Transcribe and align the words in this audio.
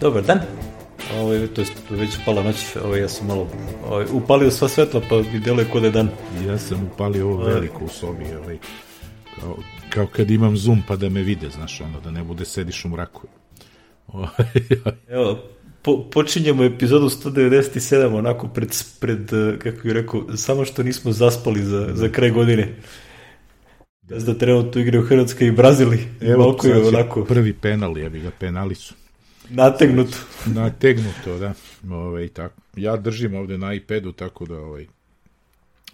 Dobar 0.00 0.22
dan. 0.22 0.40
Ovaj, 1.14 1.46
to 1.46 1.60
je 1.60 1.66
već 1.90 2.10
pala 2.24 2.42
noć, 2.42 2.76
ovaj, 2.84 3.00
ja 3.00 3.08
sam 3.08 3.26
malo 3.26 3.48
ovaj, 3.88 4.06
upalio 4.12 4.50
sva 4.50 4.68
svetla, 4.68 5.00
pa 5.08 5.16
mi 5.16 5.40
deluje 5.40 5.66
kod 5.72 5.84
je 5.84 5.90
dan. 5.90 6.08
Ja 6.46 6.58
sam 6.58 6.90
upalio 6.92 7.26
ovo 7.26 7.44
veliko 7.44 7.84
u 7.84 7.88
sobi, 7.88 8.24
ovaj, 8.42 8.58
kao, 9.40 9.56
kao 9.90 10.06
kad 10.06 10.30
imam 10.30 10.56
zoom 10.56 10.82
pa 10.88 10.96
da 10.96 11.08
me 11.08 11.22
vide, 11.22 11.50
znaš, 11.50 11.80
ono, 11.80 12.00
da 12.00 12.10
ne 12.10 12.24
bude 12.24 12.44
sediš 12.44 12.84
u 12.84 12.88
mraku. 12.88 13.26
Evo, 15.08 15.38
po, 15.82 16.10
počinjemo 16.10 16.64
epizodu 16.64 17.08
197, 17.08 18.18
onako 18.18 18.48
pred, 18.48 18.68
pred, 19.00 19.30
kako 19.58 19.82
bih 19.82 19.92
rekao, 19.92 20.36
samo 20.36 20.64
što 20.64 20.82
nismo 20.82 21.12
zaspali 21.12 21.62
za, 21.62 21.88
za 21.92 22.08
kraj 22.08 22.30
godine. 22.30 22.74
Da 24.02 24.18
da 24.18 24.38
trenutno 24.38 24.80
igraju 24.80 25.06
Hrvatska 25.06 25.44
i 25.44 25.50
Brazili. 25.50 25.98
Evo, 26.20 26.56
je 26.64 26.88
onako... 26.88 27.24
prvi 27.24 27.52
penal, 27.52 27.98
ja 27.98 28.08
bih 28.08 28.22
ga 28.22 28.30
penali 28.30 28.74
su. 28.74 28.94
Nategnuto. 29.50 30.18
Nategnuto, 30.46 31.38
da. 31.38 31.52
Ove, 31.84 31.94
ovaj, 31.96 32.28
tako. 32.28 32.60
Ja 32.76 32.96
držim 32.96 33.34
ovde 33.34 33.58
na 33.58 33.74
iPadu, 33.74 34.12
tako 34.12 34.46
da 34.46 34.58
ovaj, 34.58 34.86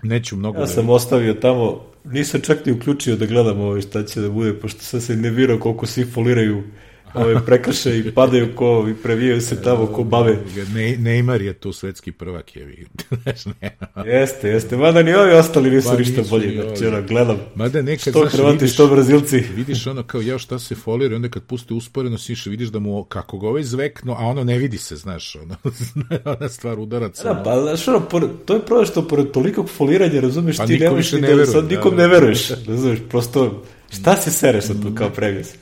neću 0.02 0.36
mnogo... 0.36 0.58
Ja 0.58 0.60
da... 0.60 0.66
sam 0.66 0.90
ostavio 0.90 1.34
tamo, 1.34 1.86
nisam 2.04 2.40
čak 2.40 2.66
ni 2.66 2.72
uključio 2.72 3.16
da 3.16 3.26
gledam 3.26 3.60
ovaj 3.60 3.80
šta 3.80 4.04
će 4.04 4.20
da 4.20 4.30
bude, 4.30 4.54
pošto 4.54 4.80
sam 4.80 5.00
se 5.00 5.16
ne 5.16 5.30
virao 5.30 5.58
koliko 5.58 5.86
svi 5.86 6.04
foliraju 6.04 6.62
ove 7.14 7.46
prekrše 7.46 7.98
i 7.98 8.12
padaju 8.14 8.54
ko 8.54 8.86
i 8.90 9.02
previjaju 9.02 9.40
se 9.40 9.62
tamo 9.62 9.86
ko 9.86 10.04
bave. 10.04 10.36
Ne, 10.74 10.96
Neymar 10.96 11.42
je 11.42 11.52
tu 11.52 11.72
svetski 11.72 12.12
prvak 12.12 12.56
je 12.56 12.64
vi. 12.64 12.86
jeste, 14.12 14.48
jeste. 14.48 14.76
Mada 14.76 15.02
ni 15.02 15.14
ovi 15.14 15.32
ostali 15.32 15.70
nisu 15.70 15.88
ba, 15.88 15.96
ništa 15.96 16.22
bolji. 16.30 16.60
Znači, 16.62 16.86
ono, 16.86 17.02
gledam. 17.02 17.36
Mada 17.54 17.82
nekad, 17.82 18.12
što 18.12 18.26
Hrvati, 18.26 18.68
što 18.68 18.86
Brazilci. 18.86 19.44
Vidiš 19.54 19.86
ono 19.86 20.02
kao 20.02 20.20
ja 20.20 20.38
šta 20.38 20.58
se 20.58 20.74
folira, 20.74 21.16
onda 21.16 21.28
kad 21.28 21.42
pusti 21.42 21.74
usporeno 21.74 22.18
siše, 22.18 22.50
vidiš 22.50 22.68
da 22.68 22.78
mu 22.78 23.04
kako 23.04 23.38
ga 23.38 23.48
ovaj 23.48 23.62
zvekno, 23.62 24.12
a 24.12 24.24
ono 24.24 24.44
ne 24.44 24.58
vidi 24.58 24.78
se, 24.78 24.96
znaš, 24.96 25.36
ono, 25.36 25.56
ona 26.38 26.48
stvar 26.48 26.78
udarac. 26.78 27.22
Da, 27.22 27.42
pa, 27.44 27.60
znaš, 27.60 27.88
ono, 27.88 28.00
to 28.44 28.54
je 28.54 28.60
prvo 28.60 28.84
što 28.84 29.08
pored 29.08 29.30
tolikog 29.30 29.70
foliranja, 29.70 30.20
razumeš, 30.20 30.56
pa 30.56 30.66
ti 30.66 30.78
ne 30.78 30.90
možeš 30.90 31.12
ne 31.12 31.20
veruje, 31.20 31.46
sad 31.46 31.70
nikom 31.70 31.96
da, 31.96 32.02
ne 32.02 32.08
veruješ, 32.08 32.48
razumeš, 32.66 32.98
prosto, 33.08 33.62
šta 33.90 34.16
se 34.16 34.30
sereš 34.30 34.64
sad 34.64 34.82
tu 34.82 34.94
kao 34.94 35.10
previs? 35.10 35.54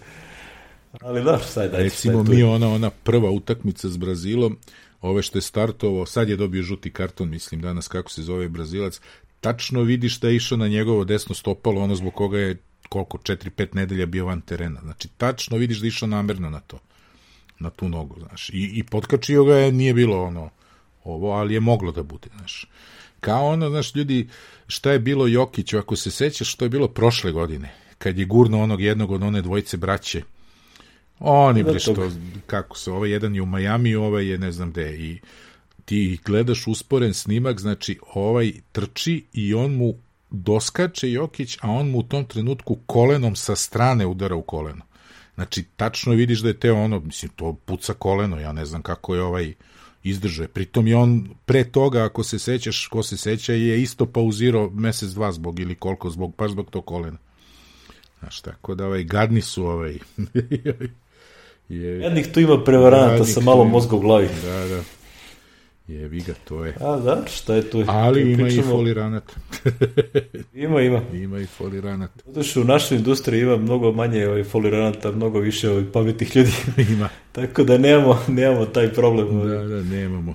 Ali 1.01 1.25
da, 1.25 1.39
sad 1.39 1.71
da 1.71 1.79
Recimo 1.79 2.23
mi 2.23 2.43
ona, 2.43 2.69
ona 2.69 2.91
prva 2.91 3.31
utakmica 3.31 3.89
s 3.89 3.97
Brazilom, 3.97 4.59
ove 5.01 5.23
što 5.23 5.39
je 5.39 5.43
startovao, 5.43 6.07
sad 6.07 6.29
je 6.29 6.37
dobio 6.37 6.63
žuti 6.63 6.93
karton, 6.93 7.29
mislim 7.29 7.61
danas 7.61 7.89
kako 7.89 8.11
se 8.11 8.23
zove 8.23 8.49
Brazilac, 8.49 9.01
tačno 9.41 9.83
vidiš 9.83 10.21
da 10.21 10.29
je 10.29 10.37
išao 10.37 10.59
na 10.59 10.69
njegovo 10.69 11.05
desno 11.05 11.35
stopalo, 11.35 11.81
ono 11.81 11.95
zbog 11.95 12.15
koga 12.15 12.39
je 12.39 12.57
koliko, 12.89 13.19
4-5 13.19 13.75
nedelja 13.75 14.07
bio 14.07 14.27
van 14.27 14.41
terena. 14.41 14.81
Znači, 14.81 15.09
tačno 15.09 15.57
vidiš 15.57 15.79
da 15.79 15.87
je 15.87 15.89
išao 15.89 16.09
namerno 16.09 16.51
na 16.51 16.61
to, 16.61 16.79
na 17.59 17.71
tu 17.71 17.89
nogu, 17.89 18.21
znaš. 18.21 18.49
I, 18.49 18.71
i 18.75 18.83
potkačio 18.83 19.45
ga 19.45 19.57
je, 19.57 19.73
nije 19.73 19.95
bilo 19.95 20.23
ono, 20.25 20.51
ovo, 21.05 21.33
ali 21.33 21.55
je 21.55 21.61
moglo 21.61 21.93
da 21.93 22.03
bude, 22.03 22.29
znaš. 22.37 22.67
Kao 23.21 23.47
ono, 23.47 23.71
znaš, 23.71 23.95
ljudi, 23.95 24.29
šta 24.67 24.93
je 24.93 24.99
bilo 24.99 25.27
Jokiću, 25.27 25.79
ako 25.79 25.97
se 25.97 26.11
sećaš, 26.11 26.53
što 26.53 26.65
je 26.65 26.69
bilo 26.69 26.89
prošle 26.89 27.33
godine, 27.33 27.75
kad 27.99 28.19
je 28.19 28.25
gurno 28.25 28.63
onog 28.63 28.81
jednog 28.81 29.11
od 29.11 29.23
one 29.23 29.43
dvojice 29.43 29.77
braće, 29.77 30.23
Oni 31.21 31.63
bre 31.63 31.79
što, 31.79 32.11
kako 32.47 32.79
se, 32.79 32.91
ovaj 32.91 33.11
jedan 33.11 33.35
je 33.35 33.43
u 33.43 33.47
Majami, 33.47 33.95
ovaj 33.95 34.27
je 34.27 34.39
ne 34.39 34.53
znam 34.53 34.71
gde 34.71 34.97
i 34.97 35.21
ti 35.85 36.19
gledaš 36.25 36.67
usporen 36.67 37.15
snimak, 37.15 37.61
znači 37.61 37.99
ovaj 38.15 38.53
trči 38.73 39.25
i 39.33 39.55
on 39.55 39.75
mu 39.75 39.95
doskače 40.31 41.11
Jokić, 41.11 41.59
a 41.61 41.71
on 41.71 41.91
mu 41.91 41.99
u 41.99 42.03
tom 42.03 42.25
trenutku 42.25 42.79
kolenom 42.87 43.37
sa 43.37 43.57
strane 43.57 44.07
udara 44.07 44.35
u 44.35 44.43
koleno. 44.43 44.85
Znači, 45.35 45.65
tačno 45.77 46.15
vidiš 46.15 46.41
da 46.41 46.49
je 46.49 46.61
te 46.61 46.73
ono, 46.73 47.01
mislim, 47.01 47.33
to 47.37 47.53
puca 47.65 47.95
koleno, 47.95 48.41
ja 48.41 48.53
ne 48.53 48.65
znam 48.65 48.83
kako 48.83 49.15
je 49.15 49.23
ovaj 49.23 49.55
izdržao. 50.03 50.47
Pritom 50.49 50.87
je 50.87 50.97
on 50.97 51.29
pre 51.45 51.65
toga, 51.65 52.05
ako 52.05 52.25
se 52.25 52.39
sećaš, 52.39 52.87
ko 52.87 53.03
se 53.03 53.17
seća, 53.17 53.53
je 53.53 53.83
isto 53.83 54.07
pauzirao 54.07 54.71
mesec, 54.71 55.11
dva 55.11 55.33
zbog 55.33 55.61
ili 55.61 55.75
koliko, 55.75 56.11
zbog, 56.11 56.35
pa 56.37 56.49
zbog 56.49 56.71
to 56.71 56.81
kolena. 56.81 57.19
Znaš, 58.19 58.41
tako 58.41 58.75
da 58.75 58.87
ovaj, 58.87 59.05
gadni 59.05 59.41
su 59.41 59.67
ovaj, 59.67 59.99
Je... 61.71 62.01
Jednih 62.01 62.33
tu 62.33 62.41
ima 62.41 62.65
prevaranata 62.65 63.25
sa 63.25 63.41
malo 63.41 63.65
mozga 63.65 63.97
u 63.97 64.01
glavi. 64.01 64.29
Da, 64.45 64.67
da. 64.69 64.83
Jevi 65.89 66.21
ga, 66.21 66.35
to 66.45 66.65
je. 66.65 66.75
A, 66.81 66.97
da, 66.97 67.25
šta 67.27 67.55
je 67.55 67.71
tu? 67.71 67.85
Ali 67.87 68.33
ima 68.33 68.45
pričamo... 68.45 68.69
i 68.69 68.71
foliranat. 68.71 69.33
ima, 70.55 70.81
ima. 70.81 71.03
Ima 71.13 71.39
i 71.39 71.47
foliranat. 71.47 72.11
Što 72.43 72.61
u 72.61 72.65
našoj 72.65 72.99
industriji 72.99 73.41
ima 73.41 73.57
mnogo 73.57 73.93
manje 73.93 74.29
ovaj 74.29 74.45
foliranata, 74.45 75.13
mnogo 75.13 75.39
više 75.39 75.71
ovaj 75.71 75.85
pametnih 75.93 76.37
ljudi. 76.37 76.53
ima. 76.95 77.09
Tako 77.33 77.65
da 77.65 77.79
nemamo, 77.79 78.19
nemamo 78.29 78.67
taj 78.67 78.93
problem. 78.93 79.37
Ovaj. 79.37 79.49
Da, 79.49 79.65
da, 79.65 79.83
nemamo. 79.83 80.35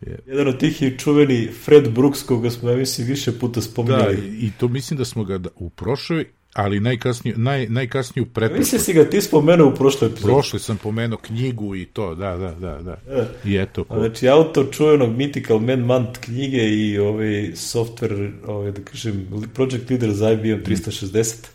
Yeah. 0.00 0.18
Jedan 0.26 0.48
od 0.48 0.58
tih 0.58 0.82
je 0.82 0.98
čuveni 0.98 1.48
Fred 1.64 1.90
Brooks, 1.90 2.22
koga 2.22 2.50
smo, 2.50 2.70
ja 2.70 2.76
mislim, 2.76 3.06
više 3.06 3.38
puta 3.38 3.60
spominjali. 3.60 4.16
Da, 4.16 4.22
i 4.22 4.50
to 4.58 4.68
mislim 4.68 4.98
da 4.98 5.04
smo 5.04 5.24
ga 5.24 5.40
u 5.56 5.70
prošloj 5.70 6.24
ali 6.58 6.80
najkasniju, 6.80 7.34
naj, 7.38 7.66
najkasniju 7.66 8.26
pretpostavku. 8.26 8.58
Mislim 8.58 8.80
si 8.80 8.92
ga 8.92 9.10
ti 9.10 9.22
spomenuo 9.22 9.68
u 9.68 9.74
prošloj 9.74 10.10
epizodi. 10.10 10.32
Prošli 10.32 10.58
sam 10.60 10.76
pomenuo 10.76 11.18
knjigu 11.18 11.76
i 11.76 11.84
to, 11.84 12.14
da, 12.14 12.36
da, 12.36 12.50
da. 12.50 12.82
da. 12.82 12.96
E. 13.10 13.24
I 13.44 13.56
eto. 13.56 13.84
Ko... 13.84 13.98
Znači, 13.98 14.28
autor 14.28 14.66
čuvenog 14.70 15.16
Mythical 15.16 15.58
Man 15.58 15.80
Month 15.80 16.20
knjige 16.20 16.68
i 16.68 16.98
ovaj 16.98 17.50
software, 17.54 18.30
ovaj, 18.46 18.72
da 18.72 18.82
kažem, 18.82 19.26
project 19.54 19.90
leader 19.90 20.12
za 20.12 20.30
IBM 20.30 20.64
360, 20.64 21.46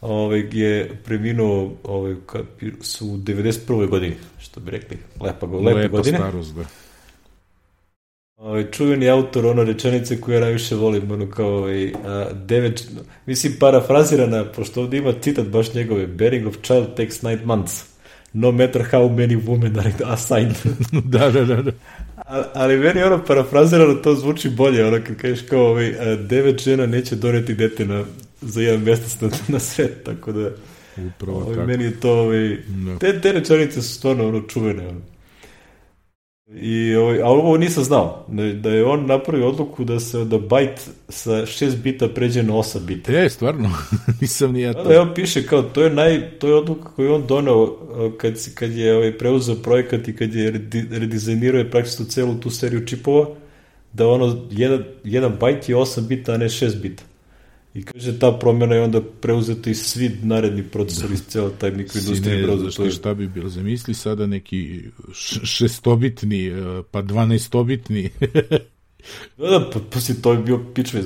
ovaj, 0.00 0.48
je 0.52 0.90
preminuo 1.04 1.72
ovaj, 1.84 2.14
su 2.80 3.06
u 3.06 3.16
91. 3.16 3.88
godini, 3.88 4.16
što 4.40 4.60
bi 4.60 4.70
rekli, 4.70 4.98
lepa, 5.20 5.46
lepa, 5.46 5.70
lepa 5.70 5.88
godine. 5.88 6.18
starost, 6.18 6.54
da. 6.54 6.64
Ovaj, 8.38 8.70
čuveni 8.70 9.08
autor 9.08 9.46
ono 9.46 9.64
rečenice 9.64 10.20
koje 10.20 10.34
ja 10.34 10.40
najviše 10.40 10.74
volim, 10.74 11.10
ono 11.10 11.30
kao 11.30 11.56
ovaj, 11.56 11.92
a, 12.04 12.26
devet, 12.32 12.88
mislim 13.26 13.52
parafrazirana, 13.60 14.44
pošto 14.44 14.80
ovdje 14.80 14.98
ima 14.98 15.12
citat 15.20 15.46
baš 15.46 15.74
njegove, 15.74 16.06
bearing 16.06 16.46
of 16.46 16.56
child 16.62 16.86
takes 16.96 17.22
nine 17.22 17.40
months, 17.44 17.84
no 18.32 18.52
matter 18.52 18.82
how 18.92 19.16
many 19.16 19.44
women 19.44 19.78
are 19.78 19.92
assigned. 20.14 20.56
da, 21.12 21.30
da, 21.30 21.44
da. 21.44 21.62
da. 21.62 21.72
A, 22.16 22.44
ali 22.54 22.76
meni 22.76 23.02
ono 23.02 23.24
parafrazirano 23.24 23.94
to 23.94 24.14
zvuči 24.14 24.48
bolje, 24.48 24.86
ono 24.86 24.98
kad 25.06 25.16
kažeš 25.16 25.42
kao 25.48 25.66
ovaj, 25.66 25.94
a, 26.00 26.16
devet 26.16 26.62
žena 26.62 26.86
neće 26.86 27.16
doneti 27.16 27.54
dete 27.54 27.84
na, 27.84 28.04
za 28.40 28.60
jedan 28.60 28.82
mesec 28.82 29.20
na, 29.20 29.30
na 29.48 29.58
svet, 29.58 30.04
tako 30.04 30.32
da 30.32 30.50
Upravo 31.06 31.38
ovaj, 31.38 31.54
tako. 31.54 31.66
meni 31.66 31.84
je 31.84 32.00
to, 32.00 32.12
ovaj, 32.12 32.56
no. 32.68 32.92
Da. 32.92 32.98
te, 32.98 33.20
te 33.20 33.32
rečenice 33.32 33.82
su 33.82 33.94
stvarno 33.94 34.28
ono 34.28 34.40
čuvene, 34.40 34.88
ono. 34.88 35.00
I, 36.54 36.94
ovaj, 36.94 37.22
a 37.22 37.26
ovo 37.26 37.56
nisam 37.56 37.84
znao, 37.84 38.24
da, 38.54 38.70
je 38.70 38.84
on 38.84 39.06
napravio 39.06 39.48
odluku 39.48 39.84
da 39.84 40.00
se 40.00 40.24
da 40.24 40.38
byte 40.38 40.80
sa 41.08 41.30
6 41.30 41.76
bita 41.76 42.08
pređe 42.08 42.42
na 42.42 42.52
8 42.52 42.80
bita. 42.80 43.12
Je, 43.12 43.30
stvarno, 43.30 43.70
nisam 44.20 44.52
ni 44.52 44.60
ja 44.60 44.72
to. 44.72 44.84
Da, 44.84 44.94
evo 44.94 45.06
piše 45.14 45.46
kao, 45.46 45.62
to 45.62 45.82
je, 45.82 45.90
naj, 45.90 46.30
to 46.38 46.48
je 46.48 46.54
odluka 46.54 46.90
koju 46.90 47.14
on 47.14 47.26
doneo 47.26 47.76
kad, 48.18 48.54
kad 48.54 48.72
je 48.72 48.96
ovaj, 48.96 49.18
preuzeo 49.18 49.54
projekat 49.54 50.08
i 50.08 50.16
kad 50.16 50.34
je 50.34 50.50
redizajnirao 50.90 51.64
praktično 51.70 52.04
celu 52.04 52.34
tu 52.34 52.50
seriju 52.50 52.86
čipova, 52.86 53.26
da 53.92 54.08
ono, 54.08 54.46
jedan, 54.50 54.84
jedan 55.04 55.32
bajt 55.40 55.68
je 55.68 55.76
8 55.76 56.00
bita, 56.00 56.32
a 56.32 56.36
ne 56.36 56.48
6 56.48 56.80
bita. 56.80 57.02
I 57.78 57.82
kaže, 57.82 58.18
ta 58.18 58.32
promjena 58.32 58.74
je 58.74 58.82
onda 58.82 59.00
preuzeta 59.20 59.70
i 59.70 59.74
svi 59.74 60.10
naredni 60.22 60.62
procesori 60.62 61.14
iz 61.14 61.26
cijela 61.26 61.50
taj 61.50 61.70
mikroindustrija 61.70 62.44
preuzeta. 62.44 62.70
Šta, 62.70 62.90
šta 62.90 63.14
bi 63.14 63.28
bilo? 63.28 63.48
Zamisli 63.48 63.94
sada 63.94 64.26
neki 64.26 64.82
šestobitni, 65.44 66.46
e, 66.46 66.52
pa 66.90 67.02
dvanaestobitni. 67.02 68.10
da, 69.38 69.46
da, 69.50 69.70
pa, 69.72 69.80
pa 69.92 70.00
si 70.00 70.22
to 70.22 70.32
je 70.32 70.38
bio 70.38 70.60
pičve. 70.74 71.02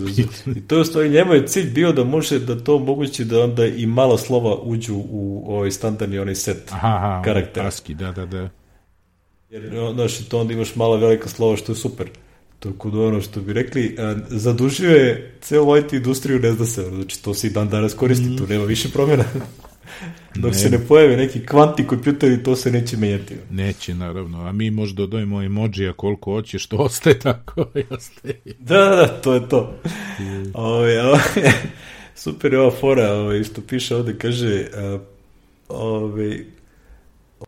I 0.57 0.61
to 0.61 0.75
je 0.75 0.81
u 0.81 0.85
stvari, 0.85 1.09
njemu 1.09 1.35
je 1.35 1.47
cilj 1.47 1.71
bio 1.71 1.93
da 1.93 2.05
može 2.05 2.39
da 2.39 2.65
to 2.65 2.77
omogući 2.77 3.25
da 3.25 3.45
onda 3.45 3.67
i 3.67 3.87
mala 3.87 4.19
slova 4.19 4.57
uđu 4.63 4.95
u 4.95 5.45
ovaj 5.47 5.71
standardni 5.71 6.19
onaj 6.19 6.35
set 6.35 6.73
aha, 6.73 6.89
aha, 6.89 7.23
karaktera. 7.25 7.67
Aski, 7.67 7.95
da, 7.95 8.13
da, 8.13 8.27
da. 8.27 8.49
Jer, 9.51 9.71
znaš, 9.95 10.29
to 10.29 10.41
onda 10.41 10.53
imaš 10.53 10.77
mala 10.77 10.97
velika 10.97 11.29
slova 11.29 11.57
što 11.57 11.73
je 11.73 11.77
super. 11.77 12.11
Tako 12.63 12.91
da 12.91 13.01
ono 13.01 13.21
što 13.21 13.41
bi 13.41 13.53
rekli, 13.53 13.97
a, 13.99 14.15
zadužio 14.29 14.91
je 14.91 15.35
celu 15.41 15.77
IT 15.77 15.93
industriju, 15.93 16.39
ne 16.39 16.53
zna 16.53 16.67
se, 16.67 16.83
znači 16.83 17.23
to 17.23 17.35
se 17.35 17.47
i 17.47 17.51
dan 17.51 17.69
danas 17.69 17.95
koristi, 17.95 18.29
mm. 18.29 18.37
tu 18.37 18.47
nema 18.47 18.65
više 18.65 18.89
promjena. 18.89 19.25
Dok 20.35 20.53
ne. 20.53 20.59
se 20.59 20.71
ne 20.71 20.79
pojave 20.79 21.17
neki 21.17 21.47
kvanti 21.47 21.87
kompjuteri, 21.87 22.43
to 22.43 22.57
se 22.57 22.71
neće 22.71 22.97
menjati. 22.97 23.35
Neće, 23.51 23.95
naravno. 23.95 24.47
A 24.47 24.53
mi 24.53 24.71
možda 24.71 24.97
dodajemo 24.97 25.43
emojija 25.43 25.93
koliko 25.93 26.33
hoće, 26.33 26.59
što 26.59 26.77
ostaje 26.77 27.19
tako 27.19 27.67
ostaje. 27.97 28.41
Da, 28.59 28.79
da, 28.79 28.97
da, 28.97 29.07
to 29.07 29.35
je 29.35 29.49
to. 29.49 29.75
ove, 30.55 31.03
ove, 31.03 31.21
super 32.15 32.53
je 32.53 32.61
ova 32.61 32.71
fora, 32.71 33.13
ove, 33.13 33.45
što 33.45 33.61
piše 33.61 33.97
ovde, 33.97 34.19
kaže, 34.19 34.67
ove, 35.69 36.39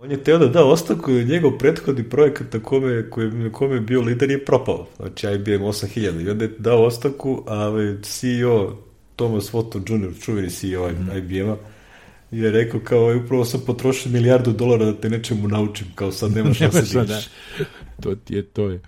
On 0.01 0.11
je 0.11 0.25
teo 0.25 0.39
da 0.39 0.47
da 0.47 0.65
ostavku 0.65 1.13
i 1.13 1.25
njegov 1.25 1.59
prethodni 1.59 2.05
projekat 2.05 2.53
na 2.53 2.61
kome, 2.61 3.11
koji, 3.11 3.31
na 3.31 3.53
kome 3.53 3.75
je 3.75 3.81
bio 3.81 4.01
lider 4.01 4.31
je 4.31 4.45
propao. 4.45 4.87
Znači 4.97 5.27
IBM 5.27 5.65
8000. 5.65 6.27
I 6.27 6.31
onda 6.31 6.45
je 6.45 6.55
dao 6.59 6.85
ostavku, 6.85 7.45
a 7.47 7.71
CEO 8.03 8.77
Thomas 9.17 9.53
Watson 9.53 9.95
Jr., 9.95 10.21
čuveni 10.21 10.51
CEO 10.51 10.89
mm 10.91 11.09
-hmm. 11.11 11.19
IBM-a, 11.19 11.57
je 12.31 12.51
rekao 12.51 12.81
kao, 12.81 13.21
upravo 13.25 13.45
sam 13.45 13.61
potrošio 13.67 14.13
milijardu 14.13 14.53
dolara 14.53 14.85
da 14.85 15.01
te 15.01 15.11
nečemu 15.11 15.49
naučim, 15.49 15.87
kao 15.95 16.13
sad 16.13 16.33
nema 16.33 16.55
šanse 16.55 16.99
da, 16.99 17.05
da 17.05 17.21
To 18.01 18.15
ti 18.15 18.35
je, 18.35 18.43
to 18.43 18.69
je. 18.69 18.81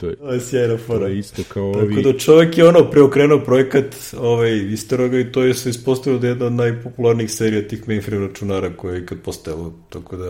To 0.00 0.06
je, 0.06 0.16
to 0.16 0.32
je 0.32 0.40
sjajna 0.40 0.76
fora. 0.76 1.00
To 1.00 1.06
je 1.06 1.18
isto 1.18 1.42
kao 1.48 1.64
ovi... 1.64 1.94
Tako 1.94 2.12
da 2.12 2.18
čovjek 2.18 2.58
je 2.58 2.68
ono 2.68 2.90
preokrenuo 2.90 3.38
projekat 3.38 3.96
ovaj, 4.18 4.56
Isteroga 4.72 5.18
i 5.18 5.32
to 5.32 5.42
je 5.42 5.54
se 5.54 5.70
ispostavilo 5.70 6.20
da 6.20 6.26
je 6.26 6.30
jedna 6.30 6.46
od 6.46 6.52
najpopularnijih 6.52 7.30
serija 7.30 7.68
tih 7.68 7.88
mainframe 7.88 8.26
računara 8.26 8.76
koje 8.76 8.94
je 8.94 9.02
ikad 9.02 9.18
postojalo. 9.24 9.74
Tako 9.88 10.16
da, 10.16 10.26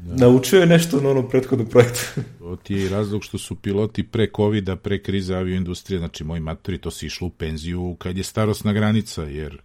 da. 0.00 0.26
naučio 0.26 0.60
je 0.60 0.66
nešto 0.66 1.00
na 1.00 1.10
onom 1.10 1.28
prethodnom 1.28 1.68
projektu. 1.68 2.00
to 2.38 2.56
ti 2.56 2.74
je 2.74 2.84
i 2.84 2.88
razlog 2.88 3.24
što 3.24 3.38
su 3.38 3.54
piloti 3.54 4.02
pre 4.02 4.26
COVID-a, 4.36 4.76
pre 4.76 5.02
krize 5.02 5.34
avioindustrije, 5.34 5.98
znači 5.98 6.24
moji 6.24 6.40
matori, 6.40 6.78
to 6.78 6.90
si 6.90 7.06
išlo 7.06 7.26
u 7.26 7.30
penziju 7.30 7.96
kad 7.98 8.16
je 8.16 8.24
starosna 8.24 8.72
granica, 8.72 9.22
jer 9.22 9.60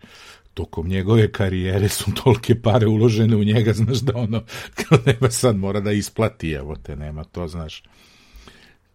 tokom 0.53 0.87
njegove 0.87 1.31
karijere 1.31 1.89
su 1.89 2.11
tolke 2.23 2.61
pare 2.61 2.87
uložene 2.87 3.35
u 3.35 3.43
njega, 3.43 3.73
znaš 3.83 3.99
da 3.99 4.17
ono, 4.17 4.43
kao 4.75 4.97
nema 5.05 5.31
sad 5.31 5.55
mora 5.55 5.79
da 5.79 5.91
isplati, 5.91 6.51
evo 6.51 6.75
te, 6.75 6.95
nema 6.95 7.23
to, 7.23 7.47
znaš. 7.47 7.83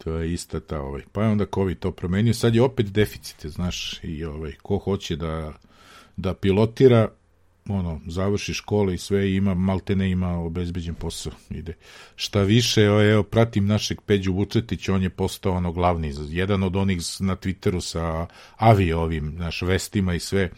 To 0.05 0.13
je 0.13 0.33
ista 0.33 0.61
ta, 0.61 0.81
ovaj. 0.81 1.03
Pa 1.13 1.23
je 1.23 1.29
onda 1.29 1.47
COVID 1.55 1.79
to 1.79 1.93
promenio, 1.93 2.35
sad 2.35 2.55
je 2.55 2.63
opet 2.63 2.87
deficite, 2.87 3.49
znaš, 3.49 4.01
i 4.03 4.25
ovaj, 4.25 4.53
ko 4.63 4.79
hoće 4.79 5.17
da, 5.17 5.53
da 6.17 6.35
pilotira, 6.35 7.09
ono, 7.69 8.01
završi 8.07 8.55
škole 8.55 8.95
i 8.95 8.99
sve, 8.99 9.35
ima, 9.35 9.55
malte 9.55 9.97
ne 9.97 10.11
ima 10.11 10.39
obezbeđen 10.39 10.95
posao, 10.95 11.33
ide. 11.51 11.75
Šta 12.17 12.43
više, 12.43 12.83
evo, 12.83 13.23
pratim 13.23 13.67
našeg 13.67 14.01
Peđu 14.01 14.33
Vučetić, 14.33 14.89
on 14.89 15.03
je 15.03 15.11
postao 15.11 15.53
ono 15.53 15.73
glavni, 15.73 16.15
jedan 16.29 16.63
od 16.63 16.77
onih 16.77 16.99
na 17.21 17.37
Twitteru 17.37 17.81
sa 17.81 18.27
avio 18.57 19.01
ovim, 19.01 19.35
naš, 19.37 19.63
vestima 19.63 20.15
i 20.15 20.21
sve, 20.21 20.51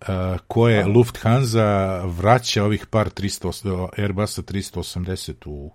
uh, 0.00 0.06
koje 0.46 0.86
Lufthansa 0.86 2.04
vraća 2.04 2.64
ovih 2.64 2.86
par 2.86 3.10
300, 3.10 3.88
Airbusa 3.98 4.42
380 4.42 5.34
u, 5.46 5.72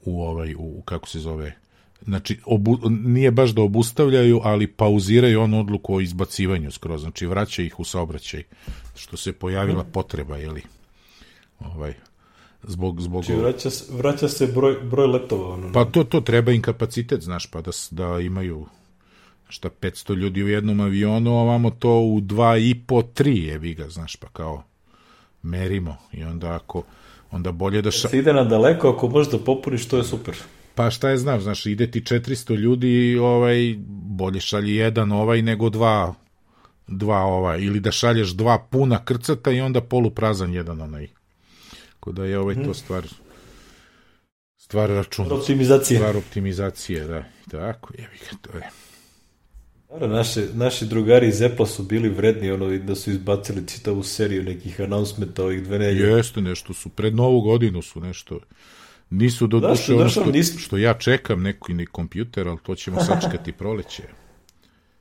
u 0.00 0.22
ovaj, 0.22 0.54
u, 0.58 0.82
kako 0.82 1.08
se 1.08 1.18
zove, 1.18 1.63
znači 2.04 2.38
obu, 2.44 2.78
nije 2.88 3.30
baš 3.30 3.50
da 3.50 3.62
obustavljaju, 3.62 4.40
ali 4.44 4.66
pauziraju 4.66 5.40
onu 5.40 5.60
odluku 5.60 5.94
o 5.94 6.00
izbacivanju 6.00 6.70
skroz, 6.70 7.00
znači 7.00 7.26
vraća 7.26 7.62
ih 7.62 7.80
u 7.80 7.84
saobraćaj, 7.84 8.42
što 8.94 9.16
se 9.16 9.32
pojavila 9.32 9.84
potreba, 9.84 10.36
jeli, 10.36 10.62
ovaj, 11.60 11.94
zbog 12.62 13.00
zbog 13.00 13.24
znači, 13.24 13.40
vraća, 13.40 13.68
vraća 13.90 14.28
se 14.28 14.46
broj 14.46 14.74
broj 14.82 15.06
letova 15.06 15.54
ono. 15.54 15.72
Pa 15.72 15.84
to 15.84 16.04
to 16.04 16.20
treba 16.20 16.52
im 16.52 16.62
kapacitet, 16.62 17.20
znaš, 17.20 17.46
pa 17.46 17.60
da 17.60 17.70
da 17.90 18.20
imaju 18.20 18.66
šta 19.48 19.68
500 19.80 20.14
ljudi 20.14 20.42
u 20.42 20.48
jednom 20.48 20.80
avionu, 20.80 21.30
a 21.30 21.40
ovamo 21.40 21.70
to 21.70 22.00
u 22.00 22.20
dva 22.20 22.58
i 22.58 22.74
po, 22.86 23.02
tri 23.02 23.44
je 23.44 23.74
ga, 23.74 23.88
znaš, 23.88 24.16
pa 24.16 24.28
kao 24.28 24.62
merimo 25.42 25.96
i 26.12 26.24
onda 26.24 26.54
ako 26.54 26.82
onda 27.30 27.52
bolje 27.52 27.82
da 27.82 27.90
ša... 27.90 28.08
Se 28.08 28.18
ide 28.18 28.32
na 28.32 28.44
daleko, 28.44 28.90
ako 28.90 29.08
možeš 29.08 29.32
da 29.32 29.38
popuniš, 29.38 29.88
to 29.88 29.96
je 29.96 30.04
super. 30.04 30.36
Pa 30.74 30.90
šta 30.90 31.10
je 31.10 31.18
znam, 31.18 31.40
znaš, 31.40 31.66
ide 31.66 31.90
ti 31.90 32.00
400 32.00 32.56
ljudi, 32.56 33.18
ovaj, 33.18 33.74
bolje 33.88 34.40
šalji 34.40 34.74
jedan 34.74 35.12
ovaj 35.12 35.42
nego 35.42 35.70
dva 35.70 36.14
dva 36.86 37.18
ovaj, 37.18 37.60
ili 37.60 37.80
da 37.80 37.92
šalješ 37.92 38.30
dva 38.30 38.66
puna 38.70 39.04
krcata 39.04 39.50
i 39.50 39.60
onda 39.60 39.80
poluprazan 39.80 40.54
jedan 40.54 40.80
onaj. 40.80 41.08
Ko 42.00 42.12
da 42.12 42.24
je 42.24 42.38
ovaj 42.38 42.54
to 42.54 42.60
mhm. 42.60 42.72
stvar 42.72 43.04
stvar 44.56 44.90
računa. 44.90 45.34
Optimizacije. 45.34 45.98
Stvar 45.98 46.16
optimizacije, 46.16 47.04
da. 47.04 47.24
Tako, 47.50 47.92
jevi 47.98 48.18
ga, 48.30 48.36
to 48.42 48.58
je. 48.58 48.70
Dobro, 49.88 50.08
naše, 50.08 50.46
naši 50.54 50.86
drugari 50.86 51.28
iz 51.28 51.42
Apple 51.42 51.66
su 51.66 51.82
bili 51.82 52.08
vredni, 52.08 52.50
ono, 52.50 52.78
da 52.78 52.94
su 52.94 53.10
izbacili 53.10 53.68
čitavu 53.68 54.02
seriju 54.02 54.42
nekih 54.42 54.80
announcementa 54.80 55.44
ovih 55.44 55.62
dve 55.62 55.78
nelje. 55.78 56.02
Jeste, 56.02 56.40
nešto 56.40 56.74
su, 56.74 56.88
pred 56.88 57.14
novu 57.14 57.40
godinu 57.40 57.82
su 57.82 58.00
nešto, 58.00 58.40
nisu 59.16 59.46
do 59.46 59.60
duše 59.60 59.94
ono 59.94 60.08
što, 60.08 60.24
nis... 60.24 60.58
što 60.58 60.76
ja 60.76 60.94
čekam 60.94 61.42
neki 61.42 61.74
ni 61.74 61.86
kompjuter, 61.86 62.48
ali 62.48 62.58
to 62.62 62.74
ćemo 62.74 63.04
sačekati 63.04 63.52
proleće. 63.60 64.02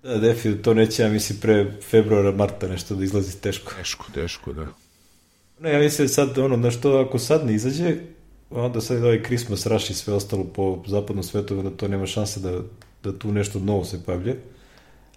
Da, 0.04 0.18
definitivno, 0.18 0.64
to 0.64 0.74
neće, 0.74 1.04
ja 1.04 1.10
mislim, 1.10 1.40
pre 1.40 1.72
februara, 1.90 2.32
marta 2.32 2.68
nešto 2.68 2.96
da 2.96 3.04
izlazi 3.04 3.42
teško. 3.42 3.74
Teško, 3.78 4.06
teško, 4.14 4.54
da. 4.54 4.68
Ne, 5.60 5.74
ja 5.74 5.80
mislim 5.80 6.08
sad, 6.08 6.38
ono, 6.38 6.58
na 6.58 6.72
što 6.72 6.98
ako 6.98 7.20
sad 7.20 7.46
ne 7.46 7.54
izađe, 7.54 7.96
onda 8.50 8.82
sad 8.82 9.04
ovaj 9.04 9.24
Christmas 9.24 9.66
rush 9.66 9.92
i 9.92 9.94
sve 9.94 10.14
ostalo 10.14 10.44
po 10.44 10.84
zapadnom 10.88 11.24
svetu, 11.24 11.62
da 11.62 11.70
to 11.70 11.88
nema 11.88 12.06
šanse 12.06 12.40
da, 12.40 12.62
da 13.04 13.20
tu 13.20 13.32
nešto 13.32 13.60
novo 13.60 13.86
se 13.86 14.04
pavlje 14.06 14.36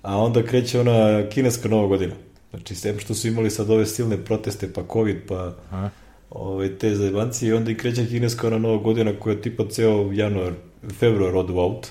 a 0.07 0.17
onda 0.19 0.43
kreće 0.43 0.81
ona 0.81 1.29
kineska 1.29 1.69
nova 1.69 1.87
godina. 1.87 2.15
Znači, 2.51 2.75
sem 2.75 2.99
što 2.99 3.15
su 3.15 3.29
imali 3.29 3.51
sad 3.51 3.71
ove 3.71 3.87
silne 3.87 4.25
proteste, 4.25 4.73
pa 4.73 4.83
COVID, 4.93 5.17
pa 5.29 5.55
Aha. 5.71 5.91
Ove, 6.39 6.79
te 6.79 6.95
zajebanci, 6.95 7.47
i 7.47 7.53
onda 7.53 7.71
i 7.71 7.77
kreće 7.77 8.07
kineska 8.07 8.47
ona 8.47 8.59
nova 8.59 8.77
godina 8.77 9.13
koja 9.21 9.41
tipa 9.41 9.65
ceo 9.71 10.13
januar, 10.13 10.53
februar 10.99 11.37
odu 11.37 11.57
out, 11.57 11.87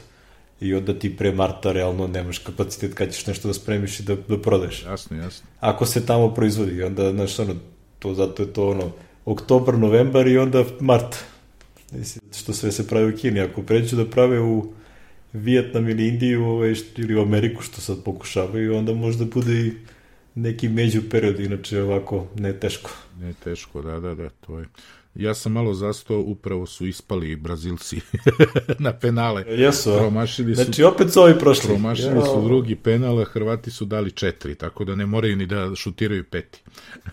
i 0.62 0.74
onda 0.74 1.00
ti 1.00 1.18
pre 1.18 1.32
marta 1.32 1.72
realno 1.72 2.08
nemaš 2.08 2.38
kapacitet 2.38 2.94
kad 2.94 3.14
ćeš 3.14 3.28
nešto 3.28 3.48
da 3.48 3.54
spremiš 3.54 4.00
i 4.00 4.04
da, 4.04 4.16
da 4.16 4.42
prodeš. 4.42 4.84
Jasno, 4.84 5.18
jasno. 5.18 5.48
Ako 5.60 5.86
se 5.86 6.06
tamo 6.06 6.34
proizvodi, 6.34 6.84
onda, 6.84 7.12
znaš, 7.12 7.40
ono, 7.40 7.56
to, 8.00 8.14
zato 8.14 8.44
je 8.44 8.54
to 8.54 8.70
ono, 8.70 8.92
oktobar, 9.26 9.78
novembar 9.78 10.28
i 10.28 10.38
onda 10.38 10.64
mart. 10.80 11.16
Što 12.40 12.54
sve 12.54 12.72
se 12.72 12.88
pravi 12.88 13.14
u 13.14 13.18
Kini. 13.18 13.40
Ako 13.40 13.62
pređu 13.62 13.96
da 13.96 14.06
prave 14.06 14.40
u 14.40 14.74
Vijetnam 15.34 15.90
ili 15.90 16.08
Indiju 16.08 16.46
ovaj, 16.46 16.74
ili 16.98 17.16
u 17.16 17.22
Ameriku 17.22 17.62
što 17.62 17.82
sad 17.82 18.04
pokušavaju, 18.04 18.78
onda 18.78 18.94
možda 18.94 19.26
bude 19.26 19.54
i 19.54 19.74
neki 20.36 20.70
među 20.70 21.02
period, 21.10 21.40
inače 21.40 21.82
ovako 21.82 22.28
ne 22.36 22.60
teško. 22.60 22.92
Ne 23.20 23.34
teško, 23.44 23.82
da, 23.82 24.00
da, 24.00 24.16
da, 24.16 24.30
to 24.30 24.60
je. 24.60 24.66
Ja 25.16 25.34
sam 25.34 25.52
malo 25.52 25.74
zastao, 25.74 26.20
upravo 26.20 26.66
su 26.66 26.88
ispali 26.88 27.36
Brazilci 27.36 28.02
na 28.80 28.94
penale. 28.94 29.44
Jesu, 29.48 29.94
promašili 29.98 30.56
su, 30.56 30.64
znači 30.64 30.84
opet 30.84 31.14
su 31.14 31.22
ovi 31.22 31.40
prošli. 31.40 31.68
Promašili 31.68 32.16
ja. 32.16 32.26
su 32.26 32.42
drugi 32.44 32.76
penal, 32.76 33.20
a 33.20 33.26
Hrvati 33.26 33.72
su 33.72 33.86
dali 33.86 34.12
četiri, 34.12 34.56
tako 34.56 34.86
da 34.86 34.96
ne 34.96 35.06
moraju 35.06 35.36
ni 35.36 35.46
da 35.46 35.76
šutiraju 35.76 36.24
peti. 36.24 36.62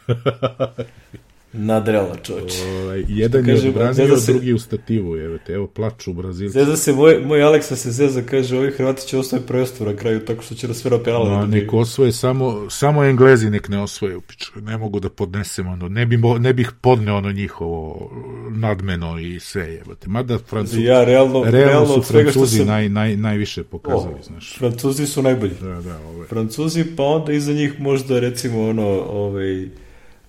Nadrela 1.53 2.17
čoveče. 2.23 2.65
Ovaj, 2.65 3.05
jedan 3.09 3.49
je 3.49 3.69
odbranio, 3.69 4.17
se... 4.17 4.33
drugi 4.33 4.53
u 4.53 4.59
stativu, 4.59 5.17
evo 5.17 5.39
te, 5.47 5.53
evo 5.53 5.67
plaču 5.67 6.11
u 6.11 6.15
Brazilci. 6.15 6.59
Zeza 6.59 6.77
se, 6.77 6.93
moj, 6.93 7.21
moj 7.25 7.43
Aleksa 7.43 7.77
se 7.77 7.91
zeza, 7.91 8.23
kaže, 8.23 8.59
ovi 8.59 8.71
Hrvati 8.71 9.07
će 9.07 9.19
osvoje 9.19 9.43
prvenstvo 9.47 9.87
na 9.87 9.97
kraju, 9.97 10.25
tako 10.25 10.43
što 10.43 10.55
će 10.55 10.67
da 10.67 10.75
svira 10.75 10.99
penala. 10.99 11.41
No, 11.41 11.47
nek 11.47 11.73
osvoje, 11.73 12.13
samo, 12.13 12.71
samo 12.71 13.05
Englezi 13.05 13.51
nek 13.51 13.69
ne 13.69 13.83
osvoje, 13.83 14.21
piču, 14.29 14.51
ne 14.61 14.79
mogu 14.79 15.01
da 15.01 15.09
podnesem 15.09 15.69
ono, 15.69 15.89
ne, 15.89 16.07
bi, 16.07 16.19
ne 16.39 16.53
bih 16.53 16.73
podneo 16.81 17.17
ono 17.17 17.33
njihovo 17.33 18.11
nadmeno 18.51 19.19
i 19.19 19.41
sve, 19.41 19.81
evo 19.87 19.95
te. 19.95 20.09
Mada 20.09 20.39
Francuzi, 20.39 20.83
ja, 20.83 21.05
realno, 21.05 21.45
realno, 21.45 21.59
realno 21.59 21.95
su 21.95 22.03
Francuzi 22.03 22.59
sam... 22.59 22.67
naj, 22.67 22.89
naj, 22.89 23.17
najviše 23.17 23.65
pokazali, 23.65 24.15
oh, 24.15 24.27
znaš. 24.27 24.59
Francuzi 24.59 25.07
su 25.07 25.23
najbolji. 25.23 25.55
Da, 25.61 25.81
da, 25.81 25.99
ovaj. 25.99 26.27
Francuzi, 26.29 26.85
pa 26.97 27.03
onda 27.03 27.33
iza 27.33 27.53
njih 27.53 27.81
možda, 27.81 28.21
recimo, 28.21 28.69
ono, 28.69 28.89
ovaj, 29.11 29.69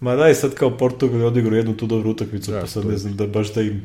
Ma 0.04 0.16
daj 0.16 0.34
sad 0.36 0.54
kao 0.54 0.78
Portugal 0.78 1.20
je 1.20 1.26
odigrao 1.26 1.58
jednu 1.58 1.78
tu 1.78 1.86
dobru 1.86 2.10
utakmicu, 2.10 2.52
da, 2.52 2.60
pa 2.60 2.68
sad 2.68 2.86
ne 2.86 2.98
znam 2.98 3.16
da 3.16 3.28
baš 3.28 3.54
da 3.54 3.62
im 3.62 3.82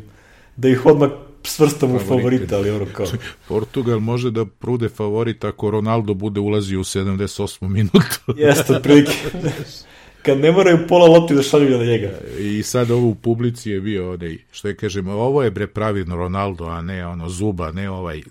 da 0.57 0.69
ih 0.69 0.87
odmah 0.87 1.11
svrstam 1.43 1.95
u 1.95 1.99
favorita, 1.99 2.57
ali 2.57 2.71
ono 2.71 2.87
kao... 2.93 3.07
Portugal 3.49 4.01
može 4.01 4.31
da 4.31 4.47
prude 4.47 4.89
favorit 4.89 5.45
ako 5.45 5.71
Ronaldo 5.71 6.15
bude 6.15 6.41
ulazio 6.41 6.81
u 6.81 6.85
78. 6.85 7.69
minutu. 7.69 8.21
Jeste, 8.37 8.77
otprilike. 8.77 9.13
Kad 10.23 10.39
ne 10.39 10.53
moraju 10.53 10.79
pola 10.89 11.07
lopti 11.07 11.35
da 11.35 11.43
šalju 11.43 11.79
na 11.79 11.85
njega. 11.85 12.11
I 12.39 12.63
sad 12.63 12.91
ovo 12.91 13.07
u 13.07 13.15
publici 13.15 13.71
je 13.71 13.81
bio 13.81 14.11
ovde, 14.11 14.37
što 14.51 14.69
je 14.69 14.77
kažem, 14.77 15.09
ovo 15.09 15.43
je 15.43 15.51
bre 15.51 15.67
pravilno 15.67 16.17
Ronaldo, 16.17 16.65
a 16.65 16.83
ne 16.83 17.07
ono 17.07 17.29
Zuba, 17.29 17.73
ne 17.73 17.91
ovaj. 17.91 18.23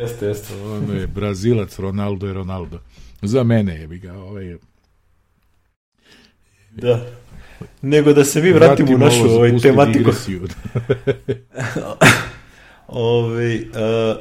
jeste, 0.00 0.26
jeste. 0.26 0.54
ono 0.62 0.94
je 0.94 1.06
Brazilac, 1.06 1.78
Ronaldo 1.78 2.26
je 2.26 2.32
Ronaldo. 2.32 2.80
Za 3.22 3.42
mene 3.42 3.80
je 3.80 3.86
bi 3.86 3.98
ga, 3.98 4.12
ovaj 4.12 4.56
Da. 6.76 7.00
Nego 7.82 8.12
da 8.12 8.24
se 8.24 8.42
mi 8.42 8.52
vratimo, 8.52 8.94
u 8.94 8.98
našu 8.98 9.30
ovaj, 9.30 9.58
tematiku. 9.58 10.10
Ove, 12.88 13.54
uh, 13.54 14.16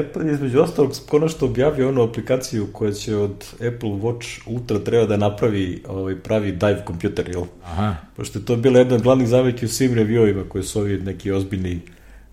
Apple 0.00 0.26
je 0.26 0.32
između 0.32 0.60
ostalog 0.60 0.92
konačno 1.08 1.46
objavio 1.46 1.88
onu 1.88 2.02
aplikaciju 2.02 2.66
koja 2.72 2.92
će 2.92 3.16
od 3.16 3.44
Apple 3.54 3.88
Watch 3.88 4.40
Ultra 4.46 4.78
treba 4.78 5.06
da 5.06 5.16
napravi 5.16 5.82
ovaj, 5.88 6.16
pravi 6.16 6.52
dive 6.52 6.84
kompjuter, 6.84 7.28
jel? 7.28 7.44
Aha. 7.64 7.94
Pošto 8.16 8.38
je 8.38 8.44
to 8.44 8.56
bila 8.56 8.78
jedna 8.78 8.94
od 8.94 9.02
glavnih 9.02 9.28
zameti 9.28 9.64
u 9.64 9.68
svim 9.68 9.94
reviewima 9.94 10.48
koje 10.48 10.64
su 10.64 10.80
ovi 10.80 10.98
neki 10.98 11.32
ozbiljni, 11.32 11.80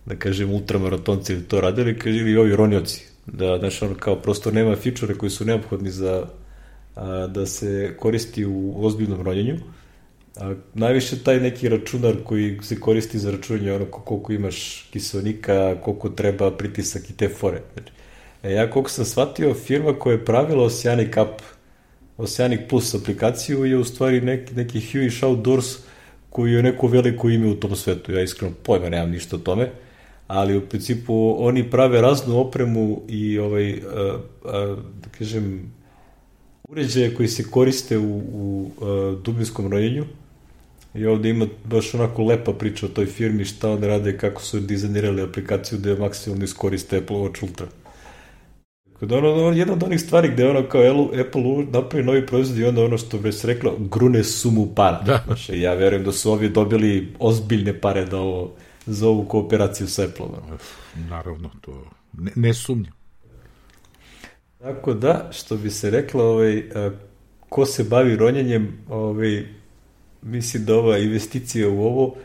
da 0.05 0.15
kažem, 0.15 0.51
ultramaratonci 0.51 1.43
to 1.43 1.61
radili, 1.61 1.99
ili 2.05 2.37
ovi 2.37 2.55
ronioci. 2.55 3.05
Da, 3.25 3.57
znaš, 3.57 3.81
ono, 3.81 3.95
kao 3.95 4.15
prosto 4.15 4.51
nema 4.51 4.75
fičure 4.75 5.15
koji 5.15 5.29
su 5.29 5.45
neophodni 5.45 5.91
za 5.91 6.25
da 7.29 7.45
se 7.45 7.95
koristi 7.99 8.45
u 8.45 8.73
ozbiljnom 8.85 9.21
ronjenju. 9.21 9.55
Najviše 10.73 11.23
taj 11.23 11.39
neki 11.39 11.69
računar 11.69 12.15
koji 12.23 12.59
se 12.61 12.79
koristi 12.79 13.19
za 13.19 13.31
računanje 13.31 13.73
ono 13.73 13.85
koliko 13.85 14.33
imaš 14.33 14.89
kiselnika, 14.91 15.75
koliko 15.83 16.09
treba 16.09 16.51
pritisak 16.51 17.09
i 17.09 17.13
te 17.13 17.29
fore. 17.29 17.61
Znači, 17.73 17.91
e, 18.43 18.51
ja 18.51 18.69
koliko 18.69 18.89
sam 18.89 19.05
shvatio, 19.05 19.53
firma 19.53 19.93
koja 19.93 20.13
je 20.13 20.25
pravila 20.25 20.63
Oceanic 20.63 21.13
Cup 21.13 21.41
Oceanic 22.17 22.59
Plus 22.69 22.95
aplikaciju 22.95 23.65
je 23.65 23.77
u 23.77 23.83
stvari 23.83 24.21
neki, 24.21 24.53
neki 24.53 24.81
Huish 24.91 25.23
Outdoors 25.23 25.77
koji 26.29 26.53
je 26.53 26.63
neko 26.63 26.87
veliko 26.87 27.29
ime 27.29 27.47
u 27.47 27.55
tom 27.55 27.75
svetu. 27.75 28.11
Ja 28.11 28.21
iskreno 28.21 28.53
pojma 28.63 28.89
nemam 28.89 29.11
ništa 29.11 29.35
o 29.35 29.39
tome, 29.39 29.69
ali 30.27 30.57
u 30.57 30.61
principu 30.61 31.35
oni 31.39 31.69
prave 31.69 32.01
raznu 32.01 32.39
opremu 32.39 33.01
i 33.07 33.39
ovaj, 33.39 33.71
a, 33.71 34.19
a, 34.45 34.75
da 35.01 35.09
kažem, 35.17 35.71
uređaje 36.67 37.13
koji 37.13 37.27
se 37.27 37.43
koriste 37.43 37.97
u, 37.97 38.21
u 38.33 38.71
a, 38.81 39.15
dubinskom 39.23 39.71
rojenju. 39.71 40.05
I 40.95 41.05
ovde 41.05 41.29
ima 41.29 41.47
baš 41.65 41.93
onako 41.93 42.23
lepa 42.23 42.53
priča 42.53 42.85
o 42.85 42.89
toj 42.89 43.05
firmi, 43.05 43.45
šta 43.45 43.71
oni 43.71 43.87
rade, 43.87 44.17
kako 44.17 44.41
su 44.41 44.59
dizajnirali 44.59 45.21
aplikaciju 45.21 45.79
da 45.79 45.89
je 45.89 45.95
maksimalno 45.95 46.43
iskoriste 46.43 46.97
Apple 46.97 47.15
Watch 47.15 47.43
Ultra. 47.43 47.67
Kod 48.99 49.11
ono, 49.11 49.33
ono, 49.33 49.57
jedna 49.57 49.73
od 49.73 49.83
onih 49.83 50.01
stvari 50.01 50.31
gde 50.31 50.49
ono 50.49 50.63
kao 50.69 51.09
Apple 51.27 51.43
napravi 51.71 52.05
novi 52.05 52.25
proizvod 52.25 52.59
i 52.59 52.65
onda 52.65 52.83
ono 52.83 52.97
što 52.97 53.17
već 53.17 53.43
rekla, 53.43 53.73
grune 53.79 54.23
sumu 54.23 54.67
para. 54.75 55.01
Da. 55.01 55.23
Znači, 55.25 55.59
ja 55.59 55.73
verujem 55.73 56.03
da 56.03 56.11
su 56.11 56.31
ovi 56.31 56.49
dobili 56.49 57.13
ozbiljne 57.19 57.81
pare 57.81 58.05
da 58.05 58.17
ovo, 58.17 58.53
za 58.85 59.07
ovu 59.07 59.25
kooperaciju 59.25 59.87
sa 59.87 60.03
Apple. 60.03 60.25
Naravno, 61.09 61.49
to 61.61 61.85
ne, 62.13 62.31
ne 62.35 62.53
sumnjam. 62.53 62.93
Tako 64.67 64.93
da, 64.93 65.29
što 65.33 65.57
bi 65.57 65.69
se 65.69 65.89
rekla, 65.89 66.23
ovaj, 66.23 66.63
ko 67.49 67.65
se 67.65 67.83
bavi 67.83 68.15
ronjenjem, 68.15 68.77
ovaj, 68.89 69.45
mislim 70.21 70.65
da 70.65 70.75
ova 70.75 70.97
investicija 70.97 71.69
u 71.69 71.81
ovo 71.81 72.15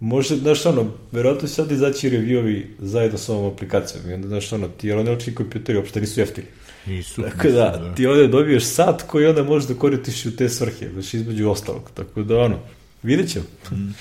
može, 0.00 0.36
znaš, 0.36 0.66
ono, 0.66 0.92
verovatno 1.12 1.48
će 1.48 1.54
sad 1.54 1.70
izaći 1.70 2.10
reviewovi 2.10 2.64
zajedno 2.78 3.18
sa 3.18 3.32
ovom 3.32 3.52
aplikacijom 3.52 4.10
i 4.10 4.12
onda, 4.12 4.28
znaš, 4.28 4.52
ono, 4.52 4.68
ti 4.68 4.88
elektronički 4.88 5.34
kompjuteri 5.34 5.78
uopšte 5.78 6.00
nisu 6.00 6.20
jeftini. 6.20 6.46
Nisu. 6.86 7.22
Tako 7.22 7.48
da, 7.48 7.80
da, 7.82 7.94
ti 7.94 8.06
ovde 8.06 8.28
dobiješ 8.28 8.64
sat 8.64 9.02
koji 9.02 9.26
onda 9.26 9.42
možeš 9.42 9.68
da 9.68 9.74
koristiš 9.74 10.26
u 10.26 10.36
te 10.36 10.48
svrhe, 10.48 10.88
znači 10.92 11.16
između 11.16 11.50
ostalog. 11.50 11.90
Tako 11.94 12.22
da, 12.22 12.38
ono, 12.38 12.58
vidjet 13.02 13.30
ćemo. 13.30 13.44
Mm. 13.70 13.94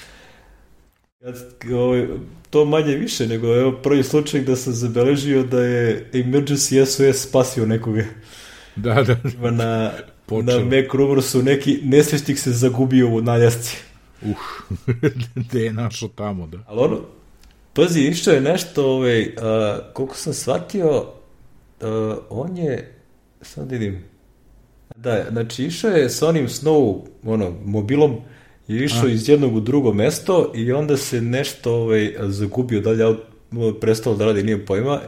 Ja, 1.20 1.78
ovaj, 1.78 2.08
to 2.50 2.66
manje 2.66 2.96
više, 2.96 3.28
nego 3.28 3.56
evo 3.56 3.72
prvi 3.84 4.04
slučaj 4.04 4.42
da 4.42 4.56
sam 4.56 4.74
zabeležio 4.74 5.44
da 5.44 5.62
je 5.62 6.10
Emergency 6.14 6.86
SOS 6.86 7.28
spasio 7.28 7.66
nekoga. 7.66 8.04
Da, 8.76 9.04
da. 9.04 9.52
Na, 9.52 9.92
Počeo. 10.26 10.60
na 10.60 10.66
Mac 10.66 10.94
Rumorsu 10.94 11.44
neki 11.44 11.80
nesvestik 11.84 12.40
se 12.40 12.52
zagubio 12.52 13.10
u 13.10 13.22
naljasci. 13.22 13.78
Uh, 14.22 14.38
gde 15.36 15.64
je 15.64 15.74
našo 15.74 16.08
tamo, 16.08 16.48
da. 16.48 16.58
Ali 16.68 16.80
ono, 16.80 17.00
pazi, 17.74 18.02
išao 18.02 18.34
je 18.34 18.42
nešto, 18.42 18.92
ovaj, 18.92 19.22
uh, 19.22 19.30
koliko 19.94 20.16
sam 20.16 20.34
shvatio, 20.34 20.98
uh, 21.00 22.18
on 22.30 22.58
je, 22.58 22.96
sad 23.42 23.72
vidim, 23.72 24.04
da, 24.96 25.26
znači 25.32 25.64
išao 25.64 25.92
je 25.92 26.10
sa 26.10 26.28
onim 26.28 26.48
Snow, 26.48 27.02
ono, 27.24 27.56
mobilom, 27.66 28.18
je 28.70 28.86
išao 28.86 29.06
A. 29.06 29.10
iz 29.10 29.30
jednog 29.30 29.56
u 29.56 29.60
drugo 29.60 29.94
mesto 29.94 30.52
i 30.56 30.72
onda 30.72 30.98
se 30.98 31.22
nešto 31.22 31.74
ovaj, 31.74 32.14
zagubio, 32.20 32.82
dalje 32.82 33.16
prestalo 33.82 34.16
da 34.16 34.26
radi, 34.26 34.44
nije 34.44 34.66
pojma, 34.66 35.00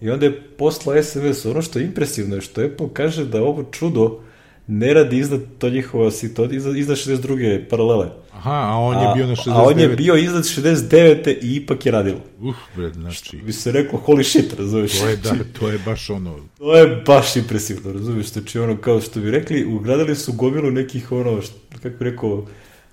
i 0.00 0.10
onda 0.10 0.26
je 0.26 0.42
poslao 0.42 1.02
SMS, 1.02 1.46
ono 1.46 1.62
što 1.62 1.78
je 1.78 1.84
impresivno 1.84 2.34
je 2.34 2.40
što 2.40 2.64
Apple 2.64 2.88
kaže 2.92 3.24
da 3.24 3.42
ovo 3.42 3.64
čudo 3.72 4.20
ne 4.66 4.94
radi 4.94 5.18
iznad 5.18 5.40
to 5.58 5.70
njihova 5.70 6.10
to 6.36 6.44
iznad, 6.44 6.76
iznad 6.76 6.96
62. 6.96 7.68
paralele. 7.68 8.08
Aha, 8.32 8.50
a 8.50 8.76
on 8.76 9.02
je 9.02 9.14
bio 9.14 9.26
na 9.26 9.36
69. 9.36 9.52
A 9.52 9.62
on 9.62 9.78
je 9.78 9.88
bio 9.88 10.16
iznad 10.16 10.44
69. 10.44 11.36
i 11.42 11.56
ipak 11.56 11.86
je 11.86 11.92
radilo. 11.92 12.20
Uf, 12.40 12.56
bre, 12.76 12.92
znači... 12.92 13.24
Što 13.24 13.36
bi 13.36 13.52
se 13.52 13.72
reklo, 13.72 14.02
holy 14.06 14.22
shit, 14.22 14.54
razumiješ? 14.58 14.98
To 14.98 15.08
je, 15.08 15.16
da, 15.16 15.34
to 15.60 15.68
je 15.68 15.78
baš 15.84 16.10
ono... 16.10 16.38
To 16.58 16.76
je 16.76 17.02
baš 17.06 17.36
impresivno, 17.36 17.92
razumiješ? 17.92 18.26
Znači, 18.26 18.58
ono, 18.58 18.76
kao 18.76 19.00
što 19.00 19.20
bi 19.20 19.30
rekli, 19.30 19.64
ugradili 19.64 20.16
su 20.16 20.32
gomilu 20.32 20.70
nekih, 20.70 21.12
ono, 21.12 21.40
kako 21.82 21.96
bi 21.98 22.04
rekao, 22.04 22.46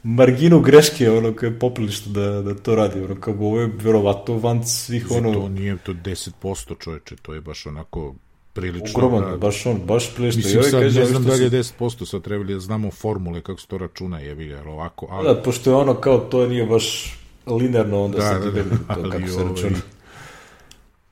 marginu 0.05 0.59
greške, 0.59 1.11
ono, 1.11 1.33
kao 1.33 1.47
je 1.47 1.59
poprilično 1.59 2.11
da, 2.11 2.41
da 2.41 2.55
to 2.55 2.75
radi, 2.75 2.99
ono, 2.99 3.15
kao 3.15 3.33
ovo 3.33 3.59
je 3.59 3.71
verovato 3.83 4.37
van 4.37 4.67
svih, 4.67 5.11
ono... 5.11 5.33
To 5.33 5.49
nije 5.49 5.77
to 5.77 5.93
10% 5.93 6.73
čoveče, 6.79 7.15
to 7.21 7.33
je 7.33 7.41
baš 7.41 7.65
onako 7.65 8.15
prilično. 8.53 8.91
Ogroman, 8.95 9.31
da, 9.31 9.37
baš 9.37 9.65
on, 9.65 9.81
baš 9.85 10.15
prilično. 10.15 10.37
Mislim, 10.37 10.63
sad 10.63 10.71
kaže, 10.71 10.99
ne 10.99 11.05
znam 11.05 11.23
da 11.23 11.33
li 11.33 11.43
je 11.43 11.49
10%, 11.49 12.05
sad 12.05 12.21
trebali 12.21 12.53
da 12.53 12.59
znamo 12.59 12.91
formule 12.91 13.41
kako 13.41 13.61
se 13.61 13.67
to 13.67 13.77
računa, 13.77 14.19
je 14.19 14.35
bi 14.35 14.47
ga 14.47 14.63
ovako. 14.67 15.07
Ali... 15.09 15.27
Da, 15.27 15.41
pošto 15.41 15.69
je 15.69 15.75
ono 15.75 15.93
kao, 15.93 16.17
to 16.17 16.47
nije 16.47 16.65
baš 16.65 17.17
linearno, 17.47 18.03
onda 18.03 18.17
da, 18.17 18.23
sad 18.23 18.43
da, 18.43 18.51
da, 18.51 18.95
to 18.95 19.09
kako 19.09 19.27
se 19.27 19.33
ovaj... 19.33 19.49
računa. 19.49 19.77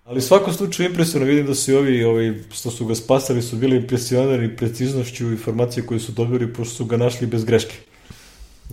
Ali 0.06 0.22
svako 0.22 0.54
slučaju 0.54 0.90
impresivno 0.90 1.28
vidim 1.28 1.46
da 1.46 1.56
su 1.56 1.72
i 1.72 1.76
ovi, 1.76 2.04
ovi 2.04 2.44
što 2.52 2.72
su 2.72 2.86
ga 2.86 2.96
spasali 2.96 3.42
su 3.42 3.56
bili 3.56 3.76
impresionirani 3.76 4.56
preciznošću 4.56 5.32
informacije 5.32 5.86
koje 5.86 6.00
su 6.00 6.12
dobili 6.12 6.54
pošto 6.54 6.76
su 6.76 6.86
ga 6.86 6.98
našli 6.98 7.28
bez 7.28 7.46
greške. 7.46 7.76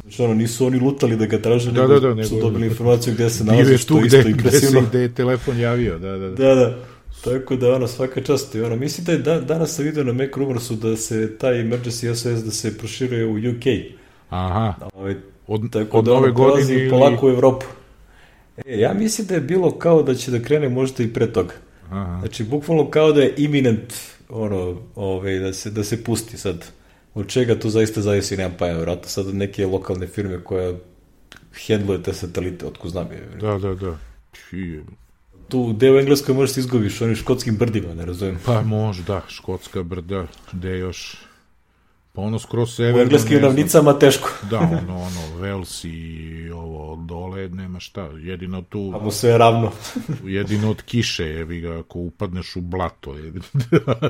Znači, 0.02 0.22
ono, 0.22 0.34
nisu 0.34 0.66
oni 0.66 0.78
lutali 0.78 1.16
da 1.16 1.26
ga 1.26 1.38
traže, 1.38 1.72
da, 1.72 1.80
nego 1.80 2.00
da, 2.00 2.14
da, 2.14 2.24
su 2.24 2.34
nego, 2.34 2.46
dobili 2.46 2.66
informaciju 2.66 3.14
gde 3.14 3.30
se 3.30 3.44
nalazi, 3.44 3.78
što 3.78 3.98
je 3.98 4.06
isto 4.06 4.28
impresivno. 4.28 4.80
Gde, 4.80 4.88
gde 4.88 5.00
je 5.00 5.14
telefon 5.14 5.58
javio, 5.58 5.98
da, 5.98 6.18
da. 6.18 6.28
Da, 6.28 6.54
da. 6.54 6.54
da. 6.54 6.76
Tako 7.24 7.56
da, 7.56 7.74
ono, 7.74 7.86
svaka 7.86 8.22
čast. 8.22 8.54
I, 8.54 8.60
ono, 8.60 8.76
mislim 8.76 9.04
da 9.04 9.12
je 9.12 9.18
da, 9.18 9.40
danas 9.40 9.74
sam 9.74 9.84
vidio 9.84 10.04
na 10.04 10.12
Mac 10.12 10.30
Rumorsu 10.36 10.74
da 10.74 10.96
se 10.96 11.38
taj 11.38 11.54
Emergency 11.54 12.14
SOS 12.14 12.44
da 12.44 12.50
se 12.50 12.78
proširuje 12.78 13.26
u 13.26 13.34
UK. 13.34 13.64
Aha. 14.30 14.74
Ovaj, 14.94 15.14
od, 15.46 15.72
tako 15.72 15.98
od 15.98 16.04
da 16.04 16.12
ove 16.12 16.30
godine 16.30 16.74
ili... 16.74 16.90
polako 16.90 17.26
u 17.26 17.30
Evropu. 17.30 17.66
E, 18.66 18.80
ja 18.80 18.94
mislim 18.94 19.26
da 19.26 19.34
je 19.34 19.40
bilo 19.40 19.78
kao 19.78 20.02
da 20.02 20.14
će 20.14 20.30
da 20.30 20.42
krene 20.42 20.68
možda 20.68 21.02
i 21.02 21.12
pre 21.12 21.32
toga. 21.32 21.54
Aha. 21.90 22.18
Znači, 22.20 22.44
bukvalno 22.44 22.90
kao 22.90 23.12
da 23.12 23.22
je 23.22 23.34
iminent 23.36 23.94
ono, 24.28 24.76
ovaj, 24.94 25.38
da, 25.38 25.52
se, 25.52 25.70
da 25.70 25.84
se 25.84 26.04
pusti 26.04 26.38
sad. 26.38 26.64
Od 27.14 27.28
čega 27.28 27.54
to 27.54 27.70
zaista 27.70 28.02
zavisi, 28.02 28.36
nemam 28.36 28.56
pa 28.58 28.66
vjerojatno 28.66 29.08
sad 29.08 29.34
neke 29.34 29.66
lokalne 29.66 30.06
firme 30.06 30.44
koja 30.44 30.74
hendluje 31.66 32.02
te 32.02 32.14
satelite, 32.14 32.66
otko 32.66 32.88
znam 32.88 33.12
je. 33.12 33.28
Da, 33.40 33.58
da, 33.58 33.74
da 33.74 33.96
tu 35.50 35.72
deo 35.72 35.98
Engleskoj 36.00 36.34
možeš 36.34 36.54
se 36.54 36.60
izgubiš 36.60 37.00
onim 37.00 37.16
škotskim 37.16 37.56
brdima, 37.56 37.94
ne 37.94 38.04
razumijem. 38.06 38.38
Pa 38.46 38.62
može, 38.62 39.02
da, 39.02 39.22
škotska 39.28 39.82
brda, 39.82 40.26
gde 40.52 40.78
još 40.78 41.16
Pa 42.12 42.22
ono 42.22 42.38
skroz 42.38 42.74
severno... 42.74 42.98
U 42.98 43.02
engleskim 43.02 43.38
ravnicama 43.38 43.98
teško. 43.98 44.30
da, 44.50 44.58
ono, 44.58 44.96
ono, 44.96 45.36
Vels 45.40 45.84
i 45.84 46.50
ovo 46.54 46.96
dole, 46.96 47.48
nema 47.48 47.80
šta, 47.80 48.08
jedino 48.18 48.62
tu... 48.62 48.92
Tamo 48.92 49.10
sve 49.10 49.30
je 49.30 49.38
ravno. 49.38 49.72
jedino 50.24 50.70
od 50.70 50.82
kiše, 50.82 51.24
jebi 51.24 51.60
ga, 51.60 51.78
ako 51.78 51.98
upadneš 51.98 52.56
u 52.56 52.60
blato, 52.60 53.16
jebi 53.16 53.40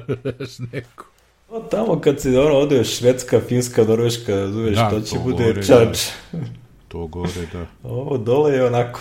neko. 0.73 1.10
O, 1.51 1.61
tamo 1.61 2.01
kad 2.01 2.21
se 2.21 2.41
ono, 2.41 2.59
ode 2.59 2.85
Švedska, 2.85 3.41
Finska, 3.49 3.85
Norveška, 3.85 4.35
razumeš, 4.35 4.75
da, 4.77 4.91
to 4.91 5.01
će 5.01 5.15
to 5.15 5.23
bude 5.23 5.45
gore, 5.45 5.63
čač. 5.63 5.99
Da. 6.33 6.39
To 6.89 7.07
gore, 7.07 7.47
da. 7.53 7.67
Ovo 7.89 8.19
dole 8.19 8.53
je 8.53 8.67
onako. 8.67 9.01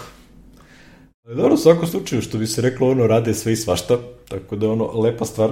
Dobro, 1.26 1.54
u 1.54 1.58
svakom 1.58 1.88
slučaju, 1.88 2.22
što 2.22 2.38
bi 2.38 2.48
se 2.48 2.62
reklo, 2.62 2.90
ono, 2.90 3.08
rade 3.08 3.34
sve 3.34 3.54
i 3.54 3.56
svašta, 3.56 3.98
tako 4.30 4.56
da 4.56 4.72
ono, 4.72 4.86
lepa 4.86 5.26
stvar. 5.26 5.52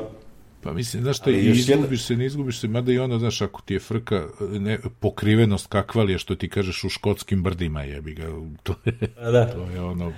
Pa 0.61 0.73
mislim, 0.73 1.03
znaš 1.03 1.17
što, 1.17 1.29
i 1.29 1.33
izgubiš 1.33 1.69
jedna... 1.69 1.97
se, 1.97 2.15
ne 2.15 2.25
izgubiš 2.25 2.59
se, 2.59 2.67
mada 2.67 2.91
i 2.91 2.99
ono, 2.99 3.19
znaš, 3.19 3.41
ako 3.41 3.61
ti 3.61 3.73
je 3.73 3.79
frka, 3.79 4.23
ne, 4.51 4.79
pokrivenost 4.99 5.67
kakva 5.67 6.03
li 6.03 6.11
je, 6.11 6.17
što 6.17 6.35
ti 6.35 6.49
kažeš 6.49 6.83
u 6.83 6.89
škotskim 6.89 7.43
brdima, 7.43 7.83
jebi 7.83 8.13
ga, 8.13 8.23
to 8.63 8.75
je, 8.85 8.93
A 9.19 9.31
da. 9.31 9.45
to 9.45 9.69
je 9.73 9.81
ono, 9.81 10.13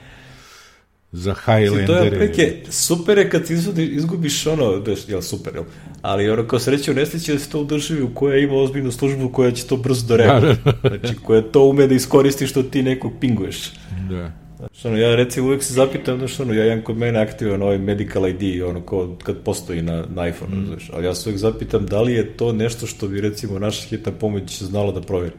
za 1.11 1.33
Highlandere. 1.33 1.85
To 1.87 1.97
je 1.97 2.11
preke, 2.11 2.55
super 2.69 3.17
je 3.17 3.29
kad 3.29 3.51
izvodi, 3.51 3.85
izgubiš 3.85 4.47
ono, 4.47 4.79
da 4.79 4.91
je, 4.91 4.97
jel, 5.07 5.21
super, 5.21 5.55
jel? 5.55 5.63
Ali 6.01 6.29
ono, 6.29 6.47
kao 6.47 6.59
sreće 6.59 6.91
u 6.91 6.93
nesreći 6.93 7.33
da 7.33 7.39
se 7.39 7.49
to 7.49 7.61
u 7.61 7.65
državi 7.65 8.01
u 8.01 8.13
koja 8.13 8.37
ima 8.37 8.53
ozbiljnu 8.53 8.91
službu 8.91 9.29
koja 9.29 9.51
će 9.51 9.67
to 9.67 9.77
brzo 9.77 10.07
da 10.07 10.15
reaguje. 10.15 10.55
Da, 10.65 10.71
da. 10.71 10.97
znači, 10.97 11.15
koja 11.23 11.41
to 11.41 11.63
ume 11.63 11.87
da 11.87 11.95
iskoristi 11.95 12.47
što 12.47 12.63
ti 12.63 12.83
nekog 12.83 13.11
pinguješ. 13.19 13.71
Da. 14.09 14.31
Znači, 14.57 14.87
ono, 14.87 14.97
ja 14.97 15.15
recimo 15.15 15.47
uvijek 15.47 15.63
se 15.63 15.73
zapitam, 15.73 16.17
znaš, 16.17 16.39
ono, 16.39 16.53
ja 16.53 16.65
imam 16.65 16.83
kod 16.83 16.97
mene 16.97 17.19
aktivan 17.19 17.61
ovaj 17.61 17.77
medical 17.77 18.27
ID, 18.27 18.63
ono, 18.63 18.81
ko, 18.81 19.17
kad 19.23 19.37
postoji 19.37 19.81
na, 19.81 20.05
na 20.15 20.27
iPhone, 20.27 20.55
mm. 20.55 20.65
znaš, 20.65 20.89
ali 20.93 21.05
ja 21.05 21.15
se 21.15 21.29
uvijek 21.29 21.39
zapitam 21.39 21.85
da 21.85 22.01
li 22.01 22.13
je 22.13 22.37
to 22.37 22.53
nešto 22.53 22.87
što 22.87 23.07
bi, 23.07 23.21
recimo, 23.21 23.59
naša 23.59 23.87
hitna 23.87 24.11
pomoć 24.11 24.63
znala 24.63 24.91
da 24.91 25.01
proveri. 25.01 25.35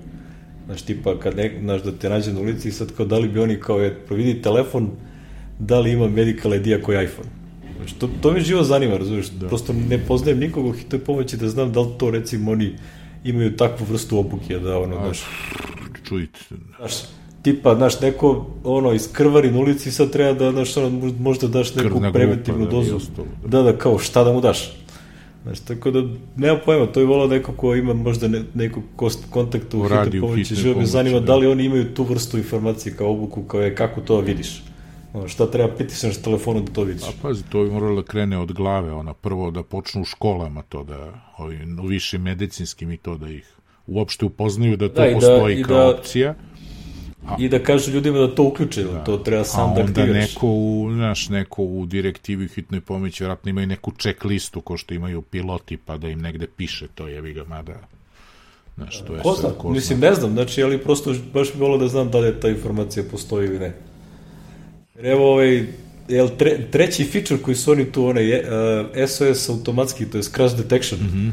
Znači, 0.66 0.86
tipa, 0.86 1.18
kad 1.18 1.36
ne, 1.36 1.58
znaš, 1.60 1.82
da 1.82 1.92
te 1.92 2.08
nađe 2.08 2.32
na 2.32 2.40
ulici 2.40 2.68
i 2.68 2.72
sad 2.72 2.92
kao, 2.96 3.06
da 3.06 3.18
li 3.18 3.28
bi 3.28 3.40
oni, 3.40 3.60
kao, 3.60 3.80
je, 3.80 3.94
providi 4.06 4.42
telefon, 4.42 4.90
da 5.60 5.80
li 5.80 5.92
ima 5.92 6.08
medical 6.08 6.54
ID 6.54 6.72
ako 6.72 6.92
je 6.92 7.04
iPhone. 7.04 7.28
Znači, 7.76 7.94
to, 7.94 8.08
to 8.20 8.32
me 8.32 8.40
živo 8.40 8.62
zanima, 8.62 8.96
razumiješ, 8.96 9.26
da. 9.26 9.48
prosto 9.48 9.72
ne 9.72 9.98
poznajem 9.98 10.38
nikog 10.38 10.66
u 10.66 10.72
hitnoj 10.72 11.00
pomoći 11.00 11.36
da 11.36 11.48
znam 11.48 11.72
da 11.72 11.80
li 11.80 11.88
to, 11.98 12.10
recimo, 12.10 12.50
oni 12.50 12.74
imaju 13.24 13.56
takvu 13.56 13.86
vrstu 13.90 14.18
obuke, 14.18 14.58
da, 14.58 14.78
ono, 14.78 14.96
znaš... 14.96 15.22
Čujte. 16.08 16.40
Znaš, 16.78 16.92
tipa, 17.42 17.74
znaš, 17.74 18.00
neko, 18.00 18.46
ono, 18.64 18.92
iz 18.92 19.08
na 19.52 19.58
ulici 19.58 19.92
sad 19.92 20.10
treba 20.10 20.32
da, 20.32 20.52
znaš, 20.52 20.76
ono, 20.76 21.12
možda 21.18 21.48
daš 21.48 21.74
neku 21.74 21.88
Krvna 21.88 22.12
preventivnu 22.12 22.60
grupa, 22.60 22.76
dozu. 22.76 22.96
Ostalo, 22.96 23.28
da. 23.42 23.48
da, 23.48 23.72
da, 23.72 23.78
kao, 23.78 23.98
šta 23.98 24.24
da 24.24 24.32
mu 24.32 24.40
daš? 24.40 24.72
Znaš, 25.42 25.60
tako 25.60 25.90
da, 25.90 26.02
nema 26.36 26.58
pojma, 26.64 26.86
to 26.86 27.00
je 27.00 27.06
volao 27.06 27.26
neko 27.26 27.52
ko 27.52 27.74
ima 27.74 27.94
možda 27.94 28.28
ne, 28.28 28.42
nekog 28.54 28.82
kontakta 29.30 29.76
u 29.76 29.82
hitnoj 29.82 30.20
pomoći, 30.20 30.54
živo 30.54 30.80
me 30.80 30.86
zanima 30.86 31.20
da. 31.20 31.26
da 31.26 31.36
li 31.36 31.46
oni 31.46 31.64
imaju 31.64 31.94
tu 31.94 32.04
vrstu 32.04 32.38
informacije 32.38 32.96
kao 32.96 33.10
obuku, 33.10 33.42
kao 33.42 33.60
je 33.60 33.74
kako 33.74 34.00
to 34.00 34.20
vidiš. 34.20 34.62
Ono, 35.12 35.28
šta 35.28 35.50
treba 35.50 35.74
pritisneš 35.74 36.22
telefonu 36.22 36.60
da 36.60 36.72
to 36.72 36.82
vidiš? 36.82 37.02
A 37.02 37.12
pazi, 37.22 37.44
to 37.50 37.62
bi 37.64 37.70
moralo 37.70 38.02
da 38.02 38.06
krene 38.06 38.38
od 38.38 38.52
glave, 38.52 38.92
ona 38.92 39.14
prvo 39.14 39.50
da 39.50 39.62
počnu 39.62 40.02
u 40.02 40.04
školama 40.04 40.62
to 40.62 40.84
da, 40.84 41.12
ovi, 41.38 41.58
u 41.82 41.86
višim 41.86 42.22
medicinskim 42.22 42.92
i 42.92 42.96
to 42.96 43.16
da 43.16 43.28
ih 43.28 43.56
uopšte 43.86 44.24
upoznaju 44.24 44.76
da 44.76 44.88
to 44.88 45.02
da, 45.02 45.14
postoji 45.14 45.56
da, 45.56 45.68
kao 45.68 45.78
da, 45.78 45.98
opcija. 45.98 46.34
A, 47.26 47.36
I 47.38 47.48
da 47.48 47.58
kažu 47.58 47.90
ljudima 47.90 48.18
da 48.18 48.34
to 48.34 48.42
uključe, 48.42 48.84
da, 48.84 49.04
to 49.04 49.16
treba 49.16 49.44
sam 49.44 49.74
da 49.74 49.80
aktiviraš. 49.80 49.98
A 49.98 50.10
onda 50.10 50.20
neko 50.20 50.46
u, 50.46 50.90
znaš, 50.94 51.28
neko 51.28 51.62
u 51.62 51.86
direktivi 51.86 52.48
hitnoj 52.48 52.80
pomoći, 52.80 53.24
vratno 53.24 53.50
imaju 53.50 53.66
neku 53.66 53.92
check 53.98 54.24
listu 54.24 54.60
ko 54.60 54.76
što 54.76 54.94
imaju 54.94 55.22
piloti, 55.22 55.76
pa 55.76 55.96
da 55.96 56.08
im 56.08 56.20
negde 56.20 56.46
piše 56.46 56.88
to, 56.94 57.08
jevi 57.08 57.32
ga, 57.32 57.44
mada 57.44 57.74
Znaš, 58.76 59.02
to 59.06 59.14
je 59.14 59.22
ko 59.22 59.34
zna? 59.40 59.48
Ko 59.58 59.70
Mislim, 59.70 60.00
ne 60.00 60.14
znam, 60.14 60.32
znači, 60.32 60.62
ali 60.62 60.78
prosto 60.78 61.14
baš 61.34 61.52
bi 61.52 61.60
volio 61.60 61.78
da 61.78 61.88
znam 61.88 62.10
da 62.10 62.18
li 62.18 62.40
ta 62.40 62.48
informacija 62.48 63.04
postoji 63.10 63.46
ili 63.46 63.58
ne. 63.58 63.89
Jer 65.00 65.12
evo 65.12 65.32
ovaj, 65.32 65.64
jel, 66.08 66.28
tre, 66.38 66.58
treći 66.70 67.04
feature 67.04 67.42
koji 67.42 67.54
su 67.54 67.72
oni 67.72 67.84
tu, 67.92 68.06
onaj 68.06 68.32
uh, 68.32 68.44
SOS 69.08 69.48
automatski, 69.48 70.04
to 70.04 70.18
je 70.18 70.22
crash 70.22 70.56
detection, 70.56 71.00
mm 71.00 71.10
-hmm. 71.12 71.30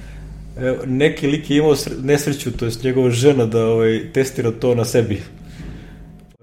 Evo, 0.60 0.78
neki 0.86 1.28
lik 1.28 1.50
je 1.50 1.58
imao 1.58 1.76
nesreću, 2.04 2.52
to 2.52 2.66
je 2.66 2.72
njegova 2.84 3.10
žena 3.10 3.46
da 3.46 3.66
ovaj, 3.66 4.12
testira 4.14 4.52
to 4.52 4.76
na 4.76 4.86
sebi. 4.86 5.22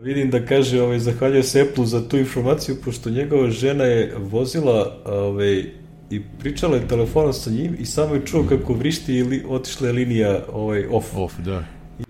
Vidim 0.00 0.30
da 0.30 0.46
kaže, 0.46 0.82
ovaj, 0.82 0.98
zahvaljuje 0.98 1.42
se 1.42 1.60
Apple 1.60 1.86
za 1.86 2.08
tu 2.08 2.18
informaciju, 2.18 2.76
pošto 2.84 3.10
njegova 3.10 3.50
žena 3.50 3.84
je 3.84 4.14
vozila 4.18 4.96
ovaj, 5.04 5.64
i 6.10 6.20
pričala 6.38 6.76
je 6.76 6.88
telefonom 6.88 7.32
sa 7.32 7.50
njim 7.50 7.76
i 7.78 7.86
samo 7.86 8.14
je 8.14 8.26
čuo 8.26 8.42
kako 8.48 8.74
vrišti 8.74 9.14
i 9.14 9.42
otišla 9.48 9.86
je 9.86 9.92
linija 9.92 10.44
ovaj, 10.52 10.86
off. 10.90 11.16
Off, 11.16 11.34
da. 11.38 11.64
I 12.00 12.02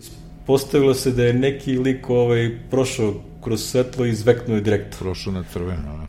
postavilo 0.46 0.94
se 0.94 1.10
da 1.10 1.24
je 1.24 1.32
neki 1.32 1.78
lik 1.78 2.10
ovaj, 2.10 2.58
prošao 2.70 3.14
kroz 3.44 3.62
svetlo 3.62 4.06
i 4.06 4.14
zveknuo 4.14 4.56
je 4.56 4.60
direkt. 4.60 4.98
Prošao 4.98 5.32
na 5.32 5.44
crveno, 5.52 5.82
da. 5.82 6.06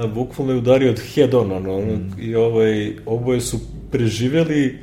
A, 0.00 0.06
bukvalno 0.06 0.52
je 0.52 0.58
udario 0.58 0.90
od 0.90 1.00
head 1.14 1.34
on, 1.34 1.52
ono, 1.52 1.78
mm. 1.78 2.14
i 2.18 2.34
ovaj, 2.34 2.96
oboje 3.06 3.40
su 3.40 3.60
preživeli, 3.90 4.78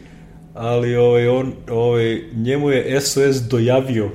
ali 0.54 0.96
ovaj, 0.96 1.28
on, 1.28 1.54
ovaj, 1.70 2.22
njemu 2.34 2.70
je 2.70 3.02
SOS 3.02 3.42
dojavio, 3.50 4.12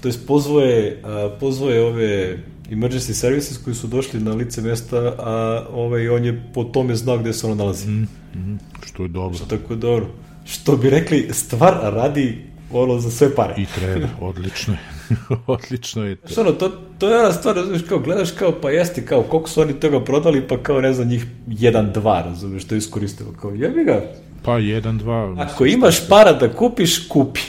to 0.00 0.08
jest 0.08 0.26
pozvao 0.26 0.60
je, 0.60 1.02
pozvao 1.40 1.70
je 1.70 1.84
ove 1.84 2.38
emergency 2.70 3.12
services 3.12 3.58
koji 3.58 3.76
su 3.76 3.86
došli 3.86 4.20
na 4.20 4.34
lice 4.34 4.62
mesta, 4.62 4.96
a 5.18 5.66
ovaj, 5.72 6.08
on 6.08 6.24
je 6.24 6.42
po 6.54 6.64
tome 6.64 6.96
znao 6.96 7.18
gde 7.18 7.32
se 7.32 7.46
ono 7.46 7.54
nalazi. 7.54 7.88
Mm, 7.88 8.08
mm, 8.34 8.58
što 8.86 9.02
je 9.02 9.08
dobro. 9.08 9.36
Što 9.36 9.46
tako 9.46 9.72
je 9.72 9.76
dobro. 9.76 10.06
Što 10.44 10.76
bi 10.76 10.90
rekli, 10.90 11.28
stvar 11.32 11.74
radi 11.94 12.38
ono 12.72 12.98
za 12.98 13.10
sve 13.10 13.34
pare. 13.34 13.54
I 13.58 13.66
treba, 13.74 14.08
odlično 14.20 14.74
je. 14.74 14.99
odlično 15.46 16.04
je 16.04 16.16
to. 16.16 16.40
Ono, 16.40 16.52
to, 16.52 16.68
to 16.98 17.10
je 17.10 17.20
ona 17.20 17.32
stvar, 17.32 17.56
razumiješ, 17.56 17.82
kao 17.82 17.98
gledaš 17.98 18.30
kao, 18.30 18.52
pa 18.62 18.70
jeste, 18.70 19.06
kao, 19.06 19.22
koliko 19.22 19.48
su 19.48 19.60
oni 19.60 19.80
toga 19.80 20.04
prodali, 20.04 20.48
pa 20.48 20.62
kao, 20.62 20.80
ne 20.80 20.92
znam, 20.92 21.08
njih 21.08 21.26
jedan, 21.46 21.92
dva, 21.92 22.22
razumiješ, 22.22 22.64
to 22.64 22.74
iskoristilo, 22.74 23.32
kao, 23.40 23.50
jebi 23.50 23.84
ga. 23.84 24.02
Pa 24.42 24.58
jedan, 24.58 24.98
dva. 24.98 25.34
Ako 25.38 25.66
imaš 25.66 26.08
para 26.08 26.32
da 26.32 26.52
kupiš, 26.52 27.08
kupi. 27.08 27.40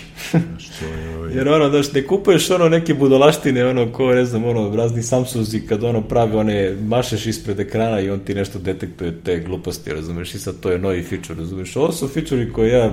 Što 0.59 0.85
je 0.85 1.17
ovaj... 1.17 1.33
Jer 1.33 1.49
ono, 1.49 1.69
daš, 1.69 1.93
ne 1.93 2.07
kupuješ 2.07 2.49
ono 2.49 2.69
neke 2.69 2.93
budolaštine, 2.93 3.65
ono, 3.65 3.91
ko, 3.91 4.13
ne 4.13 4.25
znam, 4.25 4.45
ono, 4.45 4.75
razni 4.75 5.03
Samsungi, 5.03 5.67
kad 5.67 5.83
ono 5.83 6.01
pravi, 6.01 6.35
one, 6.35 6.75
mašeš 6.87 7.25
ispred 7.25 7.59
ekrana 7.59 7.99
i 7.99 8.09
on 8.09 8.19
ti 8.19 8.35
nešto 8.35 8.59
detektuje 8.59 9.19
te 9.23 9.39
gluposti, 9.39 9.93
razumeš, 9.93 10.35
i 10.35 10.39
sad 10.39 10.59
to 10.59 10.71
je 10.71 10.79
novi 10.79 11.03
feature, 11.03 11.39
razumeš. 11.39 11.75
Ovo 11.75 11.91
su 11.91 12.07
feature 12.07 12.51
koje 12.53 12.71
ja 12.71 12.91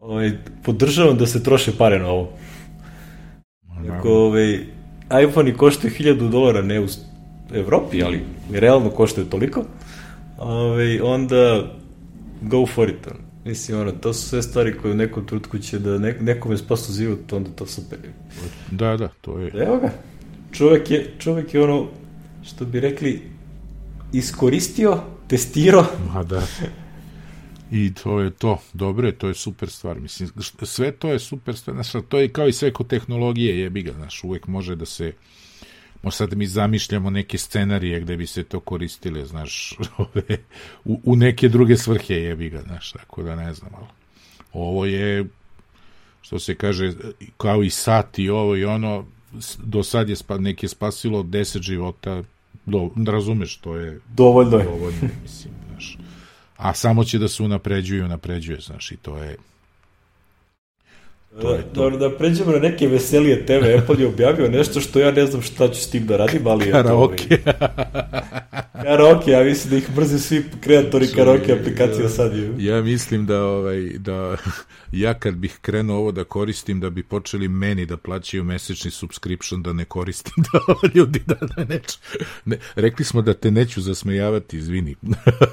ovaj, 0.00 0.32
podržavam 0.62 1.18
da 1.18 1.26
se 1.26 1.42
troše 1.42 1.72
pare 1.78 1.98
na 1.98 2.08
ovo. 2.08 2.32
Ako, 3.90 4.08
ovaj, 4.08 4.58
iPhone-i 5.24 5.54
koštaju 5.54 5.92
1000 5.94 6.30
dolara, 6.30 6.62
ne 6.62 6.80
u 6.80 6.86
Evropi, 7.54 8.02
ali 8.02 8.20
realno 8.52 8.90
koštaju 8.90 9.26
toliko, 9.26 9.64
ovaj, 10.38 11.00
onda 11.00 11.72
go 12.42 12.66
for 12.66 12.88
it. 12.88 13.08
Mislim, 13.44 13.80
ono, 13.80 13.92
to 13.92 14.12
su 14.12 14.28
sve 14.28 14.42
stvari 14.42 14.78
koje 14.78 14.92
u 14.92 14.96
nekom 14.96 15.26
trutku 15.26 15.58
će 15.58 15.78
da 15.78 15.98
ne, 15.98 16.16
nekome 16.20 16.56
spasu 16.56 16.92
život, 16.92 17.32
onda 17.32 17.50
to 17.50 17.66
super. 17.66 17.98
Da, 18.70 18.96
da, 18.96 19.08
to 19.20 19.38
je. 19.38 19.50
Evo 19.54 19.78
ga. 19.78 19.90
Čovek 20.52 20.90
je, 20.90 21.14
čovek 21.18 21.54
je 21.54 21.62
ono, 21.62 21.86
što 22.42 22.64
bi 22.64 22.80
rekli, 22.80 23.22
iskoristio, 24.12 25.00
testirao. 25.28 25.84
Ma 26.14 26.22
da. 26.22 26.42
I 27.70 27.94
to 27.94 28.20
je 28.20 28.30
to, 28.30 28.58
dobro 28.72 29.06
je, 29.06 29.12
to 29.12 29.28
je 29.28 29.34
super 29.34 29.70
stvar. 29.70 30.00
Mislim, 30.00 30.30
sve 30.62 30.92
to 30.92 31.12
je 31.12 31.18
super 31.18 31.56
stvar, 31.56 31.74
znaš, 31.74 32.04
to 32.08 32.18
je 32.18 32.28
kao 32.28 32.48
i 32.48 32.52
sve 32.52 32.72
kod 32.72 32.86
tehnologije, 32.86 33.58
jebi 33.58 33.82
ga, 33.82 33.92
znaš, 33.92 34.24
uvek 34.24 34.46
može 34.46 34.76
da 34.76 34.86
se 34.86 35.12
Možda 36.02 36.16
sad 36.16 36.36
mi 36.36 36.46
zamišljamo 36.46 37.10
neke 37.10 37.38
scenarije 37.38 38.00
gde 38.00 38.16
bi 38.16 38.26
se 38.26 38.44
to 38.44 38.60
koristile, 38.60 39.26
znaš, 39.26 39.74
ove, 39.98 40.38
u, 40.84 41.00
u 41.04 41.16
neke 41.16 41.48
druge 41.48 41.76
svrhe 41.76 42.14
jebi 42.14 42.50
ga, 42.50 42.62
znaš, 42.62 42.92
tako 42.92 43.22
da 43.22 43.36
ne 43.36 43.54
znam, 43.54 43.70
ali 43.74 43.86
ovo 44.52 44.84
je, 44.84 45.24
što 46.22 46.38
se 46.38 46.54
kaže, 46.54 46.92
kao 47.36 47.62
i 47.62 47.70
sat 47.70 48.18
i 48.18 48.28
ovo 48.28 48.56
i 48.56 48.64
ono, 48.64 49.04
do 49.58 49.82
sad 49.82 50.08
je 50.08 50.16
spa, 50.16 50.38
neke 50.38 50.68
spasilo 50.68 51.22
10 51.22 51.62
života, 51.62 52.22
do, 52.66 52.90
razumeš, 53.06 53.56
to 53.56 53.76
je 53.76 54.00
dovoljno 54.16 54.58
je. 54.58 54.64
Dovoljno 54.64 54.98
je, 55.02 55.10
mislim, 55.22 55.54
znaš. 55.68 55.98
A 56.58 56.74
samo 56.74 57.04
će 57.04 57.18
da 57.18 57.28
se 57.28 57.42
unapređuju 57.42 58.00
i 58.00 58.04
unapređuje, 58.04 58.60
znaš, 58.60 58.92
i 58.92 58.96
to 58.96 59.18
je 59.18 59.36
To 61.40 61.54
je 61.54 61.62
to. 61.62 61.68
Dobro, 61.74 61.98
da 61.98 62.16
pređemo 62.16 62.52
na 62.52 62.58
neke 62.58 62.88
veselije 62.88 63.46
teme. 63.46 63.74
Apple 63.74 63.96
je 63.98 64.06
objavio 64.06 64.48
nešto 64.48 64.80
što 64.80 65.00
ja 65.00 65.10
ne 65.10 65.26
znam 65.26 65.42
šta 65.42 65.68
ću 65.68 65.80
s 65.80 65.90
tim 65.90 66.06
da 66.06 66.16
radim, 66.16 66.46
ali... 66.46 66.70
Karaoke. 66.70 67.38
karaoke, 68.82 69.30
ja 69.30 69.44
mislim 69.44 69.70
da 69.70 69.76
ih 69.76 69.90
brze 69.96 70.18
svi 70.18 70.44
kreatori 70.60 71.06
karaoke 71.06 71.52
aplikacija 71.52 72.02
da, 72.02 72.08
sad 72.08 72.36
je. 72.36 72.54
Ja 72.58 72.82
mislim 72.82 73.26
da, 73.26 73.42
ovaj, 73.44 73.80
da 73.98 74.36
ja 74.92 75.14
kad 75.14 75.34
bih 75.34 75.58
krenuo 75.60 75.98
ovo 75.98 76.12
da 76.12 76.24
koristim, 76.24 76.80
da 76.80 76.90
bi 76.90 77.02
počeli 77.02 77.48
meni 77.48 77.86
da 77.86 77.96
plaćaju 77.96 78.44
mesečni 78.44 78.90
subscription 78.90 79.62
da 79.62 79.72
ne 79.72 79.84
koristim 79.84 80.34
da 80.52 80.88
ljudi 80.94 81.22
da, 81.26 81.34
da 81.56 81.64
neću. 81.64 81.98
Ne, 82.44 82.58
rekli 82.74 83.04
smo 83.04 83.22
da 83.22 83.34
te 83.34 83.50
neću 83.50 83.80
zasmejavati, 83.80 84.56
izvini. 84.56 84.96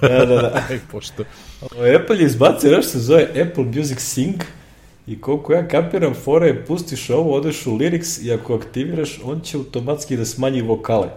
da, 0.02 0.26
da, 0.26 0.26
da. 0.26 0.64
Pošto... 0.92 1.24
Apple 2.02 2.18
je 2.18 2.26
izbacio 2.26 2.72
nešto 2.72 2.92
se 2.92 3.00
zove 3.00 3.28
Apple 3.42 3.64
Music 3.64 4.00
Sync, 4.00 4.44
I 5.08 5.22
koliko 5.22 5.54
ja 5.54 5.68
kapiram, 5.68 6.14
fora 6.14 6.46
je 6.46 6.66
pustiš 6.66 7.10
ovo, 7.10 7.36
odeš 7.36 7.68
u 7.68 7.72
lyrics 7.72 8.26
i 8.26 8.34
ako 8.34 8.56
aktiviraš, 8.56 9.20
on 9.24 9.40
će 9.40 9.58
automatski 9.58 10.18
da 10.18 10.26
smanji 10.26 10.62
vokale. 10.62 11.10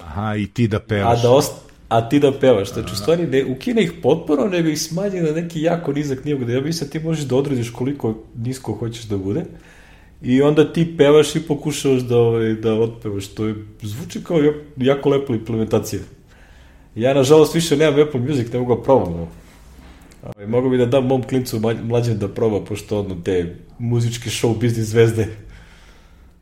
Aha, 0.00 0.36
i 0.36 0.46
ti 0.46 0.68
da 0.68 0.80
pevaš. 0.80 1.18
A, 1.18 1.22
da 1.22 1.30
ost 1.30 1.52
a 1.92 2.08
ti 2.08 2.20
da 2.20 2.32
pevaš. 2.32 2.72
Znači, 2.72 2.92
u 2.92 2.96
stvari, 2.96 3.26
ne 3.26 3.44
ukine 3.44 3.82
ih 3.82 3.92
potpuno, 4.02 4.46
nego 4.46 4.68
ih 4.68 4.80
smanji 4.80 5.20
na 5.20 5.30
neki 5.30 5.62
jako 5.62 5.92
nizak 5.92 6.24
nivo, 6.24 6.40
gde 6.40 6.52
ja 6.52 6.60
mislim 6.60 6.90
ti 6.90 7.00
možeš 7.00 7.24
da 7.24 7.36
odrediš 7.36 7.70
koliko 7.70 8.14
nisko 8.36 8.72
hoćeš 8.72 9.04
da 9.04 9.16
bude. 9.16 9.44
I 10.22 10.42
onda 10.42 10.72
ti 10.72 10.96
pevaš 10.96 11.36
i 11.36 11.40
pokušavaš 11.40 12.02
da, 12.02 12.18
ovaj, 12.18 12.54
da 12.54 12.74
otpevaš. 12.74 13.26
To 13.26 13.46
je, 13.46 13.54
zvuči 13.82 14.24
kao 14.24 14.40
jako 14.76 15.08
lepa 15.08 15.32
implementacija. 15.34 16.00
Ja, 16.94 17.14
nažalost, 17.14 17.54
više 17.54 17.76
nemam 17.76 18.00
Apple 18.00 18.20
Music, 18.20 18.52
ne 18.52 18.58
mogu 18.58 18.76
da 18.76 18.82
probam. 18.82 19.28
Ovaj, 20.22 20.46
mogu 20.46 20.70
bi 20.70 20.78
da 20.78 20.86
dam 20.86 21.06
mom 21.06 21.22
klincu 21.22 21.60
mlađem 21.82 22.18
da 22.18 22.28
proba, 22.28 22.64
pošto 22.64 23.00
ono 23.00 23.14
te 23.24 23.56
muzičke 23.78 24.30
show 24.30 24.58
biznis 24.58 24.86
zvezde. 24.86 25.28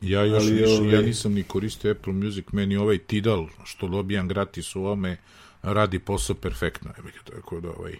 Ja 0.02 0.24
još 0.24 0.42
Ali, 0.42 0.52
niš, 0.52 0.78
ovaj... 0.78 0.94
ja 0.94 1.00
nisam 1.02 1.32
ni 1.32 1.42
koristio 1.42 1.90
Apple 1.90 2.12
Music, 2.12 2.44
meni 2.52 2.76
ovaj 2.76 2.98
Tidal, 2.98 3.46
što 3.64 3.88
dobijam 3.88 4.28
gratis 4.28 4.76
u 4.76 4.84
ome, 4.84 5.16
radi 5.62 5.98
posao 5.98 6.36
perfektno. 6.36 6.90
Tako 7.34 7.60
da 7.60 7.68
ovaj... 7.78 7.94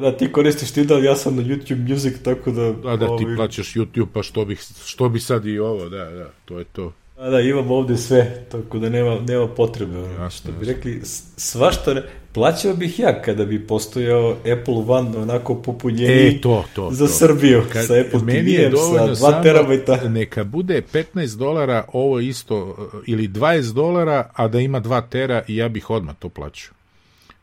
Da, 0.00 0.16
ti 0.16 0.32
koristiš 0.32 0.70
Tidal, 0.70 1.04
ja 1.04 1.16
sam 1.16 1.36
na 1.36 1.42
YouTube 1.42 1.90
Music, 1.90 2.22
tako 2.22 2.50
da... 2.50 2.72
Da, 2.72 2.96
da, 2.96 3.06
ovaj... 3.06 3.18
ti 3.18 3.36
plaćaš 3.36 3.74
YouTube, 3.74 4.06
pa 4.12 4.22
što 4.22 4.44
bi, 4.44 4.56
što 4.84 5.08
bi 5.08 5.20
sad 5.20 5.46
i 5.46 5.58
ovo, 5.58 5.88
da, 5.88 6.04
da, 6.10 6.30
to 6.44 6.58
je 6.58 6.64
to. 6.64 6.92
Da, 7.16 7.30
da, 7.30 7.40
imam 7.40 7.70
ovde 7.70 7.96
sve, 7.96 8.46
tako 8.50 8.78
da 8.78 8.88
nema, 8.88 9.20
nema 9.20 9.48
potrebe. 9.48 9.98
Jasno, 9.98 10.28
što 10.28 10.60
bi 10.60 10.66
rekli, 10.66 11.00
svašta, 11.36 12.02
plaćao 12.32 12.74
bih 12.74 12.98
ja 12.98 13.22
kada 13.22 13.44
bi 13.44 13.66
postojao 13.66 14.30
Apple 14.30 14.74
One 14.88 15.18
onako 15.18 15.54
popunjeni 15.54 16.28
e, 16.28 16.40
to, 16.40 16.64
to, 16.74 16.90
za 16.92 17.06
to. 17.06 17.12
Srbiju, 17.12 17.62
Kad, 17.72 17.86
sa 17.86 17.94
Apple 17.94 18.20
TV-em, 18.20 18.72
sa 19.16 19.26
2 19.26 19.42
terabajta. 19.42 20.08
Neka 20.08 20.44
bude 20.44 20.82
15 20.92 21.36
dolara 21.36 21.84
ovo 21.92 22.20
isto, 22.20 22.76
ili 23.06 23.28
20 23.28 23.72
dolara, 23.72 24.30
a 24.34 24.48
da 24.48 24.60
ima 24.60 24.80
2 24.80 25.02
tera 25.08 25.42
i 25.48 25.56
ja 25.56 25.68
bih 25.68 25.90
odmah 25.90 26.14
to 26.18 26.28
plaćao. 26.28 26.74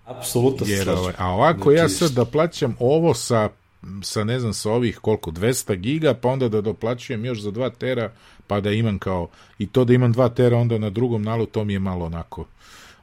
Apsolutno 0.06 0.66
Jer, 0.70 0.90
ovaj, 0.90 1.14
A 1.18 1.28
ovako 1.28 1.72
znači, 1.72 1.78
ja 1.78 1.90
sad 1.90 2.12
da 2.12 2.26
plaćam 2.26 2.76
ovo 2.80 3.14
sa 3.14 3.50
sa 4.04 4.24
ne 4.24 4.40
znam 4.40 4.54
sa 4.54 4.72
ovih 4.72 4.98
koliko 4.98 5.32
200 5.32 5.76
giga 5.76 6.14
pa 6.14 6.30
onda 6.30 6.50
da 6.50 6.62
doplaćujem 6.62 7.26
još 7.26 7.42
za 7.42 7.52
2 7.52 7.72
tera 7.78 8.12
pa 8.48 8.60
da 8.60 8.72
imam 8.72 9.00
kao 9.00 9.28
i 9.60 9.68
to 9.68 9.86
da 9.86 9.94
imam 9.94 10.14
2 10.14 10.34
tera 10.34 10.58
onda 10.58 10.78
na 10.78 10.90
drugom 10.90 11.24
nalu 11.24 11.46
to 11.46 11.64
mi 11.64 11.74
je 11.74 11.80
malo 11.80 12.06
onako 12.06 12.46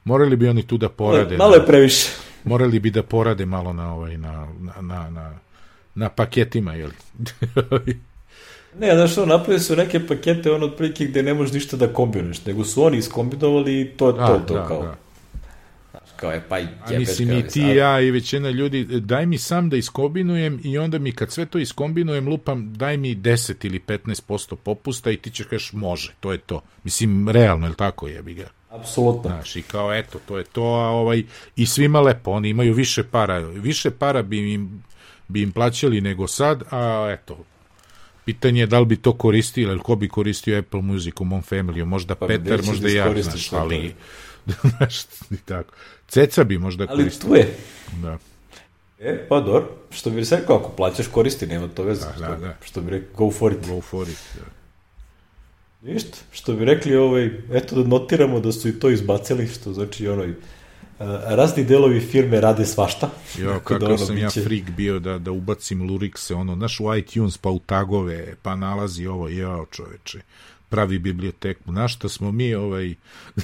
morali 0.07 0.35
bi 0.35 0.47
oni 0.47 0.67
tu 0.67 0.77
da 0.77 0.89
porade 0.89 1.37
malo 1.37 1.55
je 1.55 1.65
previše 1.65 2.09
morali 2.43 2.79
bi 2.79 2.91
da 2.91 3.03
porade 3.03 3.45
malo 3.45 3.73
na 3.73 3.93
ovaj 3.93 4.17
na 4.17 4.47
na 4.59 4.81
na, 4.81 5.09
na, 5.09 5.39
na 5.95 6.09
paketima 6.09 6.73
jel 6.73 6.89
Ne, 8.79 8.95
znaš 8.95 9.11
što, 9.11 9.25
napravili 9.25 9.59
su 9.59 9.75
neke 9.75 10.07
pakete 10.07 10.51
ono 10.51 10.65
otprilike 10.65 11.05
gde 11.05 11.23
ne 11.23 11.33
možeš 11.33 11.53
ništa 11.53 11.77
da 11.77 11.93
kombinuješ, 11.93 12.45
nego 12.45 12.63
su 12.63 12.83
oni 12.83 12.97
iskombinovali 12.97 13.81
i 13.81 13.85
to, 13.85 14.11
to, 14.11 14.19
A, 14.19 14.45
to 14.45 14.53
da, 14.53 14.67
kao. 14.67 14.81
da. 14.81 14.95
Kao 16.15 16.31
je, 16.31 16.43
pa 16.49 16.59
i 16.59 16.63
A 16.63 16.99
mislim 16.99 17.31
i 17.31 17.47
ti 17.47 17.61
ja 17.61 18.01
i 18.01 18.11
većina 18.11 18.49
ljudi, 18.49 18.83
daj 18.83 19.25
mi 19.25 19.37
sam 19.37 19.69
da 19.69 19.77
iskombinujem 19.77 20.59
i 20.63 20.77
onda 20.77 20.99
mi 20.99 21.11
kad 21.11 21.31
sve 21.31 21.45
to 21.45 21.59
iskombinujem 21.59 22.27
lupam, 22.27 22.73
daj 22.73 22.97
mi 22.97 23.15
10 23.15 23.65
ili 23.65 23.79
15% 23.87 24.55
popusta 24.55 25.11
i 25.11 25.17
ti 25.17 25.31
ćeš 25.31 25.45
kažeš 25.45 25.73
može, 25.73 26.13
to 26.19 26.31
je 26.31 26.37
to. 26.37 26.61
Mislim, 26.83 27.29
realno, 27.29 27.65
je 27.65 27.69
li 27.69 27.75
tako 27.75 28.07
jebi 28.07 28.33
ga? 28.33 28.47
Apsolutno. 28.69 29.29
Znaš, 29.29 29.55
i 29.55 29.61
kao 29.61 29.93
eto, 29.93 30.19
to 30.27 30.37
je 30.37 30.43
to, 30.43 30.63
a 30.63 30.89
ovaj, 30.89 31.23
i 31.55 31.65
svima 31.65 32.01
lepo, 32.01 32.31
oni 32.31 32.49
imaju 32.49 32.73
više 32.73 33.03
para, 33.03 33.39
više 33.39 33.91
para 33.91 34.21
bi 34.21 34.53
im, 34.53 34.83
bi 35.27 35.41
im 35.41 35.51
plaćali 35.51 36.01
nego 36.01 36.27
sad, 36.27 36.63
a 36.71 37.15
eto, 37.19 37.37
pitanje 38.25 38.61
je 38.61 38.67
da 38.67 38.79
li 38.79 38.85
bi 38.85 38.95
to 38.95 39.13
koristio, 39.13 39.71
ili 39.71 39.79
ko 39.79 39.95
bi 39.95 40.09
koristio 40.09 40.59
Apple 40.59 40.81
Music 40.81 41.13
u 41.19 41.25
mom 41.25 41.41
family, 41.41 41.85
možda 41.85 42.15
Pa 42.15 42.27
Petar, 42.27 42.61
možda 42.65 42.87
da 42.87 42.93
ja, 42.93 43.23
znaš, 43.23 43.53
ali, 43.53 43.95
znaš, 44.77 45.03
i 45.31 45.37
tako. 45.45 45.73
Ceca 46.07 46.43
bi 46.43 46.57
možda 46.57 46.85
Ali 46.89 47.03
koristio. 47.03 47.29
tu 47.29 47.35
je. 47.35 47.57
Da. 48.01 48.17
E, 48.99 49.27
pa 49.29 49.39
dobro, 49.39 49.69
što 49.91 50.09
bi 50.09 50.23
rekao, 50.31 50.57
ako 50.57 50.69
plaćaš 50.69 51.07
koristi, 51.07 51.47
nema 51.47 51.67
to 51.67 51.83
veze. 51.83 52.05
Da, 52.19 52.27
da, 52.27 52.35
da. 52.35 52.55
što 52.65 52.81
bi 52.81 52.91
rekao, 52.91 53.27
go 53.27 53.31
for 53.31 53.51
it. 53.51 53.67
Go 53.67 53.81
for 53.81 54.09
it. 54.09 54.19
Da. 54.35 54.56
Ništa, 55.81 56.17
što 56.31 56.53
bi 56.53 56.65
rekli, 56.65 56.95
ovaj, 56.95 57.31
eto 57.51 57.75
da 57.75 57.87
notiramo 57.87 58.39
da 58.39 58.51
su 58.51 58.69
i 58.69 58.79
to 58.79 58.89
izbacili, 58.89 59.47
što 59.47 59.73
znači 59.73 60.07
ono, 60.07 60.33
razni 61.27 61.63
delovi 61.63 61.99
firme 61.99 62.41
rade 62.41 62.65
svašta. 62.65 63.09
Jo, 63.39 63.53
kako 63.53 63.79
da 63.79 63.85
ono 63.85 63.97
sam 63.97 64.17
ja 64.17 64.27
biće- 64.27 64.43
freak 64.43 64.69
bio 64.69 64.99
da, 64.99 65.17
da 65.17 65.31
ubacim 65.31 65.89
lurikse, 65.89 66.33
ono, 66.35 66.55
znaš, 66.55 66.79
u 66.79 66.95
iTunes, 66.95 67.37
pa 67.37 67.49
u 67.49 67.59
tagove, 67.59 68.35
pa 68.41 68.55
nalazi 68.55 69.07
ovo, 69.07 69.29
jao 69.29 69.65
čoveče, 69.71 70.19
pravi 70.69 70.99
biblioteku. 70.99 71.71
Na 71.71 71.87
šta 71.87 72.09
smo 72.09 72.31
mi, 72.31 72.55
ovaj, 72.55 72.95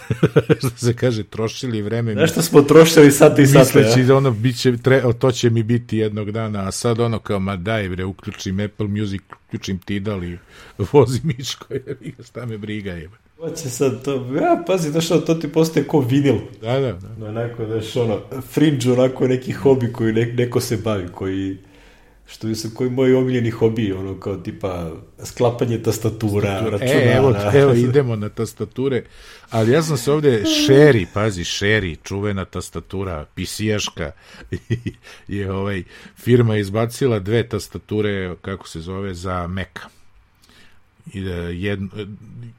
što 0.60 0.70
se 0.70 0.94
kaže, 0.94 1.24
trošili 1.24 1.82
vreme. 1.82 2.16
Nešto 2.16 2.42
smo 2.42 2.62
trošili 2.62 3.12
sate 3.12 3.42
i 3.42 3.46
sate, 3.46 3.60
Misleći 3.60 4.00
ja? 4.00 4.06
da 4.06 4.16
ono 4.16 4.32
biće, 4.32 4.78
tre, 4.78 5.04
to 5.20 5.32
će 5.32 5.50
mi 5.50 5.64
biti 5.64 5.98
jednog 5.98 6.32
dana, 6.32 6.68
a 6.68 6.72
sad 6.72 7.00
ono 7.00 7.20
kao, 7.20 7.40
ma 7.40 7.56
daj 7.56 7.90
bre, 7.90 8.06
uključim 8.06 8.60
Apple 8.60 8.88
Music, 8.88 9.22
uključim 9.48 9.78
Tidal 9.78 10.24
i 10.24 10.38
vozi 10.78 11.20
Miško, 11.38 11.66
ga, 11.70 12.24
šta 12.24 12.46
me 12.46 12.58
briga 12.58 12.92
je. 12.92 13.10
Hoće 13.38 13.70
sad 13.70 14.04
to, 14.04 14.14
ja, 14.14 14.64
pazi, 14.68 14.92
znaš, 14.92 15.12
ono, 15.12 15.22
to 15.22 15.36
ti 15.36 15.52
postaje 15.52 15.88
ko 15.88 16.00
vinil. 16.00 16.36
Da, 16.62 16.80
da, 16.80 16.92
da. 16.92 17.28
Onako, 17.28 17.66
znaš, 17.66 17.96
ono, 17.96 18.20
fringe, 18.52 18.92
onako 18.92 19.28
neki 19.28 19.52
hobi 19.52 19.94
koji 19.94 20.14
ne, 20.14 20.26
neko 20.26 20.60
se 20.60 20.78
bavi, 20.78 21.08
koji, 21.12 21.58
što 22.34 22.56
se, 22.56 22.70
koji 22.74 22.90
moji 22.90 23.14
omiljeni 23.14 23.50
hobi, 23.50 23.92
ono, 23.94 24.20
kao 24.20 24.38
tipa 24.38 24.92
sklapanje 25.24 25.84
tastatura, 25.84 26.60
računara. 26.60 26.80
E, 26.82 27.14
evo, 27.18 27.36
evo, 27.54 27.74
idemo 27.74 28.16
na 28.16 28.30
tastature, 28.30 29.04
ali 29.50 29.72
ja 29.72 29.84
sam 29.84 29.98
se 29.98 30.12
ovde, 30.12 30.44
Sherry, 30.44 31.06
pazi, 31.14 31.44
Sherry, 31.44 31.98
čuvena 32.04 32.46
tastatura, 32.46 33.26
PC-jaška, 33.36 34.12
je 35.28 35.52
ovaj, 35.60 35.84
firma 36.18 36.58
izbacila 36.58 37.20
dve 37.20 37.48
tastature, 37.48 38.36
kako 38.42 38.68
se 38.68 38.80
zove, 38.80 39.14
za 39.14 39.48
Maca. 39.48 39.90
I 41.14 41.22
da 41.22 41.36
jedno, 41.36 41.90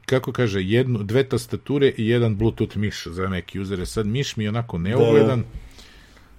kako 0.05 0.31
kaže, 0.31 0.61
jednu, 0.61 1.03
dve 1.03 1.23
tastature 1.23 1.93
i 1.97 2.07
jedan 2.07 2.35
Bluetooth 2.35 2.77
miš 2.77 3.07
za 3.07 3.29
Mac 3.29 3.55
usere. 3.61 3.85
Sad 3.85 4.05
miš 4.07 4.35
mi 4.35 4.43
je 4.43 4.49
onako 4.49 4.77
neugledan, 4.77 5.43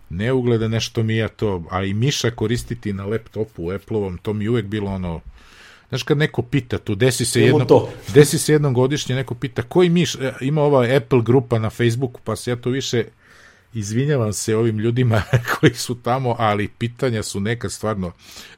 neugledan 0.09 0.71
nešto 0.71 1.03
mi 1.03 1.17
ja 1.17 1.29
to, 1.29 1.65
a 1.71 1.85
i 1.85 1.95
miša 1.95 2.31
koristiti 2.31 2.93
na 2.93 3.07
laptopu 3.07 3.65
u 3.65 3.71
Apple-ovom, 3.71 4.19
to 4.19 4.33
mi 4.33 4.45
je 4.45 4.51
uvek 4.51 4.67
bilo 4.67 4.91
ono, 4.91 5.21
Znaš 5.89 6.03
kad 6.03 6.19
neko 6.19 6.43
pita 6.43 6.79
tu, 6.79 6.95
desi 6.95 7.25
se 7.25 7.41
jedno, 7.41 7.65
to. 7.65 7.91
desi 8.15 8.39
se 8.39 8.53
jednom 8.53 8.75
godišnje, 8.75 9.15
neko 9.15 9.35
pita 9.35 9.63
koji 9.63 9.89
miš, 9.89 10.15
e, 10.15 10.33
ima 10.41 10.63
ova 10.63 10.87
Apple 10.97 11.23
grupa 11.23 11.59
na 11.59 11.71
Facebooku, 11.71 12.21
pa 12.25 12.37
se 12.37 12.51
ja 12.51 12.57
to 12.57 12.71
više 12.71 13.05
izvinjavam 13.79 14.33
se 14.33 14.57
ovim 14.57 14.79
ljudima 14.79 15.23
koji 15.61 15.75
su 15.75 15.95
tamo, 15.95 16.37
ali 16.39 16.69
pitanja 16.69 17.23
su 17.23 17.41
neka 17.41 17.69
stvarno. 17.69 18.13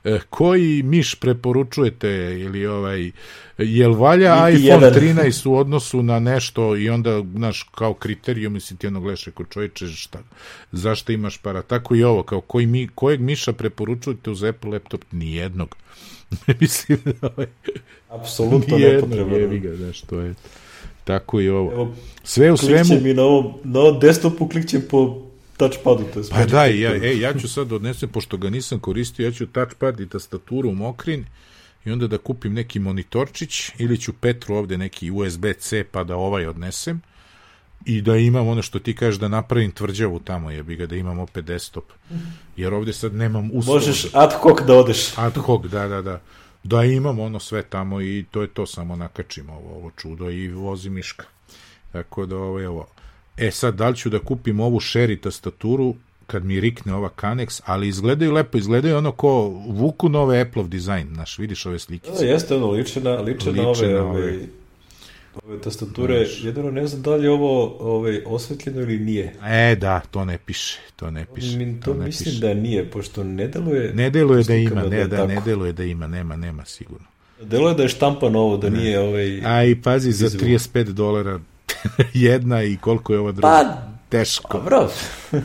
E, 0.04 0.18
koji 0.30 0.82
miš 0.82 1.14
preporučujete 1.14 2.08
ili 2.40 2.66
ovaj 2.66 3.10
jel 3.58 3.94
valja 3.94 4.46
Niti 4.46 4.64
iPhone 4.64 4.86
jedan. 4.86 5.02
13 5.02 5.48
u 5.48 5.56
odnosu 5.56 6.02
na 6.02 6.18
nešto 6.18 6.76
i 6.76 6.90
onda 6.90 7.22
znaš 7.34 7.62
kao 7.62 7.94
kriterijum 7.94 8.52
mislim 8.52 8.76
ti 8.76 8.86
ono 8.86 9.00
gledaš 9.00 9.28
ako 9.28 9.44
čovječe 9.44 9.86
šta 9.86 10.18
zašto 10.72 11.12
imaš 11.12 11.38
para 11.38 11.62
tako 11.62 11.94
i 11.94 12.04
ovo 12.04 12.22
kao 12.22 12.40
koji 12.40 12.66
mi 12.66 12.88
kojeg 12.94 13.20
miša 13.20 13.52
preporučujete 13.52 14.30
uz 14.30 14.42
Apple 14.42 14.70
laptop 14.70 15.04
nijednog 15.12 15.76
mislim 16.60 16.98
da 17.04 17.28
ovaj, 17.36 17.46
Apsolutno 18.08 18.78
nepotrebno. 18.78 19.36
jebi 19.36 19.58
ga 19.58 19.76
znaš 19.76 20.00
to 20.00 20.20
je 20.20 20.34
tako 21.08 21.40
i 21.40 21.48
ovo 21.48 21.72
Evo, 21.72 21.94
sve 22.22 22.52
u 22.52 22.56
svemu 22.56 23.00
mi 23.02 23.14
na 23.14 23.22
ovom, 23.22 23.52
na 23.64 23.80
ovom 23.80 24.00
desktopu, 24.00 24.48
klikćem 24.48 24.82
po 24.90 25.22
touchpadu. 25.56 26.04
To 26.14 26.20
je 26.20 26.24
Pa 26.30 26.44
da, 26.44 26.64
ja, 26.64 26.94
ej, 26.94 27.20
ja 27.20 27.34
ću 27.34 27.48
sad 27.48 27.72
odnesem, 27.72 28.08
pošto 28.08 28.36
ga 28.36 28.50
nisam 28.50 28.78
koristio, 28.78 29.24
ja 29.24 29.32
ću 29.32 29.46
touchpad 29.46 30.00
i 30.00 30.08
tastaturu 30.08 30.72
mokrin 30.72 31.24
i 31.84 31.90
onda 31.90 32.06
da 32.06 32.18
kupim 32.18 32.54
neki 32.54 32.78
monitorčić 32.78 33.70
ili 33.78 33.98
ću 33.98 34.12
Petru 34.12 34.54
ovde 34.54 34.78
neki 34.78 35.10
USB-C 35.10 35.84
pa 35.84 36.04
da 36.04 36.16
ovaj 36.16 36.46
odnesem 36.46 37.00
i 37.86 38.02
da 38.02 38.16
imam 38.16 38.48
ono 38.48 38.62
što 38.62 38.78
ti 38.78 38.94
kažeš 38.94 39.20
da 39.20 39.28
napravim 39.28 39.70
tvrđavu 39.72 40.20
tamo 40.20 40.50
jebi 40.50 40.76
ga 40.76 40.86
da 40.86 40.96
imam 40.96 41.18
opet 41.18 41.44
desktop 41.44 41.84
jer 42.56 42.74
ovde 42.74 42.92
sad 42.92 43.14
nemam 43.14 43.50
uslova 43.52 43.78
Možeš 43.78 44.06
ad 44.12 44.32
hoc 44.32 44.60
da 44.66 44.74
odeš. 44.74 45.18
ad 45.18 45.36
hoc 45.36 45.66
da 45.66 45.88
da 45.88 46.02
da 46.02 46.20
da 46.68 46.84
imam 46.84 47.18
ono 47.18 47.38
sve 47.38 47.62
tamo 47.62 48.00
i 48.00 48.24
to 48.30 48.42
je 48.42 48.48
to 48.48 48.66
samo 48.66 48.96
nakačim 48.96 49.50
ovo, 49.50 49.76
ovo 49.76 49.90
čudo 49.96 50.30
i 50.30 50.48
vozi 50.48 50.90
miška. 50.90 51.24
Tako 51.92 52.26
da 52.26 52.36
ovo 52.36 52.58
je 52.58 52.68
ovo. 52.68 52.86
E 53.36 53.50
sad 53.50 53.74
da 53.74 53.88
li 53.88 53.96
ću 53.96 54.10
da 54.10 54.18
kupim 54.18 54.60
ovu 54.60 54.80
Sherry 54.80 55.20
tastaturu 55.20 55.94
kad 56.26 56.44
mi 56.44 56.60
rikne 56.60 56.94
ova 56.94 57.10
Canex, 57.20 57.60
ali 57.64 57.88
izgledaju 57.88 58.32
lepo, 58.32 58.58
izgledaju 58.58 58.96
ono 58.96 59.12
ko 59.12 59.48
vuku 59.68 60.08
nove 60.08 60.40
Apple-ov 60.40 60.68
dizajn, 60.68 61.08
znaš, 61.14 61.38
vidiš 61.38 61.66
ove 61.66 61.78
slikice. 61.78 62.24
Da, 62.24 62.24
jeste 62.24 62.56
ono, 62.56 62.70
liče 62.70 63.00
na, 63.00 63.14
liče 63.14 63.52
na 63.52 63.68
Liče 63.68 63.84
ove, 63.86 63.94
na 63.94 64.04
ove, 64.04 64.38
ove. 65.44 65.60
tastature. 65.60 66.26
Jedino 66.42 66.70
ne 66.70 66.86
znam 66.86 67.02
da 67.02 67.14
li 67.14 67.24
je 67.24 67.30
ovo 67.30 67.76
ove, 67.96 68.22
osvetljeno 68.26 68.80
ili 68.80 68.98
nije. 68.98 69.34
E, 69.46 69.76
da, 69.76 70.00
to 70.00 70.24
ne 70.24 70.38
piše, 70.38 70.78
to 70.96 71.10
ne 71.10 71.26
piše. 71.34 71.56
Mi, 71.56 71.80
to 71.80 71.94
ne 71.94 72.06
mislim 72.06 72.34
piše. 72.34 72.40
da 72.40 72.54
nije, 72.54 72.90
pošto 72.90 73.24
ne 73.24 73.48
deluje... 73.48 73.92
Ne 73.94 74.10
deluje 74.10 74.44
da 74.44 74.54
ima, 74.54 74.82
ne, 74.82 75.06
da, 75.06 75.16
tako. 75.16 75.28
ne 75.28 75.40
deluje 75.44 75.72
da 75.72 75.84
ima, 75.84 76.06
nema, 76.06 76.36
nema 76.36 76.64
sigurno. 76.64 77.06
Deluje 77.42 77.74
da 77.74 77.82
je 77.82 77.88
štampano 77.88 78.38
ovo, 78.38 78.56
da 78.56 78.70
nije 78.70 79.00
ovaj... 79.00 79.40
A 79.44 79.64
i 79.64 79.82
pazi, 79.82 80.12
za 80.12 80.26
Izvuk. 80.26 80.42
35 80.42 80.84
dolara 80.84 81.40
jedna 82.14 82.62
i 82.62 82.76
koliko 82.76 83.12
je 83.12 83.18
ova 83.18 83.32
druga? 83.32 83.48
Pa, 83.48 83.82
Teško. 84.08 84.58
dobro. 84.58 84.90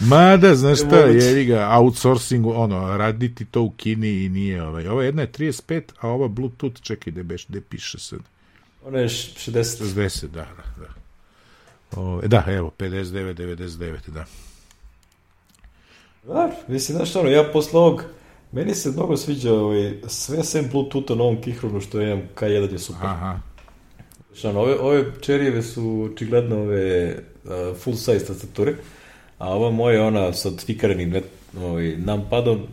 Mada, 0.00 0.54
znaš 0.54 0.78
šta, 0.78 0.96
jevi 0.98 1.44
ga, 1.44 1.68
outsourcing, 1.70 2.46
ono, 2.46 2.96
raditi 2.96 3.44
to 3.44 3.62
u 3.62 3.70
Kini 3.70 4.24
i 4.24 4.28
nije, 4.28 4.62
ovaj. 4.62 4.88
Ova 4.88 5.04
jedna 5.04 5.22
je 5.22 5.32
35, 5.32 5.82
a 6.00 6.08
ova 6.08 6.28
Bluetooth, 6.28 6.80
čekaj, 6.80 7.12
da 7.12 7.22
beš, 7.22 7.46
da 7.46 7.60
piše 7.60 7.98
sad. 7.98 8.20
Ono 8.84 8.98
je 8.98 9.08
š- 9.08 9.50
60. 9.50 9.84
60, 9.94 10.26
da, 10.26 10.46
da, 10.56 10.84
da. 10.84 10.88
O, 12.00 12.20
da, 12.26 12.44
evo, 12.48 12.70
59, 12.78 13.34
99, 13.34 14.08
da. 14.08 14.24
Da, 16.26 16.50
mislim, 16.68 16.96
znaš 16.96 17.16
ono, 17.16 17.28
ja 17.28 17.50
posle 17.52 17.80
ovog, 17.80 18.04
meni 18.52 18.74
se 18.74 18.90
mnogo 18.90 19.16
sviđa 19.16 19.52
ovaj, 19.52 19.94
sve 20.06 20.44
sem 20.44 20.68
Bluetootha 20.72 21.14
na 21.14 21.22
ovom 21.22 21.40
Kihronu 21.40 21.80
što 21.80 22.00
imam, 22.00 22.22
K1 22.36 22.72
je 22.72 22.78
super. 22.78 23.06
Aha, 23.06 23.38
Znaš, 24.28 24.44
ono, 24.44 24.60
ove, 24.60 24.78
ove 24.80 25.04
čerijeve 25.20 25.62
su 25.62 26.10
očigledno 26.12 26.56
ove 26.56 27.16
uh, 27.44 27.76
full 27.76 27.96
size 27.96 28.26
tastature, 28.26 28.74
a 29.38 29.54
ova 29.54 29.70
moja 29.70 30.06
ona 30.06 30.32
sa 30.32 30.56
tvikarenim 30.56 31.10
net, 31.10 31.24
ovaj, 31.60 31.96
numpadom, 31.96 32.66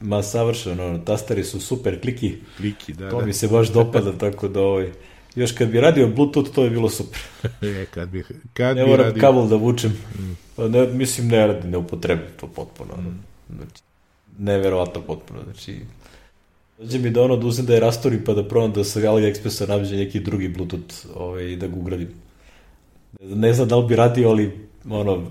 ma 0.00 0.22
savršeno, 0.22 0.86
ono, 0.86 0.98
tastari 0.98 1.44
su 1.44 1.60
super 1.60 2.00
kliki, 2.00 2.34
kliki, 2.56 2.92
da, 2.92 3.10
to 3.10 3.20
da. 3.20 3.26
mi 3.26 3.32
se 3.32 3.48
baš 3.48 3.68
dopada, 3.68 4.12
tako 4.18 4.48
da 4.48 4.60
ovaj, 4.60 4.92
još 5.34 5.52
kad 5.52 5.68
bi 5.68 5.80
radio 5.80 6.08
Bluetooth, 6.08 6.50
to 6.50 6.64
je 6.64 6.70
bilo 6.70 6.90
super. 6.90 7.20
E, 7.62 7.86
kad 7.90 8.08
bi, 8.08 8.24
kad 8.52 8.76
Ne 8.76 8.84
bi 8.84 8.90
moram 8.90 9.06
radio... 9.06 9.20
kabel 9.20 9.48
da 9.48 9.56
vučem. 9.56 9.98
Pa 10.56 10.68
ne, 10.68 10.86
mislim, 10.86 11.28
ne 11.28 11.46
radi, 11.46 11.68
ne 11.68 11.78
upotrebim 11.78 12.26
to 12.40 12.46
potpuno. 12.46 12.94
Mm. 12.96 13.22
Znači, 13.56 13.82
neverovatno 14.38 15.00
potpuno. 15.00 15.40
Znači, 15.44 15.80
dođe 16.78 16.98
mi 16.98 17.10
da 17.10 17.22
ono 17.22 17.36
da 17.36 17.46
uzem 17.46 17.66
da 17.66 17.74
je 17.74 17.80
rastorim 17.80 18.24
pa 18.24 18.32
da 18.32 18.48
probam 18.48 18.72
da 18.72 18.84
sa 18.84 19.00
AliExpressa 19.00 19.68
nađe 19.68 19.96
neki 19.96 20.20
drugi 20.20 20.48
Bluetooth 20.48 20.94
ovaj, 21.14 21.44
i 21.44 21.56
da 21.56 21.66
ga 21.66 21.76
ugradim. 21.76 22.08
Ne 23.20 23.52
znam, 23.52 23.68
da 23.68 23.76
li 23.76 23.86
bi 23.86 23.96
radio, 23.96 24.28
ali 24.28 24.68
ono, 24.90 25.26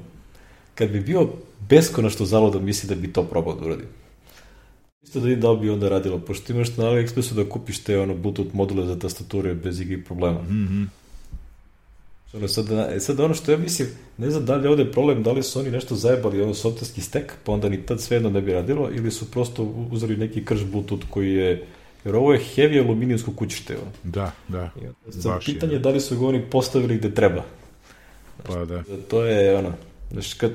kad 0.75 0.89
bi 0.89 0.99
bio 0.99 1.29
beskonačno 1.69 2.25
zalodan, 2.25 2.63
mislim 2.63 2.89
da 2.89 2.95
bi 2.95 3.13
to 3.13 3.23
probao 3.23 3.55
da 3.55 3.65
uradim. 3.65 3.87
Isto 5.03 5.19
da 5.19 5.25
vidim 5.25 5.41
da 5.41 5.55
bi 5.55 5.69
onda 5.69 5.89
radilo, 5.89 6.19
pošto 6.19 6.53
imaš 6.53 6.77
na 6.77 6.85
AliExpressu 6.85 7.33
da 7.33 7.49
kupiš 7.49 7.83
te 7.83 7.99
ono, 7.99 8.15
Bluetooth 8.15 8.55
module 8.55 8.85
za 8.85 8.99
tastature 8.99 9.53
bez 9.53 9.81
ikakvih 9.81 10.05
problema. 10.05 10.41
Mhm. 10.41 10.83
Ono, 12.33 12.47
sad, 12.47 12.65
e, 12.71 12.99
sad 12.99 13.19
ono 13.19 13.33
što 13.33 13.51
ja 13.51 13.57
mislim, 13.57 13.87
ne 14.17 14.31
znam 14.31 14.45
da 14.45 14.55
li 14.55 14.65
je 14.65 14.69
ovde 14.69 14.91
problem, 14.91 15.23
da 15.23 15.31
li 15.31 15.43
su 15.43 15.59
oni 15.59 15.71
nešto 15.71 15.95
zajebali 15.95 16.41
ono 16.41 16.53
softverski 16.53 17.01
stek, 17.01 17.33
pa 17.43 17.51
onda 17.51 17.69
ni 17.69 17.85
tad 17.85 18.01
svejedno 18.01 18.29
ne 18.29 18.41
bi 18.41 18.53
radilo, 18.53 18.89
ili 18.93 19.11
su 19.11 19.31
prosto 19.31 19.63
uzeli 19.91 20.17
neki 20.17 20.45
krš 20.45 20.63
Bluetooth 20.63 21.05
koji 21.09 21.33
je 21.33 21.67
Jer 22.05 22.15
ovo 22.15 22.33
je 22.33 22.39
heavy 22.55 22.83
aluminijsko 22.85 23.31
kućište. 23.31 23.73
Evo. 23.73 23.83
Da, 24.03 24.31
da. 24.47 24.69
Sad 25.09 25.45
pitanje 25.45 25.73
je 25.73 25.79
da 25.79 25.89
li 25.89 26.01
su 26.01 26.19
ga 26.19 26.27
oni 26.27 26.41
postavili 26.41 26.97
gde 26.97 27.13
treba. 27.13 27.43
Pa 28.43 28.65
da. 28.65 28.83
To 29.09 29.25
je 29.25 29.57
ono, 29.57 29.73
znaš, 30.11 30.33
kad, 30.33 30.51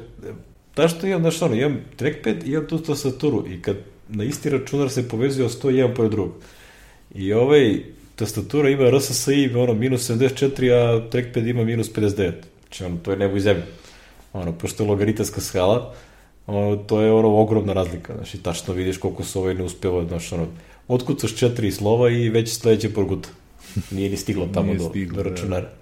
ta 0.74 0.88
što 0.88 1.06
imam, 1.06 1.20
znaš, 1.20 1.42
ono, 1.42 1.54
imam 1.54 1.78
trackpad 1.96 2.46
i 2.46 2.50
imam 2.50 2.66
tu 2.66 2.78
tastaturu 2.78 3.44
i 3.48 3.62
kad 3.62 3.76
na 4.08 4.24
isti 4.24 4.50
računar 4.50 4.90
se 4.90 5.08
povezuje 5.08 5.48
101 5.48 5.94
pored 5.94 6.10
drugog. 6.10 6.34
I 7.14 7.32
ovaj 7.32 7.78
tastatura 8.16 8.70
ima 8.70 8.90
RSSI 8.90 9.50
ono 9.56 9.74
minus 9.74 10.10
74, 10.10 10.72
a 10.72 11.10
trackpad 11.10 11.46
ima 11.46 11.64
minus 11.64 11.92
59. 11.92 12.32
Znači, 12.62 12.84
ono, 12.84 12.96
to 13.02 13.10
je 13.10 13.16
nebo 13.16 13.36
i 13.36 13.40
zemlja. 13.40 13.62
Ono, 14.32 14.52
pošto 14.52 14.82
je 14.82 14.88
logaritarska 14.88 15.40
skala, 15.40 15.94
ono, 16.46 16.76
to 16.76 17.00
je 17.00 17.12
ono 17.12 17.36
ogromna 17.36 17.72
razlika, 17.72 18.14
znači, 18.14 18.38
tačno 18.42 18.74
vidiš 18.74 18.98
koliko 18.98 19.24
se 19.24 19.38
ovaj 19.38 19.54
ne 19.54 19.64
uspeva, 19.64 20.04
znači, 20.04 20.34
ono, 20.34 20.46
otkucaš 20.88 21.36
četiri 21.36 21.72
slova 21.72 22.10
i 22.10 22.28
već 22.28 22.52
sledeće 22.52 22.94
porguta. 22.94 23.28
Nije 23.90 24.10
ni 24.10 24.16
stiglo 24.16 24.48
tamo 24.54 24.66
Nije 24.66 24.78
do, 24.78 24.88
stiglo, 24.88 25.16
do 25.16 25.22
da. 25.22 25.30
računara. 25.30 25.62
Da. 25.62 25.72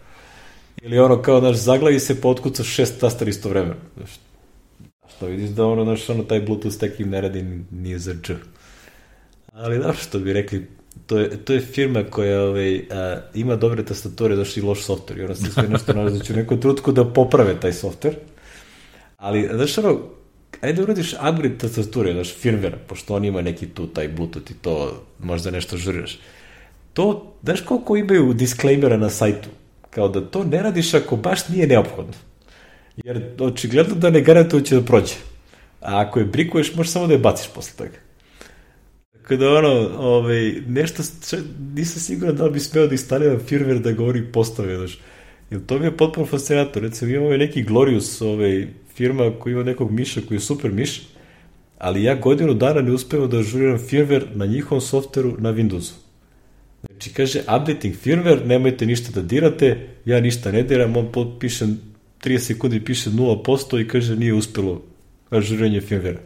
Ili 0.83 0.99
ono, 0.99 1.23
kao, 1.23 1.41
znaš, 1.41 1.57
zaglavi 1.57 2.01
se, 2.01 2.21
pa 2.21 2.29
otkucaš 2.29 2.67
šest 2.67 3.01
tastara 3.01 3.31
isto 3.31 3.49
vreme. 3.49 3.75
Znaš, 3.97 4.11
što 5.16 5.26
vidiš 5.26 5.50
da 5.50 5.66
ono, 5.66 5.85
znaš, 5.85 6.11
ono, 6.11 6.22
taj 6.22 6.40
Bluetooth 6.40 6.79
tek 6.79 7.00
im 7.00 7.11
ne 7.11 7.20
radi 7.20 7.44
nije 7.70 7.98
za 7.98 8.14
dž. 8.14 8.33
Ali, 9.52 9.76
znaš, 9.76 10.02
što 10.02 10.18
bi 10.18 10.33
rekli, 10.33 10.66
to 11.07 11.18
je, 11.18 11.37
to 11.44 11.52
je 11.52 11.61
firma 11.61 12.05
koja 12.05 12.42
ovaj, 12.42 12.85
a, 12.90 13.20
ima 13.35 13.57
dobre 13.57 13.85
tastature, 13.85 14.35
znaš, 14.35 14.57
i 14.57 14.62
loš 14.62 14.87
software. 14.87 15.20
I 15.20 15.24
ona 15.24 15.35
se 15.35 15.50
sve 15.50 15.68
nešto 15.68 15.92
nalazi 15.92 16.24
će 16.24 16.33
u 16.33 16.37
neku 16.37 16.57
trutku 16.57 16.92
da 16.92 17.05
poprave 17.05 17.61
taj 17.61 17.72
software. 17.72 18.14
Ali, 19.16 19.48
znaš, 19.55 19.79
ono, 19.79 20.00
ajde 20.61 20.83
uradiš 20.83 21.12
upgrade 21.12 21.59
tastature, 21.59 22.12
znaš, 22.12 22.35
firmware, 22.42 22.76
pošto 22.88 23.14
on 23.14 23.24
ima 23.24 23.42
neki 23.42 23.66
tu, 23.66 23.87
taj 23.87 24.09
Bluetooth 24.09 24.50
i 24.50 24.55
to, 24.55 25.05
možda 25.18 25.50
nešto 25.50 25.76
žuriraš. 25.76 26.18
To, 26.92 27.35
znaš 27.42 27.61
koliko 27.61 27.96
imaju 27.96 28.35
disclaimera 28.35 28.96
na 28.96 29.11
sajtu? 29.11 29.48
Kao 29.90 30.09
da 30.09 30.20
to 30.20 30.44
ne 30.44 30.62
radiš 30.62 30.94
ako 30.94 31.16
baš 31.16 31.48
nije 31.48 31.66
neophodno. 31.66 32.12
Jer 33.04 33.22
očigledno 33.40 33.94
da 33.94 34.11
ne 34.11 34.20
garantuje 34.20 34.64
će 34.64 34.74
da 34.74 34.82
prođe. 34.82 35.14
A 35.80 36.00
ako 36.00 36.18
je 36.18 36.24
brikuješ, 36.24 36.74
možeš 36.74 36.92
samo 36.92 37.06
da 37.06 37.12
je 37.12 37.18
baciš 37.18 37.48
posle 37.54 37.76
toga. 37.76 37.98
Tako 39.12 39.37
da 39.37 39.50
ono, 39.50 39.90
ovaj, 39.98 40.52
nešto, 40.68 41.02
nisam 41.74 42.00
siguran 42.00 42.37
da 42.37 42.44
li 42.44 42.50
bi 42.50 42.61
smeo 42.61 42.87
da 42.87 42.92
instaliram 42.92 43.40
firmware 43.48 43.78
da 43.78 43.92
govori 43.92 44.32
postave, 44.32 44.76
znaš. 44.76 44.98
Jer 45.50 45.61
to 45.66 45.78
mi 45.78 45.85
je 45.85 45.96
potpuno 45.96 46.26
fascinantno. 46.26 46.80
Recimo, 46.80 47.11
imamo 47.11 47.26
ovaj 47.26 47.38
neki 47.38 47.62
Glorious 47.62 48.20
ovaj, 48.20 48.66
firma 48.94 49.32
koja 49.38 49.52
ima 49.52 49.62
nekog 49.62 49.90
miša 49.90 50.20
koji 50.28 50.37
je 50.37 50.40
super 50.40 50.72
miš, 50.72 51.02
ali 51.78 52.02
ja 52.02 52.14
godinu 52.14 52.54
dana 52.54 52.80
ne 52.80 52.92
uspevam 52.92 53.30
da 53.30 53.38
ažuriram 53.38 53.78
firmware 53.78 54.24
na 54.35 54.46
njihovom 54.46 54.80
softveru 54.80 55.37
na 55.38 55.52
Windowsu. 55.52 55.92
Znači, 56.87 57.12
kaže, 57.12 57.40
updating 57.40 57.94
firmware, 58.04 58.46
nemojte 58.46 58.87
ništa 58.87 59.12
da 59.14 59.22
dirate, 59.22 59.88
ja 60.04 60.20
ništa 60.20 60.52
ne 60.52 60.62
diram, 60.62 60.96
on 60.96 61.38
piše 61.40 61.66
30 62.24 62.38
sekundi 62.38 62.85
piše 62.85 63.11
0% 63.11 63.81
i 63.81 63.88
kaže 63.88 64.16
nije 64.16 64.35
uspelo 64.35 64.83
ažuriranje 65.31 65.81
firmware. 65.81 66.18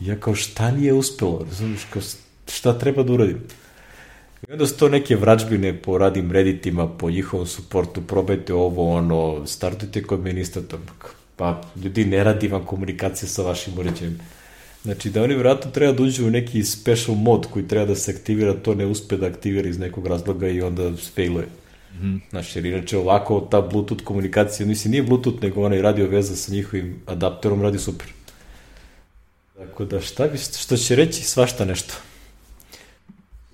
Ja 0.00 0.16
kao 0.20 0.34
šta 0.34 0.70
nije 0.70 0.92
uspelo, 0.92 1.46
razumiješ, 1.48 1.84
kao 1.90 2.02
šta 2.48 2.78
treba 2.78 3.02
da 3.02 3.12
uradim? 3.12 3.38
I 4.48 4.52
onda 4.52 4.66
su 4.66 4.76
to 4.76 4.88
neke 4.88 5.16
vrađbine 5.16 5.82
po 5.82 5.98
radim 5.98 6.32
redditima, 6.32 6.88
po 6.88 7.10
njihovom 7.10 7.46
suportu, 7.46 8.00
probajte 8.00 8.54
ovo, 8.54 8.94
ono, 8.94 9.46
startujte 9.46 10.02
kod 10.02 10.18
administrator. 10.18 10.78
Pa, 11.36 11.60
ljudi, 11.84 12.04
ne 12.04 12.24
radi 12.24 12.48
vam 12.48 12.66
komunikacija 12.66 13.28
sa 13.28 13.42
vašim 13.42 13.78
uređajem. 13.78 14.18
Znači, 14.82 15.10
da 15.10 15.22
oni 15.22 15.34
vjerojatno 15.34 15.70
treba 15.70 15.92
da 15.92 16.02
uđu 16.02 16.26
u 16.26 16.30
neki 16.30 16.64
special 16.64 17.16
mod 17.16 17.46
koji 17.46 17.68
treba 17.68 17.86
da 17.86 17.94
se 17.94 18.10
aktivira, 18.10 18.54
to 18.54 18.74
ne 18.74 18.86
uspe 18.86 19.16
da 19.16 19.26
aktivira 19.26 19.68
iz 19.68 19.78
nekog 19.78 20.06
razloga 20.06 20.48
i 20.48 20.60
onda 20.60 20.92
failuje. 21.14 21.46
Mm. 22.00 22.16
Znači, 22.30 22.58
jer 22.58 22.66
inače 22.66 22.98
ovako 22.98 23.40
ta 23.40 23.60
Bluetooth 23.60 24.04
komunikacija, 24.04 24.66
mislim, 24.66 24.90
nije 24.90 25.02
Bluetooth, 25.02 25.42
nego 25.42 25.62
onaj 25.62 25.82
radio 25.82 26.08
veza 26.08 26.36
sa 26.36 26.52
njihovim 26.52 27.02
adapterom 27.06 27.62
radi 27.62 27.78
super. 27.78 28.06
Tako 29.58 29.84
da, 29.84 30.00
šta, 30.00 30.28
bi, 30.28 30.38
što 30.38 30.76
će 30.76 30.96
reći, 30.96 31.22
svašta 31.24 31.64
nešto. 31.64 31.94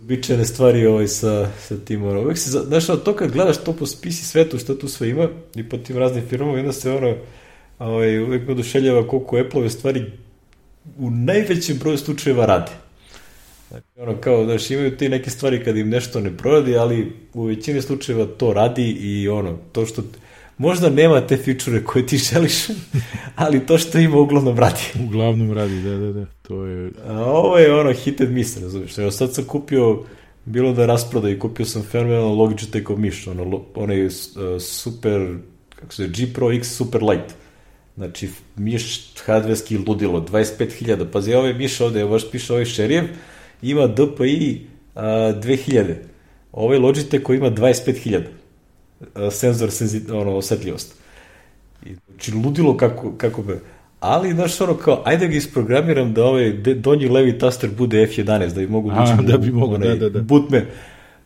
Ubičajne 0.01 0.45
stvari 0.45 0.87
ovaj 0.87 1.09
sa, 1.09 1.51
sa 1.61 1.77
tim, 1.85 2.05
ono, 2.05 2.21
uvek 2.21 2.39
se, 2.39 2.51
znaš, 2.51 2.87
to 2.87 3.17
kad 3.17 3.33
gledaš 3.33 3.65
to 3.65 3.73
po 3.73 3.87
spisi 3.87 4.25
svetu, 4.25 4.59
što 4.59 4.75
tu 4.75 4.89
sve 4.89 5.09
ima, 5.09 5.29
i 5.55 5.69
po 5.69 5.79
tim 5.79 5.97
raznim 5.97 6.27
firmama, 6.29 6.53
onda 6.53 6.73
se 6.73 6.93
ono, 6.93 7.17
ovaj, 7.79 8.19
uvek 8.19 8.47
me 8.47 8.53
odušeljava 8.53 9.09
koliko 9.09 9.37
Apple-ove 9.37 9.71
stvari 9.71 10.13
u 10.99 11.11
najvećem 11.11 11.79
broju 11.79 11.99
slučajeva 11.99 12.47
rade. 12.47 12.73
Znači, 13.69 13.87
ono, 13.97 14.17
kao, 14.17 14.45
znaš, 14.45 14.71
imaju 14.71 14.97
ti 14.97 15.09
neke 15.09 15.31
stvari 15.31 15.65
kad 15.65 15.77
im 15.77 15.89
nešto 15.89 16.21
ne 16.21 16.37
proradi, 16.37 16.77
ali 16.77 17.13
u 17.35 17.45
većini 17.45 17.83
slučajeva 17.83 18.27
to 18.27 18.53
radi 18.53 18.91
i 18.91 19.29
ono, 19.29 19.59
to 19.73 19.87
što 19.87 20.03
možda 20.59 20.91
nema 20.91 21.27
te 21.27 21.37
fičure 21.37 21.85
koje 21.85 22.07
ti 22.07 22.19
želiš, 22.19 22.67
ali 23.37 23.67
to 23.67 23.79
što 23.79 23.99
ima 23.99 24.17
uglavnom 24.17 24.59
radi. 24.59 24.83
Uglavnom 25.07 25.53
radi, 25.53 25.83
da, 25.83 25.97
da, 25.97 26.13
da, 26.13 26.27
to 26.43 26.65
je... 26.65 26.91
A 27.07 27.23
ovo 27.23 27.59
je 27.59 27.75
ono 27.75 27.93
hit 27.93 28.21
and 28.21 28.31
miss, 28.31 28.57
razumiješ, 28.57 28.99
evo 28.99 29.11
sad 29.11 29.35
sam 29.35 29.45
kupio, 29.45 30.03
bilo 30.45 30.73
da 30.73 30.87
rasproda 30.87 31.31
i 31.31 31.39
kupio 31.39 31.67
sam 31.67 31.83
fenomenalno 31.83 32.35
Logitech 32.35 32.91
miš, 32.97 33.27
ono, 33.27 33.63
onaj 33.75 34.07
uh, 34.07 34.13
super, 34.61 35.37
kako 35.75 35.93
se 35.95 36.09
G 36.09 36.27
Pro 36.35 36.53
X 36.53 36.77
Super 36.77 37.03
Light. 37.03 37.35
Znači, 37.97 38.29
miš 38.57 39.15
hardverski 39.25 39.79
ludilo, 39.79 40.21
25.000, 40.21 41.07
pazi, 41.13 41.35
ovaj 41.35 41.55
miš 41.55 41.81
ovde, 41.81 42.05
baš 42.05 42.31
piše 42.31 42.53
ovaj 42.53 42.65
šerijev, 42.65 43.05
ima 43.63 43.87
DPI 43.87 44.67
a, 44.95 45.33
2000. 45.43 45.95
Ovaj 46.53 46.79
Logitech 46.79 47.25
koji 47.25 47.37
ima 47.37 47.51
25.000 47.51 49.31
senzor 49.31 49.71
senzit, 49.71 50.11
ono, 50.11 50.37
osetljivost. 50.37 50.95
I, 51.87 51.95
znači, 52.09 52.33
ludilo 52.35 52.77
kako, 52.77 53.13
kako 53.17 53.43
be. 53.43 53.61
Ali, 54.01 54.33
znaš, 54.33 54.61
ono 54.61 54.75
kao, 54.75 55.03
ajde 55.05 55.29
ga 55.29 55.37
isprogramiram 55.37 56.15
da 56.15 56.25
ovaj 56.25 56.53
donji 56.53 57.09
levi 57.09 57.39
taster 57.39 57.71
bude 57.79 58.07
F11, 58.07 58.53
da 58.55 58.61
bi 58.61 58.67
mogu 58.67 58.91
da 58.91 59.19
da 59.23 59.39
bi 59.39 59.53
mogu, 59.53 59.79
da, 59.79 59.95
da, 59.95 60.09
da. 60.09 60.21
Bootme. 60.21 60.67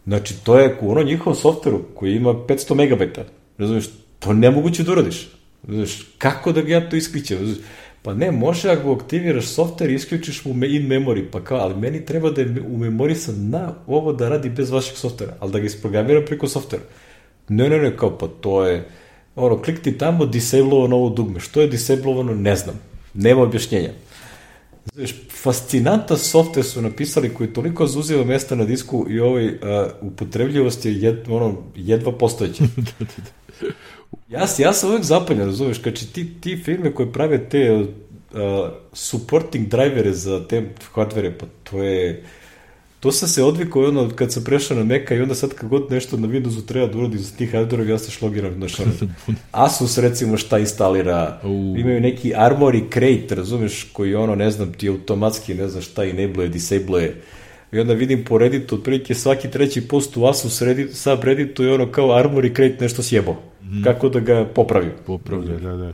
Znači, 0.06 0.44
to 0.44 0.58
je 0.58 0.76
u 0.80 0.90
ono 0.90 1.02
njihovom 1.02 1.34
softveru 1.34 1.82
koji 1.94 2.14
ima 2.14 2.30
500 2.30 2.74
megabajta. 2.74 3.24
Razumiješ, 3.58 3.86
to 4.18 4.32
nemoguće 4.32 4.82
da 4.82 4.92
uradiš. 4.92 5.28
Znaš, 5.68 6.06
kako 6.18 6.52
da 6.52 6.62
ga 6.62 6.72
ja 6.72 6.90
to 6.90 6.96
isklićem? 6.96 7.38
Znaš, 7.44 7.56
Pa 8.02 8.14
ne, 8.14 8.30
može 8.30 8.70
ako 8.70 8.92
aktiviraš 8.92 9.46
softver 9.46 9.90
i 9.90 9.94
isključiš 9.94 10.44
mu 10.44 10.64
in 10.64 10.88
memory, 10.88 11.24
pa 11.32 11.44
kao, 11.44 11.58
ali 11.58 11.76
meni 11.76 12.04
treba 12.04 12.30
da 12.30 12.40
je 12.40 12.62
u 12.68 12.76
memorisan 12.76 13.50
na 13.50 13.74
ovo 13.86 14.12
da 14.12 14.28
radi 14.28 14.50
bez 14.50 14.70
vašeg 14.70 14.96
softvera, 14.96 15.36
ali 15.40 15.52
da 15.52 15.58
ga 15.58 15.66
isprogramiram 15.66 16.22
preko 16.26 16.48
softvera. 16.48 16.84
Ne, 17.48 17.68
ne, 17.68 17.78
ne, 17.78 17.96
kao, 17.96 18.18
pa 18.18 18.28
to 18.28 18.66
je, 18.66 18.88
ono, 19.36 19.62
klikti 19.62 19.98
tamo, 19.98 20.26
disablovano 20.26 20.96
ovo 20.96 21.08
dugme. 21.08 21.40
Što 21.40 21.60
je 21.60 21.68
disablovano, 21.68 22.34
ne 22.34 22.56
znam. 22.56 22.80
Nema 23.14 23.42
objašnjenja. 23.42 23.90
Znaš, 24.94 25.14
fascinantan 25.42 26.18
softver 26.18 26.64
su 26.64 26.82
napisali 26.82 27.34
koji 27.34 27.52
toliko 27.52 27.86
zuzeva 27.86 28.24
mesta 28.24 28.54
na 28.54 28.64
disku 28.64 29.06
i 29.10 29.20
ovaj 29.20 29.46
uh, 29.46 29.52
upotrebljivost 30.00 30.84
je 30.84 31.00
jed, 31.00 31.28
ono, 31.28 31.62
jedva 31.76 32.12
postojeća. 32.12 32.64
Ja, 34.32 34.46
ja 34.58 34.72
sam 34.72 34.90
uvek 34.90 35.04
zapaljen, 35.04 35.46
razumeš, 35.46 35.82
će 35.82 36.06
ti, 36.06 36.26
ti 36.40 36.56
firme 36.56 36.92
koje 36.92 37.12
prave 37.12 37.48
te 37.48 37.72
uh, 37.72 37.86
supporting 38.92 39.68
drivere 39.68 40.12
za 40.12 40.46
te 40.48 40.62
hardvere, 40.92 41.38
pa 41.38 41.46
to 41.70 41.82
je... 41.82 42.22
To 43.00 43.12
sam 43.12 43.28
se 43.28 43.42
odvikao 43.42 43.82
ono 43.82 44.10
kad 44.14 44.32
sam 44.32 44.44
prešao 44.44 44.76
na 44.76 44.84
Maca 44.84 45.14
i 45.14 45.20
onda 45.20 45.34
sad 45.34 45.54
kad 45.54 45.68
god 45.68 45.90
nešto 45.90 46.16
na 46.16 46.28
Windowsu 46.28 46.66
treba 46.66 46.86
da 46.86 46.98
uradi 46.98 47.18
za 47.18 47.36
tih 47.36 47.54
hardware, 47.54 47.88
ja 47.88 47.98
se 47.98 48.10
šlogiram 48.10 48.60
na 48.60 48.68
što. 48.68 48.82
Asus 49.52 49.98
recimo 49.98 50.36
šta 50.36 50.58
instalira, 50.58 51.40
uh. 51.42 51.50
imaju 51.50 52.00
neki 52.00 52.32
Armory 52.32 52.82
Crate, 52.92 53.34
razumeš, 53.34 53.82
koji 53.92 54.14
ono, 54.14 54.34
ne 54.34 54.50
znam, 54.50 54.72
ti 54.72 54.88
automatski, 54.88 55.54
ne 55.54 55.68
znam 55.68 55.82
šta 55.82 56.04
enable, 56.04 56.48
disable 56.48 57.10
I 57.72 57.78
onda 57.78 57.94
vidim 57.94 58.24
po 58.24 58.38
Redditu, 58.38 58.74
otprilike 58.74 59.14
svaki 59.14 59.50
treći 59.50 59.88
post 59.88 60.16
u 60.16 60.26
Asus 60.26 60.62
Reddit, 60.62 60.94
sub 60.94 61.24
Redditu 61.24 61.64
je 61.64 61.74
ono 61.74 61.92
kao 61.92 62.06
Armory 62.06 62.56
Crate 62.56 62.76
nešto 62.80 63.02
sjebo 63.02 63.51
mm. 63.72 63.84
kako 63.84 64.08
da 64.08 64.20
ga 64.20 64.44
popravi. 64.54 64.90
Popravlja, 65.06 65.58
da, 65.58 65.76
da. 65.76 65.92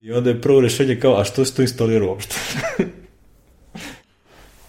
I 0.00 0.12
onda 0.12 0.30
je 0.30 0.40
prvo 0.40 0.60
rešenje 0.60 1.00
kao, 1.00 1.20
a 1.20 1.24
što 1.24 1.44
se 1.44 1.54
to 1.54 1.62
instalira 1.62 2.06
uopšte? 2.06 2.36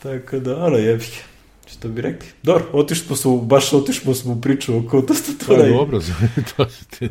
Tako 0.04 0.40
da, 0.40 0.66
ono, 0.66 0.78
jebi 0.78 1.06
što 1.84 1.90
bi 1.90 2.02
rekli. 2.02 2.28
Dobro, 2.44 2.64
otišli 2.74 3.18
smo, 3.18 3.38
baš 3.38 3.74
otišli 3.74 4.16
smo 4.16 4.34
u 4.34 4.42
priču 4.42 4.78
oko 4.78 5.02
tastatura. 5.02 5.58
Pa 5.64 5.68
dobro, 5.68 6.00
to 6.58 6.66
te, 7.00 7.10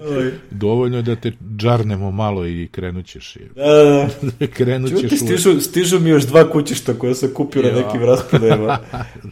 dovoljno 0.51 0.97
je 0.97 1.03
da 1.03 1.17
te 1.17 1.33
džarnemo 1.57 2.11
malo 2.11 2.47
i 2.47 2.69
krenućeš. 2.73 3.37
Da, 3.57 3.65
da, 3.65 4.09
da. 4.39 4.47
krenućeš. 4.57 5.01
Čuti, 5.01 5.17
stižu, 5.17 5.61
stižu 5.61 6.01
mi 6.01 6.11
još 6.11 6.27
dva 6.27 6.51
kućišta 6.51 6.95
koje 6.95 7.15
sam 7.15 7.29
kupio 7.35 7.63
ja. 7.63 7.73
na 7.73 7.81
nekim 7.81 8.03
raspodajima. 8.03 8.79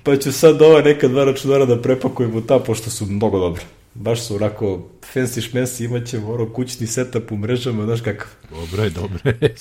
pa 0.05 0.17
ću 0.17 0.33
sad 0.33 0.63
ova 0.63 0.83
neka 0.83 1.09
dva 1.09 1.25
računara 1.25 1.67
da 1.67 1.83
prepakujem 1.83 2.37
u 2.37 2.41
ta, 2.41 2.59
pošto 2.59 2.91
su 2.91 3.07
mnogo 3.07 3.39
dobre 3.39 3.63
baš 3.95 4.21
su 4.21 4.37
onako 4.37 4.89
fancy 5.15 5.41
šmensi, 5.51 5.85
imat 5.85 6.07
ćemo 6.07 6.33
ono 6.33 6.53
kućni 6.53 6.87
setup 6.87 7.33
u 7.33 7.37
mrežama, 7.37 7.85
znaš 7.85 8.01
kakav. 8.01 8.29
Dobre, 8.51 8.91
dobre. 8.91 9.55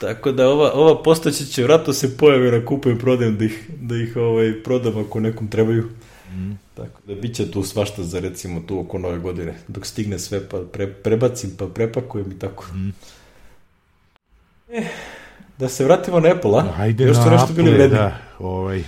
Tako 0.00 0.32
da 0.32 0.48
ova, 0.48 0.72
ova 0.72 1.02
postaće 1.02 1.44
će 1.44 1.62
vratno 1.62 1.92
se 1.92 2.16
pojavi 2.16 2.50
na 2.50 2.66
kupujem 2.66 2.98
prodajem 2.98 3.36
da 3.36 3.44
ih, 3.44 3.70
da 3.80 3.96
ih 3.96 4.16
ovaj, 4.16 4.62
prodam 4.62 4.98
ako 4.98 5.20
nekom 5.20 5.48
trebaju. 5.48 5.84
Mm. 6.32 6.52
Tako 6.74 7.00
da 7.06 7.14
bit 7.14 7.34
će 7.34 7.50
tu 7.50 7.62
svašta 7.62 8.02
za 8.02 8.20
recimo 8.20 8.60
tu 8.60 8.80
oko 8.80 8.98
nove 8.98 9.18
godine. 9.18 9.54
Dok 9.68 9.86
stigne 9.86 10.18
sve 10.18 10.48
pa 10.48 10.58
pre, 10.72 10.86
prebacim 10.86 11.50
pa 11.58 11.66
prepakujem 11.66 12.32
i 12.32 12.38
tako. 12.38 12.64
Mm. 12.74 12.92
E, 14.72 14.82
da 15.58 15.68
se 15.68 15.84
vratimo 15.84 16.20
na 16.20 16.30
Apple, 16.30 16.50
a? 16.58 16.74
Ajde 16.78 17.04
Još 17.04 17.16
na 17.16 17.30
nešto 17.30 17.46
Apple, 17.50 17.64
bili 17.64 17.88
da. 17.88 18.18
Ovaj, 18.38 18.82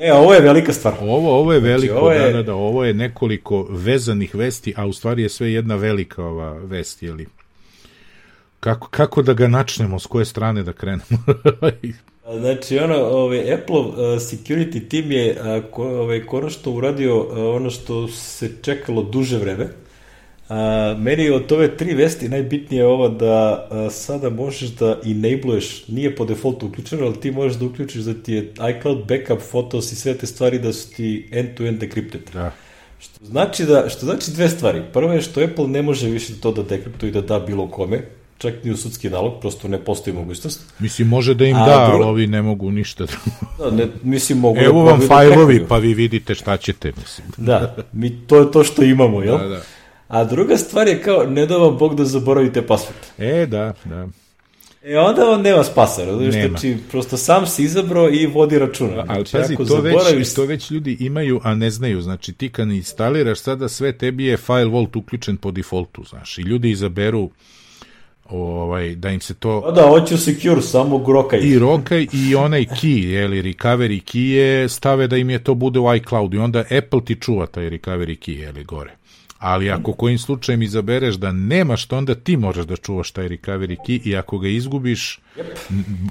E, 0.00 0.12
ovo 0.12 0.34
je 0.34 0.40
velika 0.40 0.72
stvar. 0.72 0.94
Ovo, 1.00 1.38
ovo 1.38 1.52
je 1.52 1.60
znači, 1.60 1.70
veliko, 1.70 1.92
znači, 1.92 2.04
ovo 2.04 2.12
je... 2.12 2.32
da, 2.32 2.36
da, 2.36 2.42
da, 2.42 2.54
ovo 2.54 2.84
je 2.84 2.94
nekoliko 2.94 3.66
vezanih 3.70 4.34
vesti, 4.34 4.74
a 4.76 4.86
u 4.86 4.92
stvari 4.92 5.22
je 5.22 5.28
sve 5.28 5.52
jedna 5.52 5.74
velika 5.74 6.24
ova 6.24 6.52
vest, 6.52 7.02
jeli? 7.02 7.26
Kako, 8.60 8.88
kako 8.88 9.22
da 9.22 9.32
ga 9.32 9.48
načnemo, 9.48 9.98
s 9.98 10.06
koje 10.06 10.24
strane 10.24 10.62
da 10.62 10.72
krenemo? 10.72 11.04
znači, 12.40 12.78
ono, 12.78 12.96
ovaj, 12.96 13.54
Apple 13.54 13.80
uh, 13.80 13.94
security 13.96 14.88
team 14.88 15.12
je 15.12 15.36
uh, 15.40 15.70
ko, 15.70 15.84
ovaj, 15.84 16.26
konačno 16.26 16.72
uradio 16.72 17.20
uh, 17.20 17.56
ono 17.56 17.70
što 17.70 18.08
se 18.08 18.50
čekalo 18.62 19.02
duže 19.02 19.38
vreme, 19.38 19.68
A, 20.50 20.96
meni 20.98 21.30
od 21.30 21.52
ove 21.52 21.76
tri 21.76 21.94
vesti 21.94 22.28
najbitnije 22.28 22.80
je 22.80 22.86
ovo 22.86 23.08
da 23.08 23.68
a, 23.70 23.90
sada 23.90 24.30
možeš 24.30 24.70
da 24.70 24.98
enabluješ, 25.04 25.88
nije 25.88 26.16
po 26.16 26.24
defaultu 26.24 26.66
uključeno, 26.66 27.06
ali 27.06 27.20
ti 27.20 27.30
možeš 27.30 27.58
da 27.58 27.66
uključiš 27.66 28.02
da 28.02 28.14
ti 28.14 28.32
je 28.32 28.52
iCloud 28.70 29.04
backup, 29.08 29.40
fotos 29.50 29.92
i 29.92 29.96
sve 29.96 30.14
te 30.18 30.26
stvari 30.26 30.58
da 30.58 30.72
su 30.72 30.90
ti 30.94 31.28
end-to-end 31.32 31.78
-end 31.78 31.88
decrypted. 31.88 32.32
Da. 32.32 32.52
Što 32.98 33.24
znači, 33.24 33.64
da, 33.64 33.88
što 33.88 34.06
znači 34.06 34.30
dve 34.30 34.48
stvari. 34.48 34.82
Prvo 34.92 35.12
je 35.12 35.20
što 35.20 35.44
Apple 35.44 35.68
ne 35.68 35.82
može 35.82 36.08
više 36.08 36.32
to 36.40 36.52
da 36.52 36.62
dekriptuje 36.62 37.10
i 37.10 37.12
da 37.12 37.20
da 37.20 37.38
bilo 37.38 37.68
kome, 37.70 38.02
čak 38.40 38.54
ni 38.64 38.70
u 38.70 38.76
sudski 38.76 39.10
nalog, 39.10 39.40
prosto 39.40 39.68
ne 39.68 39.78
postoji 39.78 40.14
mogućnost. 40.14 40.60
Mislim, 40.78 41.08
može 41.08 41.34
da 41.34 41.44
im 41.44 41.56
A, 41.56 41.66
da, 41.66 41.86
drugo... 41.88 42.04
ali 42.04 42.10
ovi 42.10 42.26
ne 42.26 42.42
mogu 42.42 42.70
ništa. 42.70 43.06
da, 43.58 43.70
ne, 43.70 43.86
mislim, 44.02 44.38
mogu 44.38 44.58
Evo 44.58 44.84
da 44.84 44.90
vam 44.90 45.00
fajlovi, 45.08 45.66
pa 45.68 45.78
vi 45.78 45.94
vidite 45.94 46.34
šta 46.34 46.56
ćete, 46.56 46.92
mislim. 46.96 47.26
da, 47.36 47.76
mi, 47.92 48.26
to 48.26 48.38
je 48.38 48.50
to 48.50 48.64
što 48.64 48.82
imamo, 48.82 49.22
jel? 49.22 49.38
Da, 49.38 49.48
da. 49.48 49.62
A 50.08 50.24
druga 50.24 50.56
stvar 50.56 50.88
je 50.88 51.02
kao, 51.02 51.24
ne 51.24 51.46
da 51.46 51.56
vam 51.56 51.76
Bog 51.78 51.94
da 51.94 52.04
zaboravite 52.04 52.62
password. 52.62 53.04
E, 53.18 53.46
da, 53.46 53.74
da. 53.84 54.08
E, 54.82 54.98
onda 54.98 55.30
on 55.30 55.42
nema 55.42 55.64
spasa, 55.64 56.04
razumiješ, 56.04 56.48
znači, 56.48 56.76
prosto 56.90 57.16
sam 57.16 57.46
si 57.46 57.62
izabrao 57.62 58.10
i 58.10 58.26
vodi 58.26 58.58
računa. 58.58 59.04
Znači, 59.04 59.10
Ali 59.10 59.24
pazi, 59.32 59.56
to, 59.56 59.64
zaboraviš... 59.64 60.16
već, 60.16 60.34
to 60.34 60.44
već 60.44 60.70
ljudi 60.70 60.96
imaju, 61.00 61.40
a 61.44 61.54
ne 61.54 61.70
znaju, 61.70 62.00
znači 62.00 62.32
ti 62.32 62.48
kad 62.48 62.68
instaliraš 62.68 63.40
sada 63.40 63.68
sve, 63.68 63.92
tebi 63.92 64.24
je 64.24 64.36
firewall 64.36 64.98
uključen 64.98 65.36
po 65.36 65.50
defaultu, 65.50 66.04
znaš, 66.04 66.38
i 66.38 66.42
ljudi 66.42 66.70
izaberu 66.70 67.30
ovaj, 68.30 68.94
da 68.94 69.10
im 69.10 69.20
se 69.20 69.34
to... 69.34 69.62
Pa 69.64 69.70
da, 69.70 69.88
hoću 69.88 70.18
secure, 70.18 70.62
samo 70.62 70.98
grokaj. 70.98 71.40
I 71.42 71.58
rokaj 71.58 72.06
i 72.12 72.34
onaj 72.34 72.64
key, 72.64 73.06
jeli, 73.06 73.42
recovery 73.42 74.02
key 74.02 74.30
je, 74.30 74.68
stave 74.68 75.06
da 75.06 75.16
im 75.16 75.30
je 75.30 75.44
to 75.44 75.54
bude 75.54 75.78
u 75.78 75.94
iCloud 75.94 76.34
i 76.34 76.38
onda 76.38 76.58
Apple 76.58 77.04
ti 77.04 77.16
čuva 77.20 77.46
taj 77.46 77.70
recovery 77.70 78.18
key, 78.18 78.38
jeli, 78.38 78.64
gore 78.64 79.00
ali 79.40 79.70
ako 79.70 79.92
kojim 79.92 80.18
slučajem 80.18 80.62
izabereš 80.62 81.14
da 81.14 81.32
nemaš 81.32 81.86
to, 81.86 81.96
onda 81.96 82.14
ti 82.14 82.36
možeš 82.36 82.66
da 82.66 82.76
čuvaš 82.76 83.10
taj 83.10 83.28
recovery 83.28 83.76
key 83.88 84.08
i 84.08 84.16
ako 84.16 84.38
ga 84.38 84.48
izgubiš, 84.48 85.20
yep. 85.36 85.42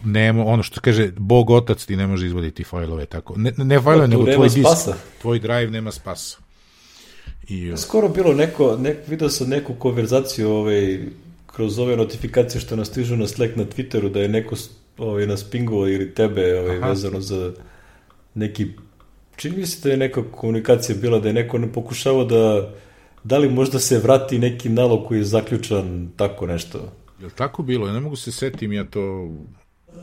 nema, 0.05 0.45
ono 0.45 0.63
što 0.63 0.82
kaže, 0.82 1.12
Bog 1.17 1.49
otac 1.49 1.86
ti 1.86 1.95
ne 1.95 2.08
može 2.08 2.25
izvoditi 2.25 2.63
fajlove 2.63 3.05
tako. 3.05 3.34
Ne, 3.38 3.51
ne 3.58 3.82
fajlove, 3.82 4.08
nego 4.08 4.25
tvoj 4.34 4.49
disk, 4.49 4.60
spasa. 4.60 4.95
tvoj 5.21 5.39
drive 5.39 5.71
nema 5.71 5.91
spasa. 5.91 6.38
I, 7.47 7.73
Skoro 7.77 8.10
bilo 8.10 8.34
neko, 8.34 8.77
nek, 8.77 8.97
vidio 9.08 9.29
sam 9.29 9.49
neku 9.49 9.73
konverzaciju 9.73 10.49
ovaj, 10.49 10.99
kroz 11.60 11.80
ove 11.80 11.98
notifikacije 11.98 12.62
što 12.62 12.76
nas 12.76 12.88
stižu 12.88 13.15
na 13.15 13.28
Slack 13.28 13.56
na 13.56 13.65
Twitteru, 13.65 14.10
da 14.10 14.19
je 14.19 14.28
neko 14.28 14.56
ovaj, 14.98 15.28
nas 15.28 15.43
pingovao 15.43 15.89
ili 15.89 16.13
tebe 16.13 16.60
ovaj, 16.60 16.78
vezano 16.80 17.22
za 17.22 17.52
neki 18.36 18.67
čini 19.36 19.58
mi 19.58 19.65
se 19.65 19.82
da 19.84 19.91
je 19.91 19.98
neka 19.98 20.24
komunikacija 20.32 20.98
bila 21.02 21.19
da 21.19 21.28
je 21.28 21.34
neko 21.34 21.58
ne 21.58 21.72
pokušavao 21.74 22.26
da 22.26 22.69
da 23.24 23.38
li 23.38 23.50
možda 23.50 23.80
se 23.80 24.00
vrati 24.00 24.39
neki 24.39 24.69
nalog 24.69 25.08
koji 25.08 25.17
je 25.17 25.24
zaključan, 25.24 26.10
tako 26.15 26.48
nešto. 26.48 26.78
Je 27.19 27.26
li 27.26 27.32
tako 27.36 27.63
bilo? 27.63 27.88
Ja 27.88 27.93
ne 27.93 28.00
mogu 28.00 28.15
se 28.15 28.32
setim, 28.32 28.74
ja 28.74 28.84
to... 28.84 29.30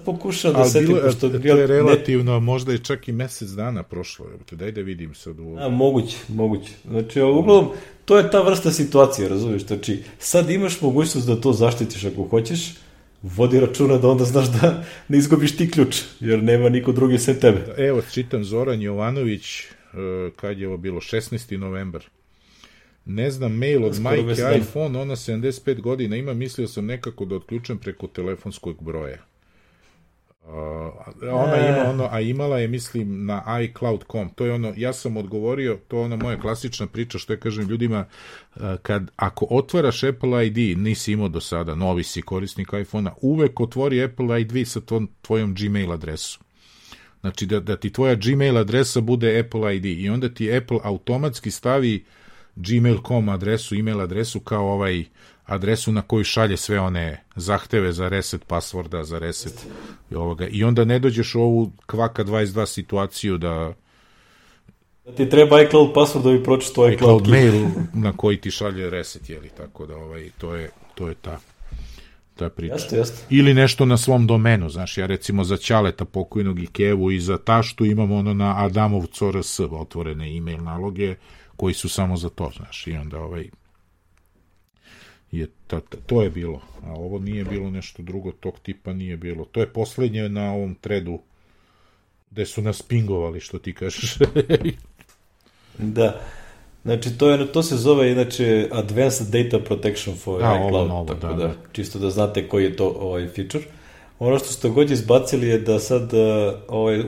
Pokušam 0.05 0.53
da 0.53 0.65
setim, 0.65 0.89
bilo, 0.89 1.01
pošto... 1.01 1.29
To 1.29 1.37
je 1.37 1.67
relativno, 1.67 2.33
ne... 2.33 2.41
možda 2.41 2.73
je 2.73 2.79
čak 2.79 3.09
i 3.09 3.13
mesec 3.13 3.51
dana 3.51 3.83
prošlo. 3.83 4.27
Daj 4.51 4.73
da 4.73 4.81
vidim 4.81 5.15
sad 5.15 5.41
u... 5.41 5.57
A, 5.59 5.69
moguće, 5.69 6.17
moguće. 6.29 6.73
Znači, 6.89 7.21
uglavnom, 7.21 7.73
to 8.05 8.19
je 8.19 8.31
ta 8.31 8.43
vrsta 8.43 8.71
situacije, 8.71 9.29
razumiješ? 9.29 9.67
Znači, 9.67 10.03
sad 10.19 10.51
imaš 10.51 10.81
mogućnost 10.81 11.27
da 11.27 11.41
to 11.41 11.53
zaštitiš 11.53 12.05
ako 12.05 12.23
hoćeš, 12.23 12.75
vodi 13.23 13.61
računa 13.61 13.99
da 13.99 14.09
onda 14.09 14.25
znaš 14.25 14.47
da 14.47 14.85
ne 15.09 15.19
izgubiš 15.19 15.57
ti 15.57 15.71
ključ, 15.71 15.97
jer 16.21 16.43
nema 16.43 16.69
niko 16.69 16.93
drugi 16.93 17.19
sem 17.19 17.41
tebe. 17.41 17.75
Evo, 17.77 18.03
čitam 18.13 18.45
Zoran 18.45 18.83
Jovanović, 18.83 19.61
eh, 19.61 20.31
kad 20.37 20.59
je 20.59 20.69
ovo 20.69 20.77
bilo, 20.77 21.01
16. 21.01 21.57
novembar 21.57 22.05
ne 23.07 23.31
znam, 23.31 23.53
mail 23.53 23.85
od 23.85 23.95
Skoro 23.95 24.23
majke 24.23 24.59
iPhone, 24.59 24.99
ona 24.99 25.17
75 25.17 25.81
godina 25.81 26.17
ima, 26.17 26.35
mislio 26.35 26.69
sam 26.69 26.87
nekako 26.87 27.25
da 27.25 27.37
otključem 27.37 27.79
preko 27.79 28.07
telefonskog 28.07 28.83
broja. 28.83 29.19
Uh, 30.49 30.53
ona 31.33 31.57
e. 31.57 31.69
ima 31.69 31.91
ono, 31.91 32.09
a 32.11 32.21
imala 32.21 32.59
je, 32.59 32.69
mislim, 32.69 33.27
na 33.27 33.61
iCloud.com. 33.63 34.29
To 34.29 34.45
je 34.45 34.53
ono, 34.53 34.73
ja 34.77 34.93
sam 34.93 35.17
odgovorio, 35.17 35.79
to 35.89 35.99
je 35.99 36.05
ona 36.05 36.17
moja 36.17 36.41
klasična 36.41 36.87
priča, 36.87 37.19
što 37.19 37.33
ja 37.33 37.37
kažem 37.37 37.69
ljudima, 37.69 38.05
uh, 38.57 38.63
kad, 38.83 39.11
ako 39.17 39.47
otvaraš 39.51 40.05
Apple 40.05 40.47
ID, 40.47 40.79
nisi 40.79 41.13
imao 41.13 41.29
do 41.29 41.41
sada, 41.41 41.75
novi 41.75 42.03
si 42.03 42.23
korisnik 42.23 42.69
iPhone-a, 42.81 43.15
uvek 43.21 43.61
otvori 43.61 44.05
Apple 44.05 44.41
ID 44.41 44.69
sa 44.69 44.81
tvojom, 44.81 45.09
tvojom 45.23 45.55
Gmail 45.55 45.93
adresu. 45.93 46.41
Znači, 47.21 47.47
da, 47.47 47.61
da 47.61 47.77
ti 47.77 47.93
tvoja 47.93 48.15
Gmail 48.15 48.59
adresa 48.59 49.01
bude 49.01 49.41
Apple 49.41 49.77
ID 49.77 49.85
i 49.85 50.09
onda 50.09 50.29
ti 50.29 50.57
Apple 50.57 50.79
automatski 50.83 51.51
stavi 51.51 52.05
uh, 52.07 52.26
gmail.com 52.57 53.29
adresu, 53.29 53.75
email 53.75 54.01
adresu 54.01 54.41
kao 54.41 54.73
ovaj 54.73 55.05
adresu 55.45 55.93
na 55.93 56.03
koju 56.03 56.25
šalje 56.25 56.57
sve 56.57 56.81
one 56.81 57.25
zahteve 57.37 57.93
za 57.93 58.09
reset 58.09 58.45
pasvorda, 58.47 59.05
za 59.05 59.19
reset 59.19 59.67
i 60.11 60.15
ovoga. 60.15 60.47
I 60.47 60.65
onda 60.65 60.85
ne 60.85 60.99
dođeš 60.99 61.35
u 61.35 61.41
ovu 61.41 61.73
kvaka 61.87 62.25
22 62.25 62.67
situaciju 62.67 63.39
da 63.39 63.75
Da 65.05 65.13
ti 65.13 65.29
treba 65.29 65.63
iCloud 65.63 65.95
password 65.95 66.23
da 66.23 66.31
bi 66.33 66.43
pročito 66.43 66.91
iCloud, 66.91 67.23
iCloud 67.23 67.29
mail 67.29 67.67
na 67.95 68.13
koji 68.17 68.41
ti 68.41 68.51
šalje 68.51 68.91
reset, 68.91 69.31
jeli, 69.31 69.49
tako 69.57 69.87
da 69.87 69.97
ovaj, 69.97 70.31
to 70.39 70.55
je, 70.55 70.71
to 70.95 71.09
je 71.09 71.15
ta 71.15 71.39
ta 72.37 72.49
priča. 72.49 72.75
Jeste, 72.75 72.97
jeste. 72.97 73.27
Ili 73.31 73.55
nešto 73.55 73.85
na 73.85 73.97
svom 73.97 74.27
domenu, 74.27 74.69
znaš, 74.69 74.99
ja 74.99 75.07
recimo 75.07 75.45
za 75.45 75.57
Ćaleta 75.57 76.05
pokojnog 76.05 76.63
i 76.63 76.67
Kevu 76.67 77.11
i 77.11 77.21
za 77.21 77.39
Taštu 77.39 77.85
imam 77.85 78.13
ono 78.13 78.35
na 78.35 78.65
Adamov 78.65 79.07
CRS 79.07 79.61
otvorene 79.61 80.37
e-mail 80.37 80.63
naloge, 80.63 81.15
koji 81.57 81.75
su 81.75 81.89
samo 81.89 82.17
za 82.17 82.29
to, 82.29 82.51
znaš, 82.57 82.87
i 82.87 82.93
onda 82.93 83.19
ovaj 83.19 83.49
je 85.31 85.47
ta, 85.67 85.81
to 86.07 86.23
je 86.23 86.31
bilo, 86.31 86.61
a 86.83 86.93
ovo 86.93 87.19
nije 87.19 87.45
bilo 87.45 87.71
nešto 87.71 88.03
drugo 88.03 88.33
tog 88.33 88.59
tipa 88.63 88.93
nije 88.93 89.17
bilo. 89.17 89.45
To 89.45 89.61
je 89.61 89.73
poslednje 89.73 90.29
na 90.29 90.53
ovom 90.53 90.75
tredu 90.75 91.19
gde 92.31 92.47
su 92.47 92.63
nas 92.63 92.83
pingovali, 92.83 93.41
što 93.41 93.59
ti 93.59 93.75
kažeš. 93.75 94.19
da. 95.79 96.21
Znači, 96.85 97.19
to, 97.19 97.31
je, 97.31 97.53
to 97.53 97.63
se 97.63 97.77
zove, 97.77 98.13
inače, 98.13 98.69
Advanced 98.73 99.27
Data 99.27 99.65
Protection 99.65 100.17
for 100.17 100.41
da, 100.41 100.63
iCloud, 100.67 100.89
novo, 100.89 101.15
tako 101.15 101.35
da, 101.35 101.47
da, 101.47 101.55
čisto 101.73 101.99
da 101.99 102.11
znate 102.11 102.49
koji 102.49 102.65
je 102.65 102.77
to 102.77 102.89
ovaj 102.89 103.29
feature. 103.29 103.65
Ono 104.19 104.39
što 104.39 104.49
ste 104.49 104.69
god 104.69 104.91
izbacili 104.91 105.49
je 105.49 105.59
da 105.59 105.79
sad 105.79 106.11
ovaj, 106.69 107.03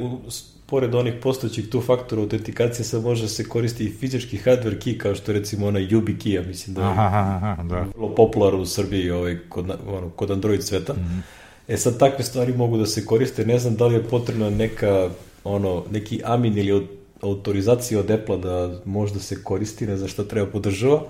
pored 0.71 0.95
onih 0.95 1.15
postojećih 1.23 1.69
tu 1.69 1.81
faktora 1.81 2.23
autentikacije 2.23 2.85
sad 2.85 3.03
može 3.03 3.29
se 3.29 3.45
koristi 3.45 3.85
i 3.85 3.91
fizički 3.91 4.39
hardware 4.45 4.79
key 4.79 4.99
kao 4.99 5.15
što 5.15 5.33
recimo 5.33 5.67
onaj 5.67 5.83
Yubi 5.83 6.17
key, 6.17 6.35
ja 6.35 6.43
mislim 6.43 6.75
da 6.75 6.83
je 6.83 6.89
aha, 6.89 7.41
aha, 7.43 7.63
da. 7.63 7.87
vrlo 7.97 8.15
popularno 8.15 8.61
u 8.61 8.67
Srbiji 8.67 9.11
ovaj, 9.11 9.39
kod, 9.49 9.71
ono, 9.87 10.11
kod 10.11 10.31
Android 10.31 10.63
sveta. 10.63 10.93
Mm 10.93 10.97
-hmm. 10.97 11.21
E 11.69 11.77
sad 11.77 11.99
takve 11.99 12.25
stvari 12.25 12.53
mogu 12.53 12.77
da 12.77 12.87
se 12.87 13.05
koriste, 13.05 13.47
ne 13.47 13.59
znam 13.59 13.77
da 13.77 13.87
li 13.87 13.95
je 13.95 14.03
potrebna 14.03 14.51
neka 14.51 15.11
ono, 15.45 15.85
neki 15.91 16.21
amin 16.25 16.59
ili 16.59 16.87
autorizacija 17.21 18.01
od 18.01 18.11
Apple 18.11 18.39
da 18.39 18.81
možda 18.85 19.19
se 19.19 19.43
koristi, 19.43 19.87
ne 19.87 19.97
znam 19.97 20.09
šta 20.09 20.25
treba 20.25 20.51
podržava, 20.51 21.03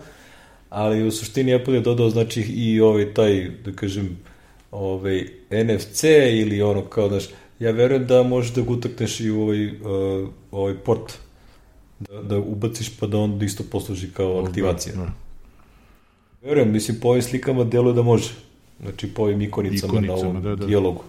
ali 0.71 1.07
u 1.07 1.11
suštini 1.11 1.55
Apple 1.55 1.75
je 1.75 1.81
dodao 1.81 2.11
znači 2.11 2.41
i 2.43 2.81
ovaj 2.81 3.15
taj, 3.15 3.51
da 3.65 3.73
kažem, 3.73 4.19
ovaj 4.71 5.25
NFC 5.51 6.05
ili 6.33 6.63
ono 6.63 6.83
kao, 6.83 7.09
znaš, 7.09 7.25
ja 7.61 7.71
verujem 7.71 8.07
da 8.07 8.23
možeš 8.23 8.53
da 8.53 8.63
ga 8.63 8.71
utakneš 8.71 9.21
i 9.21 9.31
u 9.31 9.43
ovaj, 9.43 9.67
uh, 9.67 10.29
ovaj 10.51 10.75
port, 10.75 11.19
da, 12.01 12.23
da 12.23 12.39
ubaciš 12.39 12.97
pa 12.99 13.07
da 13.07 13.19
on 13.19 13.43
isto 13.43 13.65
posluži 13.71 14.11
kao 14.13 14.45
aktivacija. 14.45 14.95
Da, 14.95 15.03
da. 15.03 15.13
Verujem, 16.43 16.73
mislim, 16.73 17.01
po 17.01 17.09
ovim 17.09 17.23
slikama 17.23 17.65
deluje 17.65 17.95
da 17.95 18.03
može. 18.03 18.31
Znači, 18.81 19.15
po 19.15 19.23
ovim 19.23 19.43
ikonicama, 19.43 19.93
ikonicama 19.93 20.23
na 20.23 20.29
ovom 20.29 20.43
da, 20.43 20.57
da. 20.57 20.67
dijalogu. 20.67 21.03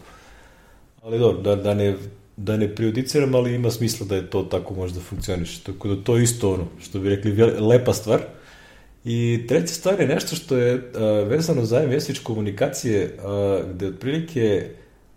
Ali 1.04 1.20
dobro, 1.20 1.41
da, 1.41 1.56
da 1.56 1.74
ne 1.74 1.95
da 2.39 2.58
ne 2.58 2.76
prejudiciram, 2.76 3.36
ali 3.36 3.56
ima 3.56 3.72
smisla 3.72 4.06
da 4.08 4.16
je 4.16 4.30
to 4.30 4.43
tako 4.43 4.74
može 4.74 4.93
da 4.93 5.00
funkcioniš. 5.00 5.58
Tako 5.60 5.88
da 5.88 6.04
to 6.04 6.18
je 6.18 6.24
isto 6.24 6.54
ono, 6.54 6.68
što 6.82 7.00
bi 7.00 7.10
rekli, 7.10 7.32
lepa 7.60 7.93
stvar. 7.93 8.22
I 9.06 9.45
treća 9.47 9.74
stvar 9.74 10.02
je 10.02 10.08
nešto 10.08 10.36
što 10.36 10.58
je 10.58 10.76
uh, 10.76 10.82
vezano 11.28 11.66
za 11.66 11.88
MSH 11.88 12.24
komunikacije, 12.24 13.18
uh, 13.18 13.70
gde 13.70 13.88
otprilike 13.88 14.70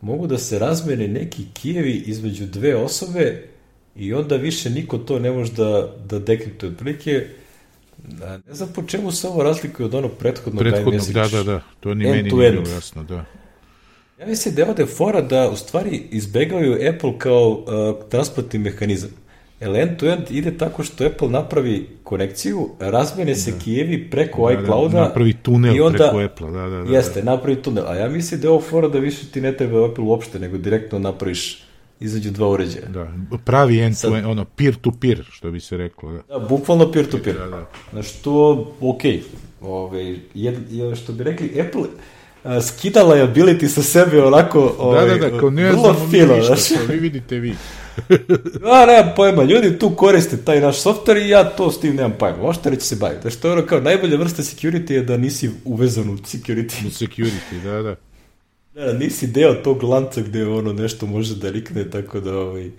mogu 0.03 0.27
da 0.27 0.39
se 0.39 0.59
razmene 0.59 1.09
neki 1.09 1.45
kijevi 1.53 2.03
između 2.07 2.47
dve 2.47 2.77
osobe 2.77 3.49
i 3.97 4.15
onda 4.15 4.37
više 4.37 4.71
niko 4.71 4.99
to 4.99 5.19
ne 5.19 5.31
može 5.31 5.53
da, 5.53 5.95
da 6.05 6.19
dekriptuje. 6.19 6.73
Otprilike, 6.73 7.27
ne 8.47 8.55
znam 8.55 8.69
po 8.75 8.83
čemu 8.83 9.13
se 9.13 9.29
ovo 9.29 9.43
razlikuje 9.43 9.87
od 9.87 9.95
onog 9.95 10.11
prethodnog 10.19 10.63
Prethodnog, 10.63 11.13
da, 11.13 11.29
da, 11.29 11.43
da. 11.43 11.61
To 11.81 11.95
ni 11.95 12.05
meni 12.05 12.23
nije 12.23 12.51
bilo 12.51 12.69
jasno, 12.69 13.03
da. 13.03 13.25
Ja 14.21 14.27
mislim 14.27 14.55
da 14.55 14.63
je 14.63 14.69
ovde 14.69 14.87
fora 14.87 15.21
da 15.21 15.51
u 15.51 15.57
stvari 15.57 16.03
izbegavaju 16.11 16.89
Apple 16.95 17.19
kao 17.19 17.51
uh, 17.51 18.09
transportni 18.09 18.59
mehanizam. 18.59 19.11
End-to-end 19.63 20.31
ide 20.31 20.59
tako 20.59 20.83
što 20.83 21.07
Apple 21.07 21.29
napravi 21.29 21.89
konekciju, 22.05 22.69
razmene 22.81 23.35
se 23.35 23.51
da. 23.51 23.59
kijevi 23.59 24.11
preko 24.11 24.49
da, 24.49 24.61
iCloud-a. 24.61 24.95
Da, 24.95 25.05
napravi 25.05 25.33
tunel 25.33 25.77
i 25.77 25.81
onda, 25.81 25.99
preko 25.99 26.21
Apple, 26.21 26.51
da, 26.51 26.69
da, 26.69 26.83
da. 26.83 26.97
Jeste, 26.97 27.23
napravi 27.23 27.63
tunel. 27.63 27.87
A 27.87 27.95
ja 27.95 28.09
mislim 28.09 28.41
da 28.41 28.47
je 28.47 28.51
ovo 28.51 28.61
fora 28.61 28.89
da 28.89 28.99
više 28.99 29.27
ti 29.27 29.41
ne 29.41 29.57
treba 29.57 29.87
Apple 29.87 30.05
uopšte, 30.05 30.39
nego 30.39 30.59
direktno 30.59 30.99
napraviš 30.99 31.65
izađu 32.01 32.31
dva 32.31 32.49
uređaja. 32.49 32.89
Da, 32.89 33.13
pravi 33.45 33.81
end 33.81 33.97
to 34.03 34.17
end, 34.17 34.27
ono 34.27 34.45
peer 34.45 34.75
to 34.75 34.93
peer, 35.01 35.25
što 35.31 35.51
bi 35.51 35.61
se 35.61 35.77
reklo. 35.77 36.13
Da, 36.13 36.23
da 36.29 36.39
bukvalno 36.39 36.93
peer 36.93 37.07
to 37.11 37.19
peer. 37.25 37.37
Da, 37.37 37.47
da. 37.47 37.67
Znaš, 37.93 38.13
to, 38.13 38.73
okej, 38.81 39.23
Ove, 39.63 40.17
jed, 40.35 40.55
jed, 40.71 40.97
što 40.97 41.13
bi 41.13 41.25
rekli, 41.25 41.61
Apple 41.61 41.83
a, 42.45 42.61
skida 42.61 43.01
liability 43.05 43.69
sa 43.69 43.83
sebe 43.83 44.23
onako 44.23 44.75
ovaj, 44.79 45.09
da, 45.09 45.15
da, 45.15 45.31
da, 45.31 45.39
kao 45.39 45.51
ne 45.51 45.71
vrlo 45.71 45.97
fino, 46.11 46.37
ništa, 46.37 46.55
znaš. 46.55 46.89
vi 46.89 46.97
vidite 46.97 47.39
vi. 47.39 47.55
A, 48.73 48.87
nemam 48.87 49.13
pojma, 49.17 49.43
ljudi 49.43 49.79
tu 49.79 49.91
koriste 49.91 50.37
taj 50.37 50.61
naš 50.61 50.83
software 50.83 51.27
i 51.27 51.29
ja 51.29 51.45
to 51.45 51.71
s 51.73 51.81
tim 51.81 51.97
nemam 51.97 52.13
pojma. 52.19 52.37
Možete 52.37 52.71
reći 52.71 52.87
se 52.87 52.97
baviti. 52.97 53.23
Znaš, 53.23 53.37
to 53.37 53.49
je 53.49 53.53
ono 53.53 53.67
kao 53.67 53.81
najbolja 53.81 54.17
vrsta 54.17 54.43
security 54.43 54.93
je 54.93 55.03
da 55.03 55.17
nisi 55.17 55.51
uvezan 55.65 56.11
u 56.11 56.17
security. 56.17 56.87
U 56.87 56.91
security, 56.91 57.63
da, 57.65 57.83
da. 57.83 57.97
Da, 58.75 58.93
nisi 58.93 59.27
deo 59.27 59.55
tog 59.55 59.83
lanca 59.83 60.21
gde 60.21 60.47
ono 60.47 60.73
nešto 60.73 61.07
može 61.07 61.35
da 61.37 61.51
rikne, 61.51 61.91
tako 61.91 62.21
da 62.21 62.39
ovaj... 62.39 62.71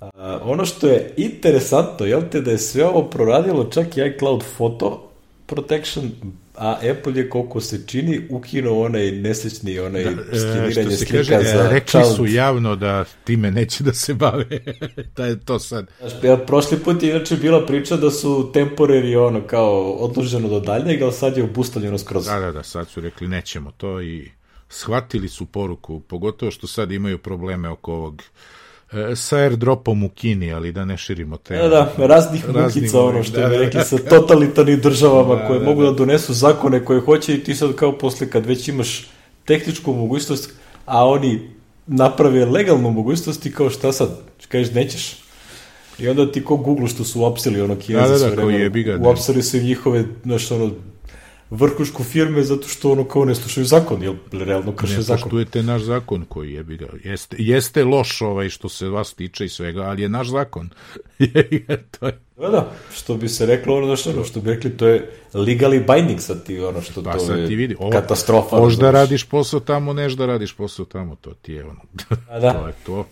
A, 0.00 0.40
ono 0.42 0.64
što 0.64 0.88
je 0.88 1.14
interesantno, 1.16 2.06
jel 2.06 2.22
te, 2.30 2.40
da 2.40 2.50
je 2.50 2.58
sve 2.58 2.84
ovo 2.84 3.02
proradilo 3.02 3.64
čak 3.64 3.96
i 3.96 4.00
iCloud 4.00 4.44
Photo 4.56 5.07
Protection, 5.48 6.10
a 6.54 6.78
Apple 6.90 7.12
je 7.16 7.30
koliko 7.30 7.60
se 7.60 7.86
čini 7.86 8.20
ukinuo 8.30 8.84
onaj 8.84 9.10
nesrećni 9.10 9.78
onaj 9.78 10.04
da, 10.04 10.10
e, 10.10 10.38
skeniranje 10.38 10.96
slika 10.96 11.12
kaže, 11.12 11.48
za 11.48 11.68
rekli 11.70 12.00
su 12.16 12.26
javno 12.26 12.76
da 12.76 13.04
time 13.24 13.50
neće 13.50 13.84
da 13.84 13.92
se 13.92 14.14
bave. 14.14 14.44
Da 15.16 15.26
je 15.26 15.40
to 15.40 15.58
sad. 15.58 15.86
Znaš, 15.98 16.12
ja, 16.22 16.36
prošli 16.36 16.78
put 16.78 17.02
je 17.02 17.10
inače 17.10 17.36
bila 17.36 17.66
priča 17.66 17.96
da 17.96 18.10
su 18.10 18.52
temporary 18.54 19.26
ono 19.26 19.46
kao 19.46 19.92
odloženo 19.92 20.48
do 20.48 20.60
daljnjeg 20.60 21.02
ali 21.02 21.12
sad 21.12 21.36
je 21.36 21.44
obustavljeno 21.44 21.98
skroz. 21.98 22.24
Da 22.24 22.38
da 22.38 22.52
da 22.52 22.62
sad 22.62 22.88
su 22.88 23.00
rekli 23.00 23.28
nećemo 23.28 23.70
to. 23.76 24.02
I 24.02 24.30
shvatili 24.68 25.28
su 25.28 25.46
poruku, 25.46 26.00
pogotovo 26.00 26.50
što 26.50 26.66
sad 26.66 26.92
imaju 26.92 27.18
probleme 27.18 27.68
oko 27.68 27.92
ovog 27.92 28.22
e, 28.22 28.67
sa 29.16 29.36
airdropom 29.36 30.04
u 30.04 30.08
Kini, 30.08 30.52
ali 30.52 30.72
da 30.72 30.84
ne 30.84 30.96
širimo 30.96 31.36
te... 31.36 31.56
Da, 31.56 31.68
da, 31.68 32.06
raznih 32.06 32.44
mukica, 32.48 33.00
ono 33.00 33.22
što 33.22 33.40
da, 33.40 33.48
bi 33.48 33.56
rekli, 33.56 33.84
sa 33.84 33.98
totalitarnim 33.98 34.80
državama 34.80 35.34
da, 35.34 35.46
koje 35.46 35.58
da, 35.58 35.64
mogu 35.64 35.82
da. 35.82 35.90
da 35.90 35.96
donesu 35.96 36.34
zakone 36.34 36.84
koje 36.84 37.00
hoće 37.00 37.34
i 37.34 37.44
ti 37.44 37.54
sad 37.54 37.74
kao 37.74 37.98
posle 37.98 38.30
kad 38.30 38.46
već 38.46 38.68
imaš 38.68 39.06
tehničku 39.44 39.92
mogućnost, 39.92 40.52
a 40.86 41.06
oni 41.08 41.50
naprave 41.86 42.44
legalnu 42.44 42.90
mogućnost 42.90 43.46
i 43.46 43.52
kao 43.52 43.70
šta 43.70 43.92
sad, 43.92 44.08
kažeš 44.48 44.74
nećeš. 44.74 45.16
I 45.98 46.08
onda 46.08 46.32
ti 46.32 46.44
ko 46.44 46.56
Google 46.56 46.88
što 46.88 47.04
su 47.04 47.20
uopsili 47.20 47.60
ono 47.60 47.76
kinezi 47.76 48.12
da, 48.12 48.18
da, 48.18 48.24
da, 48.24 48.34
sve 48.34 48.68
vreme, 48.68 48.98
uopsili 49.06 49.42
su 49.42 49.56
im 49.56 49.64
njihove, 49.64 50.04
znaš, 50.24 50.50
ono, 50.50 50.70
vrhušku 51.50 52.04
firme 52.04 52.42
zato 52.42 52.68
što 52.68 52.92
ono 52.92 53.04
kao 53.04 53.24
ne 53.24 53.34
slušaju 53.34 53.64
zakon, 53.64 54.02
jel 54.02 54.14
realno 54.32 54.72
krše 54.72 54.96
ne 54.96 55.02
zakon. 55.02 55.18
Ne 55.18 55.22
poštujete 55.22 55.62
naš 55.62 55.82
zakon 55.82 56.24
koji 56.28 56.52
je 56.52 56.62
ga. 56.62 56.86
Jeste, 57.04 57.36
jeste 57.38 57.84
loš 57.84 58.22
ovaj 58.22 58.48
što 58.48 58.68
se 58.68 58.88
vas 58.88 59.14
tiče 59.14 59.44
i 59.44 59.48
svega, 59.48 59.82
ali 59.82 60.02
je 60.02 60.08
naš 60.08 60.28
zakon. 60.28 60.70
to 61.98 62.06
je. 62.06 62.18
Da, 62.36 62.48
da, 62.48 62.72
što 62.94 63.14
bi 63.14 63.28
se 63.28 63.46
reklo 63.46 63.76
ono, 63.76 63.86
znaš, 63.86 64.06
ono, 64.06 64.24
što 64.24 64.40
bi 64.40 64.50
rekli, 64.50 64.76
to 64.76 64.86
je 64.86 65.10
legally 65.34 65.94
binding 65.94 66.20
sad 66.20 66.44
ti, 66.44 66.60
ono, 66.60 66.82
što 66.82 67.02
pa, 67.02 67.18
to 67.18 67.34
je 67.34 67.48
ti 67.48 67.54
vidi. 67.54 67.76
Ovo, 67.78 67.90
katastrofa. 67.90 68.56
Možda 68.56 68.90
radiš 68.90 69.24
posao 69.24 69.60
tamo, 69.60 69.92
neš 69.92 70.12
da 70.12 70.26
radiš 70.26 70.52
posao 70.52 70.84
tamo, 70.84 71.16
to 71.16 71.34
ti 71.42 71.52
je 71.52 71.64
ono. 71.64 71.80
A 72.30 72.40
da. 72.40 72.52
to 72.60 72.66
je 72.66 72.74
to. 72.86 73.06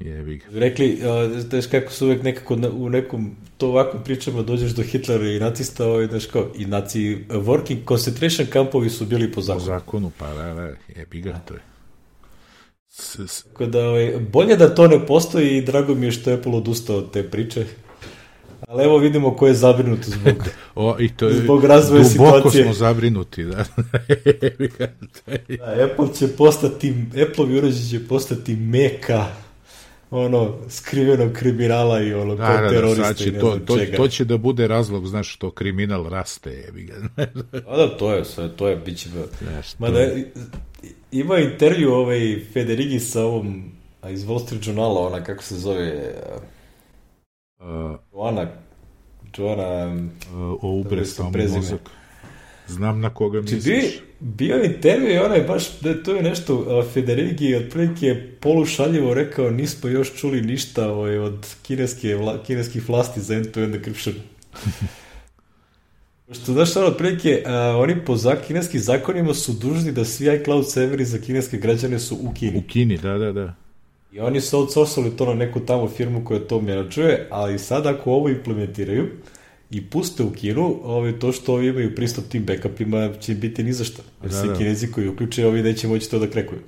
Jebi 0.00 0.36
ga. 0.36 0.44
Rekli, 0.52 0.98
znaš 1.50 1.66
kako 1.66 1.92
su 1.92 2.06
uvek 2.06 2.22
nekako 2.22 2.56
na, 2.56 2.70
u 2.70 2.88
nekom 2.88 3.36
to 3.56 3.68
ovakvim 3.68 4.02
pričama 4.04 4.42
dođeš 4.42 4.70
do 4.70 4.82
Hitlera 4.82 5.26
i 5.26 5.40
nacista, 5.40 5.86
ovaj, 5.86 6.06
znaš 6.06 6.26
kao, 6.26 6.50
i 6.56 6.66
naci 6.66 7.18
working 7.28 7.84
concentration 7.88 8.48
kampovi 8.48 8.90
su 8.90 9.06
bili 9.06 9.32
po 9.32 9.40
zakonu. 9.40 9.60
Po 9.60 9.66
zakonu, 9.66 10.10
pa 10.18 10.34
da, 10.34 10.54
da, 10.54 10.70
jebi 10.96 11.20
ga, 11.20 11.40
to 11.48 11.54
je. 11.54 11.60
Tako 13.44 13.66
da, 13.66 13.88
ovaj, 13.88 14.16
bolje 14.32 14.56
da 14.56 14.74
to 14.74 14.88
ne 14.88 15.06
postoji 15.06 15.56
i 15.56 15.62
drago 15.62 15.94
mi 15.94 16.06
je 16.06 16.12
što 16.12 16.30
je 16.30 16.36
Apple 16.36 16.52
odustao 16.52 16.96
od 16.96 17.12
te 17.12 17.30
priče. 17.30 17.66
Ali 18.68 18.84
evo 18.84 18.98
vidimo 18.98 19.36
ko 19.36 19.46
je 19.46 19.54
zabrinut 19.54 20.04
zbog, 20.04 20.34
o, 20.74 20.96
i 21.00 21.08
to 21.08 21.28
je, 21.28 21.34
zbog 21.34 21.64
razvoja 21.64 22.02
duboko 22.02 22.12
situacije. 22.12 22.62
Duboko 22.62 22.74
smo 22.74 22.86
zabrinuti, 22.86 23.44
da. 23.44 23.56
da 25.58 25.84
Apple 25.84 26.14
će 26.14 26.28
postati, 26.28 26.94
Apple-ovi 27.10 27.58
uređaj 27.58 27.90
će 27.90 28.08
postati 28.08 28.56
meka 28.56 29.26
ono 30.16 30.54
skrivenog 30.68 31.32
kriminala 31.32 32.00
i 32.00 32.14
ono 32.14 32.34
da, 32.34 32.58
da, 32.62 32.70
terorista 32.70 33.12
da, 33.12 33.24
i 33.24 33.40
to, 33.40 33.58
to, 33.66 33.78
čega. 33.78 33.96
to 33.96 34.08
će 34.08 34.24
da 34.24 34.38
bude 34.38 34.68
razlog, 34.68 35.06
znaš, 35.06 35.34
što 35.34 35.50
kriminal 35.50 36.08
raste, 36.08 36.50
jebi 36.50 36.82
ga. 36.82 36.94
A 37.70 37.76
da, 37.76 37.96
to 37.96 38.14
je, 38.14 38.24
sve, 38.24 38.56
to 38.56 38.68
je, 38.68 38.76
bit 38.76 38.98
će... 38.98 39.08
Znaš, 39.42 39.78
Ma 39.78 39.90
da, 39.90 40.10
ima 41.12 41.38
intervju 41.38 41.92
ovaj 41.92 42.40
Federigi 42.52 43.00
sa 43.00 43.24
ovom 43.24 43.72
a 44.06 44.10
iz 44.10 44.24
Wall 44.24 44.42
Street 44.44 44.66
Journala, 44.66 45.06
ona 45.06 45.24
kako 45.24 45.42
se 45.42 45.54
zove 45.54 46.14
uh, 47.58 47.66
Joana 48.12 48.46
Joana 49.36 49.94
uh, 49.94 50.64
o 50.64 50.68
ubre 50.70 51.04
samo 51.04 51.32
mozak. 51.54 51.90
Znam 52.68 53.00
na 53.00 53.10
koga 53.14 53.40
misliš. 53.40 53.64
Bi, 53.64 54.00
bio 54.20 54.64
intervju 54.64 55.14
i 55.14 55.18
onaj 55.18 55.40
baš, 55.40 55.80
da 55.80 56.02
to 56.02 56.14
je 56.14 56.22
nešto, 56.22 56.84
Federigi 56.92 57.54
otprilike 57.54 58.22
polušaljivo 58.40 59.14
rekao, 59.14 59.50
nismo 59.50 59.88
još 59.88 60.14
čuli 60.14 60.42
ništa 60.42 60.90
ovaj, 60.90 61.18
od 61.18 61.46
kineske, 61.62 62.14
vla, 62.14 62.42
kineskih 62.42 62.88
vlasti 62.88 63.20
za 63.20 63.34
end-to-end 63.34 63.74
encryption. 63.74 64.14
Što 66.32 66.52
znaš, 66.52 66.76
ono, 66.76 66.86
otprilike, 66.86 67.42
uh, 67.44 67.50
oni 67.82 68.04
po 68.04 68.16
za, 68.16 68.36
kineskih 68.36 68.82
zakonima 68.82 69.34
su 69.34 69.52
dužni 69.52 69.92
da 69.92 70.04
svi 70.04 70.34
iCloud 70.34 70.70
serveri 70.70 71.04
za 71.04 71.18
kineske 71.18 71.56
građane 71.56 71.98
su 71.98 72.14
u 72.22 72.32
Kini. 72.34 72.58
U 72.58 72.62
Kini, 72.62 72.98
da, 72.98 73.18
da, 73.18 73.32
da. 73.32 73.54
I 74.12 74.20
oni 74.20 74.40
su 74.40 74.58
outsourcali 74.58 75.16
to 75.16 75.26
na 75.26 75.34
neku 75.34 75.60
tamo 75.60 75.88
firmu 75.88 76.24
koja 76.24 76.40
to 76.40 76.60
menadžuje, 76.60 77.28
ali 77.30 77.58
sad 77.58 77.86
ako 77.86 78.12
ovo 78.12 78.28
implementiraju, 78.28 79.08
i 79.70 79.84
puste 79.84 80.22
u 80.22 80.30
Kinu, 80.30 80.80
ovaj, 80.84 81.18
to 81.18 81.32
što 81.32 81.54
ovi 81.54 81.66
imaju 81.66 81.94
pristup 81.94 82.24
tim 82.28 82.44
backupima 82.44 83.12
će 83.20 83.34
biti 83.34 83.64
ni 83.64 83.72
za 83.72 83.84
šta. 83.84 84.02
Jer 84.22 84.30
da, 84.30 84.40
svi 84.40 84.48
da. 84.48 84.54
kinezi 84.54 84.92
koji 84.92 85.08
uključe, 85.08 85.46
ovi 85.46 85.62
neće 85.62 85.88
moći 85.88 86.10
to 86.10 86.18
da 86.18 86.30
krekuju. 86.30 86.60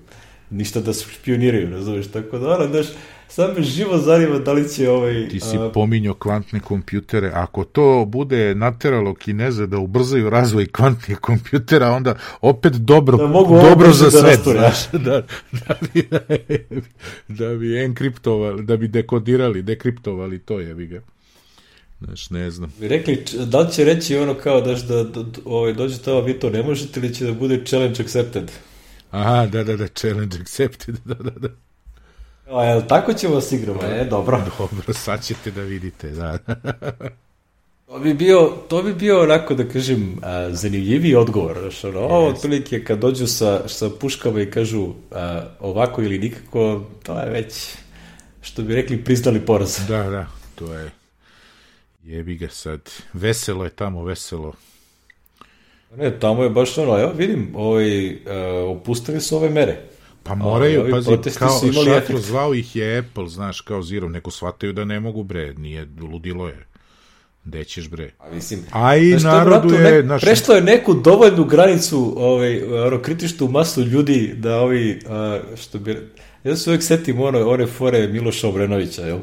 Ništa 0.51 0.81
da 0.81 0.93
špioniraju, 0.93 1.71
razumeš? 1.71 2.07
Tako 2.07 2.39
da, 2.39 2.49
ono, 2.49 2.67
daš, 2.67 2.87
sad 3.29 3.57
me 3.57 3.63
živo 3.63 3.99
zanima 3.99 4.39
da 4.39 4.53
li 4.53 4.69
će 4.69 4.91
ovaj... 4.91 5.29
Ti 5.29 5.41
si 5.41 5.57
a... 5.57 5.71
pominjao 5.75 6.15
kvantne 6.15 6.61
kompjutere. 6.61 7.31
Ako 7.35 7.65
to 7.65 8.05
bude 8.09 8.55
nateralo 8.55 9.15
Kineze 9.15 9.67
da 9.67 9.79
ubrzaju 9.79 10.31
razvoj 10.31 10.67
kvantnih 10.67 11.19
kompjutera, 11.19 11.91
onda 11.91 12.15
opet 12.41 12.73
dobro, 12.73 13.17
da 13.17 13.27
mogu 13.27 13.61
dobro 13.63 13.93
za 13.93 14.05
da 14.05 14.11
svet. 14.11 14.41
Znaš, 14.43 14.91
da, 15.07 15.23
da, 15.53 15.75
bi, 15.93 16.09
da 17.29 17.55
bi 17.55 17.79
enkriptovali, 17.79 18.63
da 18.63 18.77
bi 18.77 18.89
dekodirali, 18.89 19.63
dekriptovali 19.63 20.39
to, 20.39 20.61
je, 20.61 20.75
ga. 20.75 21.01
Znaš, 22.01 22.31
ne 22.31 22.51
znam. 22.51 22.73
Vi 22.81 22.89
rekli, 22.89 23.25
da 23.47 23.61
li 23.61 23.73
će 23.73 23.85
reći 23.85 24.17
ono 24.17 24.35
kao 24.35 24.61
daš 24.61 24.81
da, 24.81 25.05
da, 25.05 25.23
da 25.23 25.41
ovaj, 25.45 25.73
dođe 25.73 25.99
to, 25.99 26.21
vi 26.21 26.41
to 26.41 26.51
ne 26.51 26.63
možete 26.63 27.01
ili 27.01 27.15
će 27.15 27.25
da 27.25 27.33
bude 27.33 27.65
challenge 27.67 28.03
accepted? 28.03 28.51
Aha, 29.11 29.47
da, 29.47 29.65
da, 29.65 29.77
da, 29.77 29.89
challenge 29.89 30.37
accepted, 30.41 30.97
da, 31.05 31.15
da, 31.15 31.31
da. 31.31 31.49
A, 32.51 32.65
jel 32.65 32.83
tako 32.89 33.13
ćemo 33.13 33.35
vas 33.35 33.53
igramo, 33.53 33.81
e, 33.83 34.05
dobro. 34.11 34.43
Dobro, 34.59 34.93
sad 34.93 35.25
ćete 35.25 35.51
da 35.51 35.63
vidite, 35.63 36.11
da. 36.11 36.39
to 37.87 37.99
bi 37.99 38.15
bio, 38.15 38.53
to 38.69 38.83
bi 38.83 38.95
bio 38.95 39.23
onako, 39.23 39.55
da 39.55 39.69
kažem, 39.69 40.19
a, 40.23 40.51
zanimljiviji 40.51 41.15
odgovor. 41.15 41.59
Znaš, 41.61 41.85
ono, 41.85 42.01
yes. 42.01 42.11
ovo 42.11 42.29
otprilike 42.29 42.85
kad 42.85 42.99
dođu 42.99 43.27
sa, 43.27 43.69
sa 43.69 43.91
puškama 43.91 44.41
i 44.41 44.51
kažu 44.51 44.93
a, 45.11 45.43
ovako 45.61 46.03
ili 46.03 46.19
nikako, 46.19 46.85
to 47.03 47.21
je 47.21 47.31
već, 47.31 47.75
što 48.41 48.63
bi 48.63 48.75
rekli, 48.75 49.05
priznali 49.05 49.41
poraz. 49.41 49.79
Da, 49.89 50.03
da, 50.03 50.27
to 50.55 50.75
je 50.75 50.98
Jebi 52.09 52.37
ga 52.37 52.49
sad. 52.49 52.91
Veselo 53.13 53.65
je 53.65 53.71
tamo, 53.71 54.05
veselo. 54.05 54.53
Ne, 55.97 56.19
tamo 56.19 56.43
je 56.43 56.51
baš 56.51 56.79
ono, 56.79 57.01
evo 57.01 57.13
vidim, 57.13 57.53
ovaj, 57.55 58.13
uh, 58.13 58.19
opustili 58.67 59.21
su 59.21 59.37
ove 59.37 59.51
mere. 59.51 59.77
Pa 60.23 60.35
moraju, 60.35 60.81
ovi 60.81 60.91
pazi, 60.93 61.11
kao 61.39 61.61
šatro 61.85 62.19
zvao 62.19 62.55
ih 62.55 62.77
je 62.77 62.99
Apple, 62.99 63.29
znaš, 63.29 63.61
kao 63.61 63.83
Zero, 63.83 64.09
neko 64.09 64.31
shvataju 64.31 64.73
da 64.73 64.85
ne 64.85 65.01
mogu, 65.01 65.23
bre, 65.23 65.55
nije, 65.55 65.87
ludilo 66.13 66.49
je. 66.49 66.67
Gde 67.45 67.65
ćeš 67.65 67.89
bre? 67.89 68.11
A 68.19 68.35
mislim, 68.35 68.61
A 68.73 68.97
i 68.97 69.11
znaš, 69.11 69.23
narodu 69.23 69.75
je... 69.75 69.81
ne, 69.81 70.03
naš- 70.03 70.21
prešlo 70.21 70.55
je 70.55 70.63
neku 70.63 70.95
dovoljnu 70.95 71.45
granicu 71.45 72.15
ovaj, 72.17 72.63
ono, 72.63 73.03
kritičnu 73.03 73.49
masu 73.49 73.83
ljudi 73.83 74.35
da 74.37 74.61
ovi, 74.61 75.01
a, 75.09 75.41
što 75.57 75.79
bi, 75.79 75.97
ja 76.45 76.57
se 76.57 76.71
uvijek 76.71 76.83
setim 76.83 77.21
ono, 77.21 77.49
one 77.49 77.67
fore 77.67 78.09
Miloša 78.09 78.49
Obrenovića, 78.49 79.03
jel? 79.03 79.19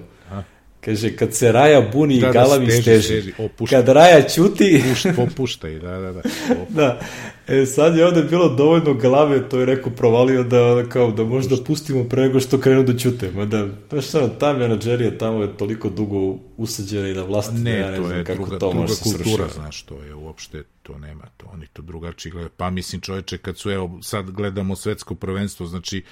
Kaže, 0.86 1.16
kad 1.16 1.34
se 1.34 1.52
Raja 1.52 1.90
buni 1.94 2.20
Da, 2.20 2.28
i 2.28 2.32
da, 2.34 2.40
galavi 2.40 2.72
steži, 2.72 3.04
steži. 3.04 3.34
opušta. 3.38 3.76
Kad 3.76 3.88
Raja 3.90 4.28
ćuti, 4.28 4.84
Pušt, 4.90 5.08
popuštaj, 5.16 5.80
da, 5.80 5.92
da, 6.00 6.12
da. 6.12 6.22
Da. 6.70 7.00
E, 7.48 7.66
sad 7.66 7.98
je 7.98 8.06
ovde 8.06 8.24
bilo 8.24 8.50
dovoljno 8.50 8.94
glave, 8.94 9.50
to 9.50 9.60
je 9.60 9.66
rekao 9.66 9.92
provalio 9.92 10.44
da, 10.44 10.84
kao, 10.90 11.12
da 11.12 11.24
možda 11.24 11.56
pustimo 11.64 12.04
pre 12.04 12.22
nego 12.22 12.40
što 12.40 12.60
krenu 12.60 12.84
da 12.84 12.98
ćute. 12.98 13.32
Mada, 13.32 13.68
znaš, 13.90 14.16
ono, 14.16 14.28
ta 14.28 14.54
menadžerija 14.54 15.18
tamo 15.18 15.42
je 15.42 15.58
toliko 15.58 15.90
dugo 15.90 16.38
usađena 16.58 17.08
i 17.08 17.14
na 17.14 17.24
vlasti, 17.24 17.56
da 17.64 17.70
ja 17.70 17.92
Ne, 17.92 17.92
ne 17.92 17.98
to 17.98 18.12
je 18.12 18.24
kako 18.24 18.38
druga, 18.44 18.60
to 18.60 18.72
druga 18.72 18.94
kultura, 19.04 19.48
znaš, 19.54 19.84
to 19.84 20.04
je 20.04 20.16
uopšte, 20.16 20.64
to 20.84 20.98
nema, 20.98 21.24
to 21.38 21.46
oni 21.54 21.68
to 21.74 21.82
drugačije 21.82 22.32
gledaju. 22.32 22.50
Pa 22.58 22.70
mislim, 22.70 23.02
čoveče, 23.02 23.38
kad 23.38 23.58
su, 23.58 23.72
evo, 23.72 24.00
sad 24.02 24.32
gledamo 24.32 24.76
svetsko 24.76 25.16
prvenstvo, 25.16 25.66
znači, 25.66 26.04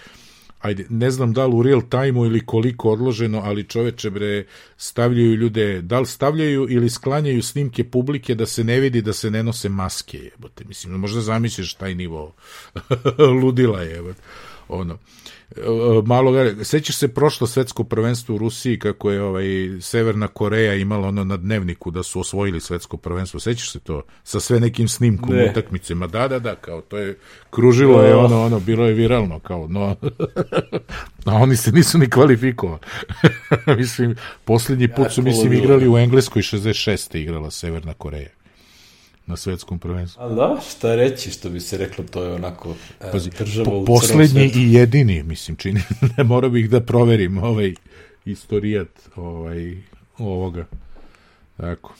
ajde, 0.63 0.85
ne 0.89 1.11
znam 1.11 1.33
da 1.33 1.45
li 1.45 1.55
u 1.55 1.63
real 1.63 1.81
time-u 1.89 2.25
ili 2.25 2.45
koliko 2.45 2.91
odloženo, 2.91 3.41
ali 3.43 3.63
čoveče, 3.63 4.09
bre, 4.09 4.45
stavljaju 4.77 5.35
ljude, 5.35 5.81
da 5.81 5.99
li 5.99 6.05
stavljaju 6.05 6.67
ili 6.69 6.89
sklanjaju 6.89 7.43
snimke 7.43 7.83
publike 7.83 8.35
da 8.35 8.45
se 8.45 8.63
ne 8.63 8.79
vidi 8.79 9.01
da 9.01 9.13
se 9.13 9.31
ne 9.31 9.43
nose 9.43 9.69
maske, 9.69 10.17
jebote. 10.17 10.63
Mislim, 10.67 10.99
možda 10.99 11.21
zamisliš 11.21 11.73
taj 11.73 11.95
nivo 11.95 12.33
ludila, 13.43 13.81
jebote. 13.81 14.21
Ono, 14.67 14.97
E, 15.57 15.61
malo 16.05 16.31
ga, 16.31 16.63
sećaš 16.63 16.97
se 16.97 17.07
prošlo 17.07 17.47
svetsko 17.47 17.83
prvenstvo 17.83 18.35
u 18.35 18.37
Rusiji 18.37 18.79
kako 18.79 19.11
je 19.11 19.21
ovaj 19.21 19.45
Severna 19.81 20.27
Koreja 20.27 20.73
imala 20.75 21.07
ono 21.07 21.23
na 21.23 21.37
dnevniku 21.37 21.91
da 21.91 22.03
su 22.03 22.19
osvojili 22.19 22.59
svetsko 22.59 22.97
prvenstvo. 22.97 23.39
Sećaš 23.39 23.71
se 23.71 23.79
to 23.79 24.01
sa 24.23 24.39
sve 24.39 24.59
nekim 24.59 24.87
snimkom 24.87 25.35
Ne. 25.35 25.49
utakmice? 25.51 25.95
Ma 25.95 26.07
da, 26.07 26.27
da, 26.27 26.39
da, 26.39 26.55
kao 26.55 26.81
to 26.81 26.97
je 26.97 27.17
kružilo 27.49 28.01
je 28.01 28.15
ono, 28.15 28.43
ono 28.43 28.59
bilo 28.59 28.87
je 28.87 28.93
viralno 28.93 29.39
kao 29.39 29.67
no. 29.67 29.95
A 31.25 31.35
oni 31.35 31.55
se 31.55 31.71
nisu 31.71 31.97
ni 31.97 32.09
kvalifikovali. 32.09 32.79
mislim 33.77 34.15
poslednji 34.45 34.87
put 34.87 35.11
su 35.11 35.21
mislim 35.21 35.53
igrali 35.53 35.89
u 35.89 35.97
Engleskoj 35.97 36.41
66. 36.41 37.17
igrala 37.17 37.51
Severna 37.51 37.93
Koreja 37.93 38.29
na 39.25 39.35
svetskom 39.35 39.79
prvenstvu. 39.79 40.21
A 40.21 40.29
da, 40.29 40.59
šta 40.69 40.95
reći, 40.95 41.31
što 41.31 41.49
bi 41.49 41.59
se 41.59 41.77
reklo, 41.77 42.03
to 42.11 42.23
je 42.23 42.33
onako 42.33 42.75
e, 43.01 43.11
Pazi, 43.11 43.29
država 43.29 43.65
po, 43.65 43.77
u 43.77 43.85
poslednji 43.85 44.51
i 44.55 44.73
jedini, 44.73 45.23
mislim, 45.23 45.57
čini, 45.57 45.81
ne 46.17 46.23
mora 46.23 46.49
bih 46.49 46.69
da 46.69 46.79
proverim 46.79 47.37
ovaj 47.37 47.73
istorijat 48.25 48.89
ovaj, 49.15 49.77
ovoga. 50.17 50.65
Tako. 51.57 51.93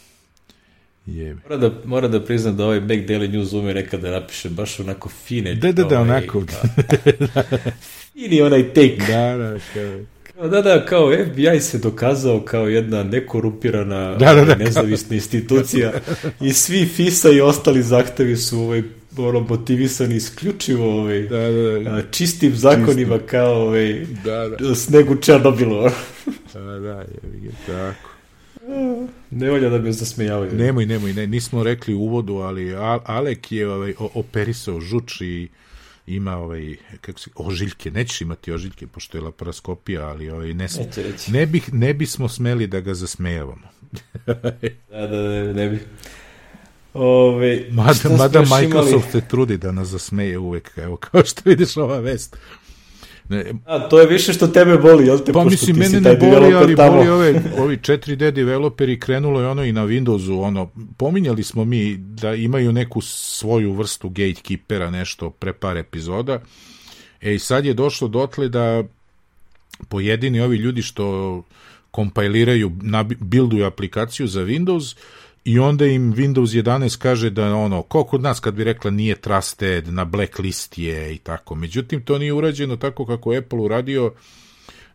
Jebe. 1.06 1.42
Mora 1.44 1.58
da, 1.58 1.72
mora 1.86 2.08
da 2.08 2.26
priznam 2.26 2.58
da 2.58 2.66
ovaj 2.66 2.80
Mac 2.80 2.90
Daily 2.90 3.32
News 3.32 3.54
ume 3.54 3.74
nekada 3.74 4.10
da 4.10 4.20
napiše 4.20 4.50
baš 4.50 4.80
onako 4.80 5.10
fine. 5.10 5.56
Da, 5.56 5.72
da, 5.72 5.84
da, 5.84 6.00
ovaj, 6.00 6.10
onako. 6.10 6.42
da. 6.42 6.62
Fini 8.14 8.42
onaj 8.42 8.68
take. 8.68 8.98
Da, 9.08 9.38
da, 9.38 9.60
kao, 9.74 9.84
Kao, 9.84 10.00
Da, 10.42 10.62
da, 10.62 10.86
kao 10.86 11.12
FBI 11.26 11.60
se 11.60 11.78
dokazao 11.78 12.42
kao 12.42 12.68
jedna 12.68 13.04
nekorumpirana 13.04 14.16
Da, 14.20 14.34
da, 14.34 14.46
da, 14.46 14.56
nezavisna 14.56 15.16
institucija 15.16 15.92
i 16.42 16.54
svi 16.54 16.86
FISA 16.86 17.30
i 17.30 17.42
ostali 17.42 17.84
zahtevi 17.84 18.38
su 18.38 18.60
ovaj, 18.60 18.84
ono, 19.18 19.40
motivisani 19.40 20.16
isključivo 20.16 21.02
ovaj, 21.02 21.22
da, 21.22 21.38
da, 21.38 21.80
da, 21.80 22.02
čistim 22.12 22.56
zakonima 22.56 23.20
kao 23.20 23.62
ovaj, 23.62 24.06
da, 24.24 24.50
da, 24.60 24.76
snegu 24.76 25.16
Černobilu. 25.16 25.84
da, 26.54 26.60
da, 26.60 26.80
ga, 26.80 27.06
tako. 27.68 28.10
ne 29.32 29.52
volja 29.52 29.70
da 29.70 29.78
me 29.78 29.92
zasmejavaju. 29.92 30.52
Nemoj, 30.54 30.86
nemoj, 30.86 31.14
ne, 31.14 31.28
nismo 31.28 31.64
rekli 31.64 31.94
u 31.94 32.00
uvodu, 32.00 32.36
ali 32.36 32.76
Alek 33.06 33.52
je 33.52 33.70
ovaj, 33.70 33.94
operisao 33.98 34.82
žuč 34.82 35.22
i 35.22 35.48
ima 36.08 36.38
ovaj, 36.38 36.76
kako 37.02 37.20
se, 37.20 37.30
ožiljke, 37.36 37.92
nećeš 37.92 38.22
imati 38.22 38.52
ožiljke, 38.52 38.88
pošto 38.88 39.18
je 39.18 39.22
laparoskopija, 39.22 40.08
ali 40.08 40.30
ovaj, 40.30 40.54
ne, 40.54 40.68
sm- 40.68 40.80
Neće 40.86 41.32
ne, 41.32 41.46
bih, 41.46 41.74
ne 41.74 41.94
bismo 41.94 42.30
smeli 42.30 42.68
da 42.68 42.80
ga 42.80 42.94
zasmejavamo. 42.94 43.68
Da, 44.26 45.08
da, 45.08 45.30
ne, 45.30 45.54
ne 45.54 45.70
bi. 45.70 45.80
Ove, 46.94 47.66
Mada, 47.72 48.10
mada 48.18 48.42
Microsoft 48.42 49.12
se 49.12 49.22
trudi 49.22 49.58
da 49.58 49.72
nas 49.72 49.88
zasmeje 49.88 50.38
uvek, 50.38 50.72
evo, 50.78 50.98
kao 50.98 51.24
što 51.26 51.42
vidiš 51.46 51.78
ova 51.78 52.00
vest. 52.00 52.38
Ne, 53.34 53.54
A, 53.66 53.90
to 53.90 54.00
je 54.00 54.08
više 54.08 54.34
što 54.34 54.48
tebe 54.48 54.78
boli, 54.78 55.08
jel 55.08 55.18
te? 55.20 55.34
pa 55.34 55.40
pošto 55.40 55.50
mislim, 55.50 55.76
ti 55.76 55.80
mene 55.80 55.90
si 55.90 55.96
ne 55.96 56.04
taj 56.04 56.16
boli, 56.16 56.32
developer 56.32 56.58
ali 56.64 56.76
tamo. 56.76 56.92
boli 56.98 57.10
ove, 57.10 57.42
ovi 57.58 57.78
4D 57.78 58.32
developeri, 58.32 59.00
krenulo 59.00 59.42
je 59.42 59.48
ono 59.48 59.64
i 59.64 59.72
na 59.72 59.86
Windowsu, 59.86 60.42
ono, 60.44 60.70
pominjali 60.98 61.44
smo 61.44 61.66
mi 61.66 61.96
da 61.98 62.36
imaju 62.36 62.72
neku 62.72 63.02
svoju 63.02 63.74
vrstu 63.74 64.10
gatekeepera, 64.10 64.90
nešto 64.90 65.30
pre 65.30 65.54
par 65.54 65.78
epizoda, 65.78 66.42
e 67.22 67.34
i 67.36 67.40
sad 67.40 67.66
je 67.66 67.74
došlo 67.74 68.08
dotle 68.08 68.50
da 68.50 68.84
pojedini 69.90 70.42
ovi 70.42 70.58
ljudi 70.58 70.82
što 70.82 71.44
kompajliraju, 71.92 72.70
nabi- 72.82 73.18
builduju 73.20 73.66
aplikaciju 73.66 74.28
za 74.28 74.42
Windows 74.42 74.96
i 75.46 75.60
onda 75.60 75.86
im 75.86 76.14
Windows 76.14 76.64
11 76.64 76.98
kaže 76.98 77.30
da 77.30 77.56
ono, 77.56 77.82
ko 77.82 78.04
kod 78.04 78.22
nas 78.22 78.40
kad 78.40 78.54
bi 78.54 78.64
rekla 78.64 78.92
nije 78.92 79.16
trusted, 79.16 79.88
na 79.88 80.06
blacklist 80.06 80.78
je 80.78 81.16
i 81.16 81.18
tako. 81.18 81.56
Međutim, 81.56 82.02
to 82.02 82.18
nije 82.18 82.34
urađeno 82.34 82.76
tako 82.76 83.06
kako 83.06 83.34
Apple 83.34 83.60
uradio, 83.60 84.14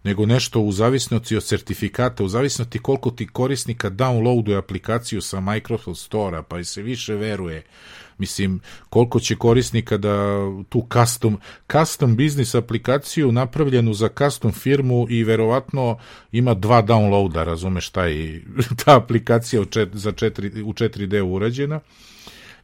nego 0.04 0.26
nešto 0.26 0.60
u 0.60 0.72
zavisnosti 0.72 1.36
od 1.36 1.44
sertifikata, 1.44 2.24
u 2.24 2.28
zavisnosti 2.28 2.78
koliko 2.78 3.10
ti 3.10 3.26
korisnika 3.26 3.90
downloaduje 3.90 4.58
aplikaciju 4.58 5.20
sa 5.20 5.40
Microsoft 5.40 6.00
Store-a, 6.00 6.42
pa 6.42 6.58
i 6.58 6.64
se 6.64 6.82
više 6.82 7.14
veruje. 7.14 7.62
Mislim, 8.18 8.60
koliko 8.90 9.20
će 9.20 9.36
korisnika 9.36 9.96
da 9.96 10.38
tu 10.68 10.86
custom, 10.92 11.38
custom 11.72 12.16
business 12.16 12.54
aplikaciju 12.54 13.32
napravljenu 13.32 13.94
za 13.94 14.08
custom 14.18 14.52
firmu 14.52 15.06
i 15.10 15.24
verovatno 15.24 15.98
ima 16.32 16.54
dva 16.54 16.82
downloada, 16.82 17.44
razumeš 17.44 17.90
taj, 17.90 18.40
ta 18.84 18.96
aplikacija 18.96 19.62
u, 19.62 19.64
za 19.92 20.12
4, 20.12 20.62
u 20.62 20.72
4D 20.72 21.20
urađena. 21.20 21.80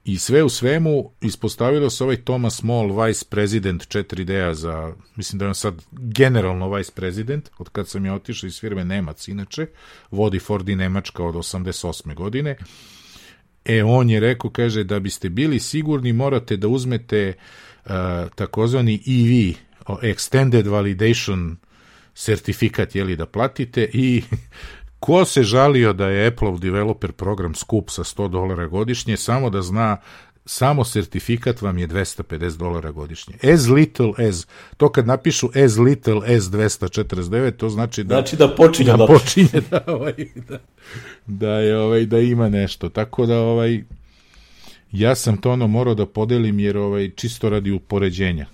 I 0.04 0.18
sve 0.18 0.42
u 0.42 0.48
svemu 0.48 1.10
ispostavilo 1.20 1.90
se 1.90 2.04
ovaj 2.04 2.16
Thomas 2.16 2.62
Moll, 2.62 3.02
vice 3.02 3.24
president 3.28 3.82
4D-a 3.82 4.54
za, 4.54 4.92
mislim 5.16 5.38
da 5.38 5.44
je 5.44 5.48
on 5.48 5.54
sad 5.54 5.74
generalno 5.92 6.74
vice 6.74 6.92
president, 6.94 7.50
od 7.58 7.68
kad 7.68 7.88
sam 7.88 8.06
ja 8.06 8.14
otišao 8.14 8.46
iz 8.46 8.60
firme 8.60 8.84
Nemac, 8.84 9.28
inače, 9.28 9.66
vodi 10.10 10.38
Ford 10.38 10.68
i 10.68 10.76
Nemačka 10.76 11.24
od 11.24 11.34
88. 11.34 12.14
godine. 12.14 12.56
E, 13.64 13.84
on 13.84 14.10
je 14.10 14.20
rekao, 14.20 14.50
kaže, 14.50 14.84
da 14.84 15.00
biste 15.00 15.28
bili 15.28 15.60
sigurni 15.60 16.12
morate 16.12 16.56
da 16.56 16.68
uzmete 16.68 17.32
uh, 17.84 17.92
takozvani 18.34 18.94
EV, 18.94 19.54
Extended 20.02 20.66
Validation 20.66 21.56
sertifikat, 22.14 22.94
jeli, 22.94 23.16
da 23.16 23.26
platite. 23.26 23.90
I 23.92 24.22
ko 25.04 25.24
se 25.24 25.42
žalio 25.42 25.92
da 25.92 26.08
je 26.08 26.26
Apple 26.26 26.58
developer 26.58 27.12
program 27.12 27.54
skup 27.54 27.90
sa 27.90 28.04
100 28.04 28.28
dolara 28.28 28.66
godišnje, 28.66 29.16
samo 29.16 29.50
da 29.50 29.62
zna 29.62 29.96
samo 30.46 30.84
sertifikat 30.84 31.62
vam 31.62 31.78
je 31.78 31.88
250 31.88 32.56
dolara 32.56 32.90
godišnje. 32.90 33.34
As 33.54 33.68
little 33.68 34.12
as, 34.28 34.46
to 34.76 34.88
kad 34.88 35.06
napišu 35.06 35.48
as 35.64 35.78
little 35.78 36.36
as 36.36 36.44
249, 36.44 37.56
to 37.56 37.68
znači 37.68 38.04
da 38.04 38.14
Znači 38.14 38.36
da 38.36 38.54
počinje 38.54 38.90
da 38.90 38.96
da, 38.96 39.06
počinje 39.06 39.62
da 39.70 39.84
ovaj 39.86 40.14
da, 40.34 40.58
da 41.26 41.50
je 41.50 41.78
ovaj 41.78 42.06
da 42.06 42.18
ima 42.18 42.48
nešto. 42.48 42.88
Tako 42.88 43.26
da 43.26 43.38
ovaj 43.38 43.82
ja 44.92 45.14
sam 45.14 45.36
to 45.36 45.50
ono 45.50 45.66
morao 45.66 45.94
da 45.94 46.06
podelim 46.06 46.60
jer 46.60 46.76
ovaj 46.76 47.10
čisto 47.10 47.48
radi 47.48 47.70
upoređenja 47.70 48.46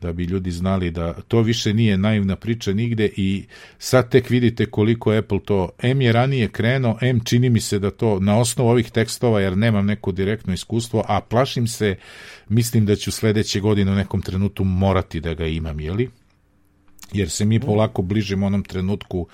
da 0.00 0.12
bi 0.12 0.24
ljudi 0.24 0.50
znali 0.50 0.90
da 0.90 1.12
to 1.12 1.40
više 1.40 1.74
nije 1.74 1.98
naivna 1.98 2.36
priča 2.36 2.72
nigde 2.72 3.10
i 3.16 3.44
sad 3.78 4.10
tek 4.10 4.30
vidite 4.30 4.66
koliko 4.66 5.12
Apple 5.12 5.40
to 5.44 5.68
M 5.82 6.00
je 6.00 6.12
ranije 6.12 6.48
krenuo, 6.48 6.98
M 7.00 7.20
čini 7.24 7.50
mi 7.50 7.60
se 7.60 7.78
da 7.78 7.90
to 7.90 8.20
na 8.20 8.38
osnovu 8.38 8.70
ovih 8.70 8.90
tekstova, 8.90 9.40
jer 9.40 9.56
nemam 9.56 9.86
neko 9.86 10.12
direktno 10.12 10.54
iskustvo, 10.54 11.04
a 11.08 11.20
plašim 11.20 11.66
se, 11.66 11.96
mislim 12.48 12.86
da 12.86 12.96
ću 12.96 13.12
sledeće 13.12 13.60
godine 13.60 13.92
u 13.92 13.94
nekom 13.94 14.22
trenutku 14.22 14.64
morati 14.64 15.20
da 15.20 15.34
ga 15.34 15.46
imam, 15.46 15.80
jeli? 15.80 16.10
jer 17.12 17.30
se 17.30 17.44
mi 17.44 17.60
polako 17.60 18.02
bližimo 18.02 18.46
onom 18.46 18.64
trenutku 18.64 19.26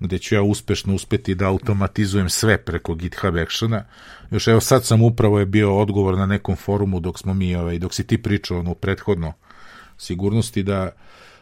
gde 0.00 0.18
ću 0.18 0.34
ja 0.34 0.42
uspešno 0.42 0.94
uspeti 0.94 1.34
da 1.34 1.48
automatizujem 1.48 2.28
sve 2.28 2.58
preko 2.58 2.94
GitHub 2.94 3.36
Actiona. 3.36 3.84
Još 4.30 4.48
evo 4.48 4.60
sad 4.60 4.84
sam 4.84 5.02
upravo 5.02 5.38
je 5.38 5.46
bio 5.46 5.78
odgovor 5.78 6.18
na 6.18 6.26
nekom 6.26 6.56
forumu 6.56 7.00
dok 7.00 7.18
smo 7.18 7.34
mi, 7.34 7.56
ovaj, 7.56 7.78
dok 7.78 7.94
si 7.94 8.06
ti 8.06 8.22
pričao 8.22 8.58
ono 8.58 8.74
prethodno 8.74 9.32
sigurnosti 9.98 10.62
da 10.62 10.90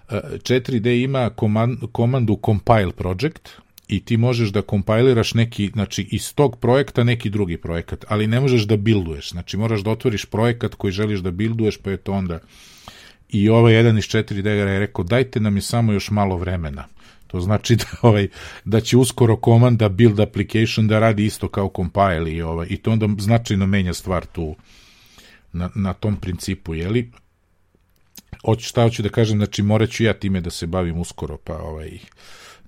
e, 0.09 0.21
4D 0.39 1.03
ima 1.05 1.31
koman, 1.31 1.77
komandu 1.93 2.39
compile 2.45 2.93
project 2.93 3.49
i 3.89 4.01
ti 4.01 4.17
možeš 4.17 4.49
da 4.49 4.63
kompajliraš 4.63 5.35
neki, 5.35 5.71
znači 5.73 6.09
iz 6.11 6.35
tog 6.35 6.57
projekta 6.59 7.05
neki 7.05 7.31
drugi 7.31 7.57
projekat, 7.57 8.05
ali 8.09 8.27
ne 8.27 8.41
možeš 8.41 8.63
da 8.63 8.77
builduješ, 8.77 9.31
znači 9.31 9.57
moraš 9.57 9.81
da 9.81 9.91
otvoriš 9.91 10.25
projekat 10.25 10.75
koji 10.75 10.93
želiš 10.93 11.21
da 11.21 11.31
builduješ, 11.31 11.77
pa 11.77 11.91
je 11.91 11.97
to 11.97 12.13
onda 12.13 12.39
i 13.29 13.49
ovaj 13.49 13.75
jedan 13.75 13.99
iz 13.99 14.05
4D 14.05 14.47
je 14.47 14.79
rekao 14.79 15.05
dajte 15.05 15.41
nam 15.41 15.57
je 15.57 15.63
samo 15.63 15.93
još 15.93 16.11
malo 16.11 16.37
vremena. 16.37 16.85
To 17.27 17.41
znači 17.41 17.77
da, 17.83 17.85
ovaj, 18.03 18.29
da 18.65 18.81
će 18.81 18.97
uskoro 18.97 19.37
komanda 19.37 19.89
build 19.89 20.21
application 20.21 20.89
da 20.89 20.99
radi 20.99 21.25
isto 21.27 21.49
kao 21.49 21.73
compile 21.77 22.33
i, 22.33 22.43
ovaj, 22.43 22.67
i 22.71 22.77
to 22.77 22.91
onda 22.91 23.09
značajno 23.19 23.67
menja 23.67 23.95
stvar 23.95 24.27
tu 24.27 24.57
na, 25.53 25.71
na 25.75 25.93
tom 25.93 26.17
principu, 26.17 26.75
jeli? 26.75 27.11
Hoću, 28.45 28.69
šta 28.69 28.83
hoću 28.83 29.03
da 29.03 29.09
kažem, 29.09 29.39
znači 29.39 29.63
morat 29.63 29.91
ću 29.91 30.05
ja 30.05 30.13
time 30.13 30.41
da 30.41 30.51
se 30.51 30.67
bavim 30.67 30.99
uskoro, 30.99 31.37
pa 31.37 31.59
ovaj, 31.59 31.99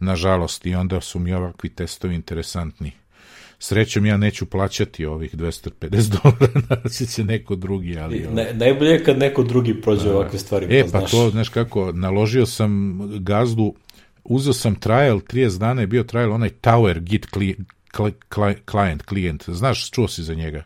nažalost, 0.01 0.67
i 0.67 0.75
onda 0.75 1.01
su 1.01 1.19
mi 1.19 1.33
ovakvi 1.35 1.69
testovi 1.69 2.15
interesantni. 2.15 2.93
Srećom 3.59 4.07
ja 4.07 4.17
neću 4.17 4.47
plaćati 4.47 5.07
ovih 5.07 5.35
250 5.35 5.71
dolara, 6.23 6.61
naći 6.85 7.07
će 7.07 7.25
neko 7.25 7.55
drugi, 7.57 7.99
ali... 7.99 8.27
Ne, 8.35 8.55
najbolje 8.55 8.91
je 8.91 9.05
kad 9.05 9.19
neko 9.19 9.43
drugi 9.43 9.81
prođe 9.81 10.09
Da. 10.09 10.17
ovakve 10.17 10.39
stvari. 10.39 10.67
E, 10.71 10.85
pa, 10.85 10.93
pa 10.93 10.99
znaš. 10.99 11.11
to, 11.11 11.31
znaš 11.31 11.49
kako, 11.49 11.93
naložio 11.93 12.47
sam 12.47 13.01
gazdu, 13.21 13.75
uzeo 14.25 14.53
sam 14.53 14.75
trial, 14.75 15.21
30 15.21 15.59
dana 15.59 15.81
je 15.81 15.87
bio 15.87 16.03
trial, 16.03 16.33
onaj 16.33 16.51
Tower 16.63 17.01
Git 17.01 17.27
cli, 17.35 17.57
cli, 17.97 18.13
cli, 18.35 18.55
client, 18.71 19.03
klijent, 19.03 19.45
znaš, 19.49 19.91
čuo 19.91 20.09
si 20.09 20.23
za 20.23 20.35
njega? 20.35 20.65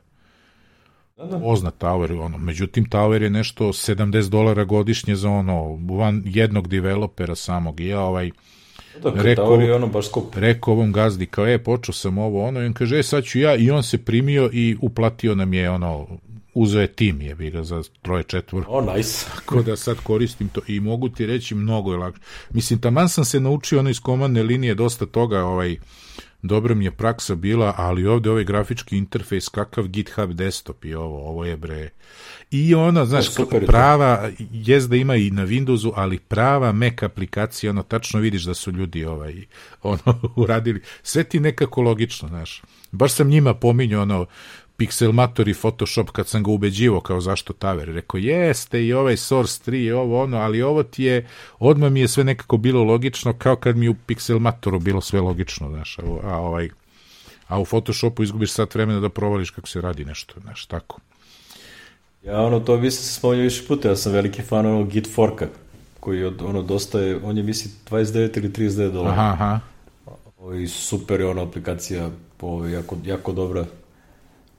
Da, 1.19 1.25
da. 1.27 1.39
Poznat 1.41 1.75
Tower, 1.79 2.21
ono, 2.21 2.39
međutim 2.39 2.87
Tower 2.87 3.23
je 3.23 3.31
nešto 3.31 3.65
70 3.65 4.29
dolara 4.29 4.65
godišnje 4.65 5.17
za 5.17 5.31
ono, 5.31 5.63
van 5.91 6.23
jednog 6.27 6.69
developera 6.69 7.35
samog, 7.35 7.81
ja 7.81 8.01
ovaj, 8.01 8.31
Da, 9.03 9.13
kad 9.13 9.23
rekao- 9.23 9.55
je 9.55 9.75
ono 9.75 9.87
baš 9.87 10.07
skup. 10.07 10.35
rekao 10.37 10.75
ovom 10.75 10.93
gazdi 10.93 11.27
kao, 11.27 11.47
e, 11.47 11.59
počeo 11.59 11.93
sam 11.93 12.19
ovo, 12.19 12.45
ono, 12.45 12.63
i 12.63 12.67
on 12.67 12.73
kaže, 12.73 12.99
e, 12.99 13.03
sad 13.03 13.25
ću 13.25 13.39
ja, 13.39 13.57
i 13.57 13.71
on 13.71 13.83
se 13.83 13.99
primio 13.99 14.51
i 14.53 14.77
uplatio 14.81 15.35
nam 15.35 15.55
je, 15.55 15.71
ono, 15.71 16.07
uzeo 16.55 16.81
je 16.81 16.87
tim, 16.87 17.21
je 17.21 17.35
bi 17.35 17.51
ga 17.51 17.63
za 17.63 17.83
troje 18.03 18.23
četvoro. 18.23 18.67
O, 18.69 18.95
nice. 18.95 19.27
Tako 19.35 19.63
da 19.63 19.77
sad 19.77 19.97
koristim 19.97 20.49
to 20.49 20.61
i 20.69 20.81
mogu 20.81 21.09
ti 21.09 21.27
reći 21.27 21.55
mnogo 21.55 21.93
je 21.93 21.99
lakše. 21.99 22.21
Mislim, 22.51 22.79
taman 22.79 23.09
sam 23.09 23.25
se 23.25 23.41
naučio 23.41 23.79
ono 23.79 23.91
iz 23.91 24.01
komandne 24.01 24.43
linije 24.43 24.75
dosta 24.75 25.07
toga, 25.07 25.45
ovaj, 25.45 25.77
dobra 26.43 26.75
mi 26.75 26.85
je 26.85 26.91
praksa 26.91 27.35
bila, 27.35 27.75
ali 27.77 28.07
ovde 28.07 28.31
ovaj 28.31 28.45
grafički 28.45 28.97
interfejs, 28.97 29.49
kakav 29.49 29.89
GitHub 29.89 30.33
desktop 30.33 30.85
i 30.85 30.95
ovo, 30.95 31.29
ovo 31.29 31.45
je 31.45 31.57
bre. 31.57 31.91
I 32.51 32.75
ono, 32.75 33.05
znaš, 33.07 33.31
super 33.31 33.63
je 33.63 33.67
to. 33.67 33.73
prava, 33.73 34.31
jest 34.53 34.89
da 34.89 34.97
ima 34.97 35.17
i 35.17 35.31
na 35.31 35.47
Windowsu, 35.47 35.93
ali 35.97 36.19
prava 36.19 36.73
Mac 36.73 37.03
aplikacija, 37.03 37.71
ono, 37.71 37.83
tačno 37.83 38.21
vidiš 38.21 38.43
da 38.43 38.55
su 38.55 38.73
ljudi 38.73 39.05
ovaj, 39.05 39.45
ono, 39.83 40.21
uradili. 40.37 40.83
Sve 41.03 41.25
ti 41.25 41.41
nekako 41.41 41.83
logično, 41.83 42.29
znaš. 42.29 42.63
Baš 42.93 43.13
sam 43.13 43.29
njima 43.29 43.55
pominjao, 43.55 44.03
ono, 44.03 44.27
Pixelmator 44.79 45.49
i 45.49 45.55
Photoshop 45.55 46.11
kad 46.11 46.29
sam 46.29 46.43
ga 46.43 46.51
ubeđivo 46.51 47.01
kao 47.01 47.21
zašto 47.21 47.53
Taver. 47.53 47.89
Rekao, 47.89 48.19
jeste 48.19 48.85
i 48.87 48.93
ovaj 48.93 49.17
Source 49.17 49.71
3 49.71 49.75
i 49.75 49.93
ovo 49.93 50.23
ono, 50.23 50.37
ali 50.37 50.63
ovo 50.63 50.83
ti 50.83 51.05
je, 51.05 51.27
odmah 51.59 51.93
mi 51.93 52.01
je 52.01 52.09
sve 52.09 52.25
nekako 52.25 52.57
bilo 52.57 52.85
logično 52.85 53.33
kao 53.33 53.57
kad 53.57 53.77
mi 53.77 53.89
u 53.89 53.95
Pixelmatoru 54.07 54.81
bilo 54.81 55.01
sve 55.01 55.21
logično, 55.21 55.69
znaš, 55.69 55.99
a, 55.99 56.37
ovaj, 56.39 56.69
a 57.49 57.61
u 57.61 57.65
Photoshopu 57.65 58.23
izgubiš 58.23 58.53
sat 58.53 58.75
vremena 58.75 59.01
da 59.01 59.09
provališ 59.09 59.51
kako 59.51 59.69
se 59.69 59.81
radi 59.81 60.05
nešto, 60.05 60.41
znaš, 60.41 60.67
tako. 60.67 61.01
Ja 62.25 62.41
ono, 62.41 62.61
to 62.61 62.77
mislim 62.77 63.03
se 63.03 63.15
spomenuo 63.15 63.45
više 63.45 63.67
puta, 63.67 63.89
ja 63.89 63.97
sam 63.97 64.13
veliki 64.13 64.43
fan 64.43 64.67
onog 64.67 64.89
Git 64.89 65.15
Forka, 65.15 65.49
koji 66.01 66.25
od, 66.25 66.43
ono 66.43 66.63
dosta 66.63 67.01
je, 67.01 67.21
on 67.25 67.37
je 67.37 67.43
misli 67.43 67.71
29 67.91 68.39
ili 68.39 68.51
39 68.51 68.93
dolara. 68.93 69.13
Aha, 69.13 69.33
aha. 69.33 69.61
I 70.63 70.69
super 70.69 71.21
je 71.21 71.27
ona 71.27 71.43
aplikacija, 71.43 72.11
ovo, 72.41 72.67
jako, 72.67 72.97
jako 73.05 73.33
dobra. 73.33 73.67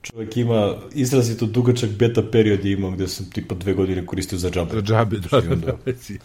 Čovjek 0.04 0.38
ima 0.38 0.76
izrazito 0.94 1.46
dugačak 1.46 1.90
beta 1.90 2.24
period 2.24 2.66
je 2.66 2.72
imao 2.72 2.92
gde 2.92 3.08
sam 3.08 3.26
tipa 3.26 3.56
dve 3.56 3.74
godine 3.74 4.06
koristio 4.06 4.38
za 4.38 4.50
džabe. 4.52 4.72
Za 4.72 4.82
džabe, 4.84 5.18
da, 5.22 5.38
I 5.38 5.42
da, 5.42 5.54
onda, 5.54 5.66
da. 5.86 5.92
I 5.92 6.18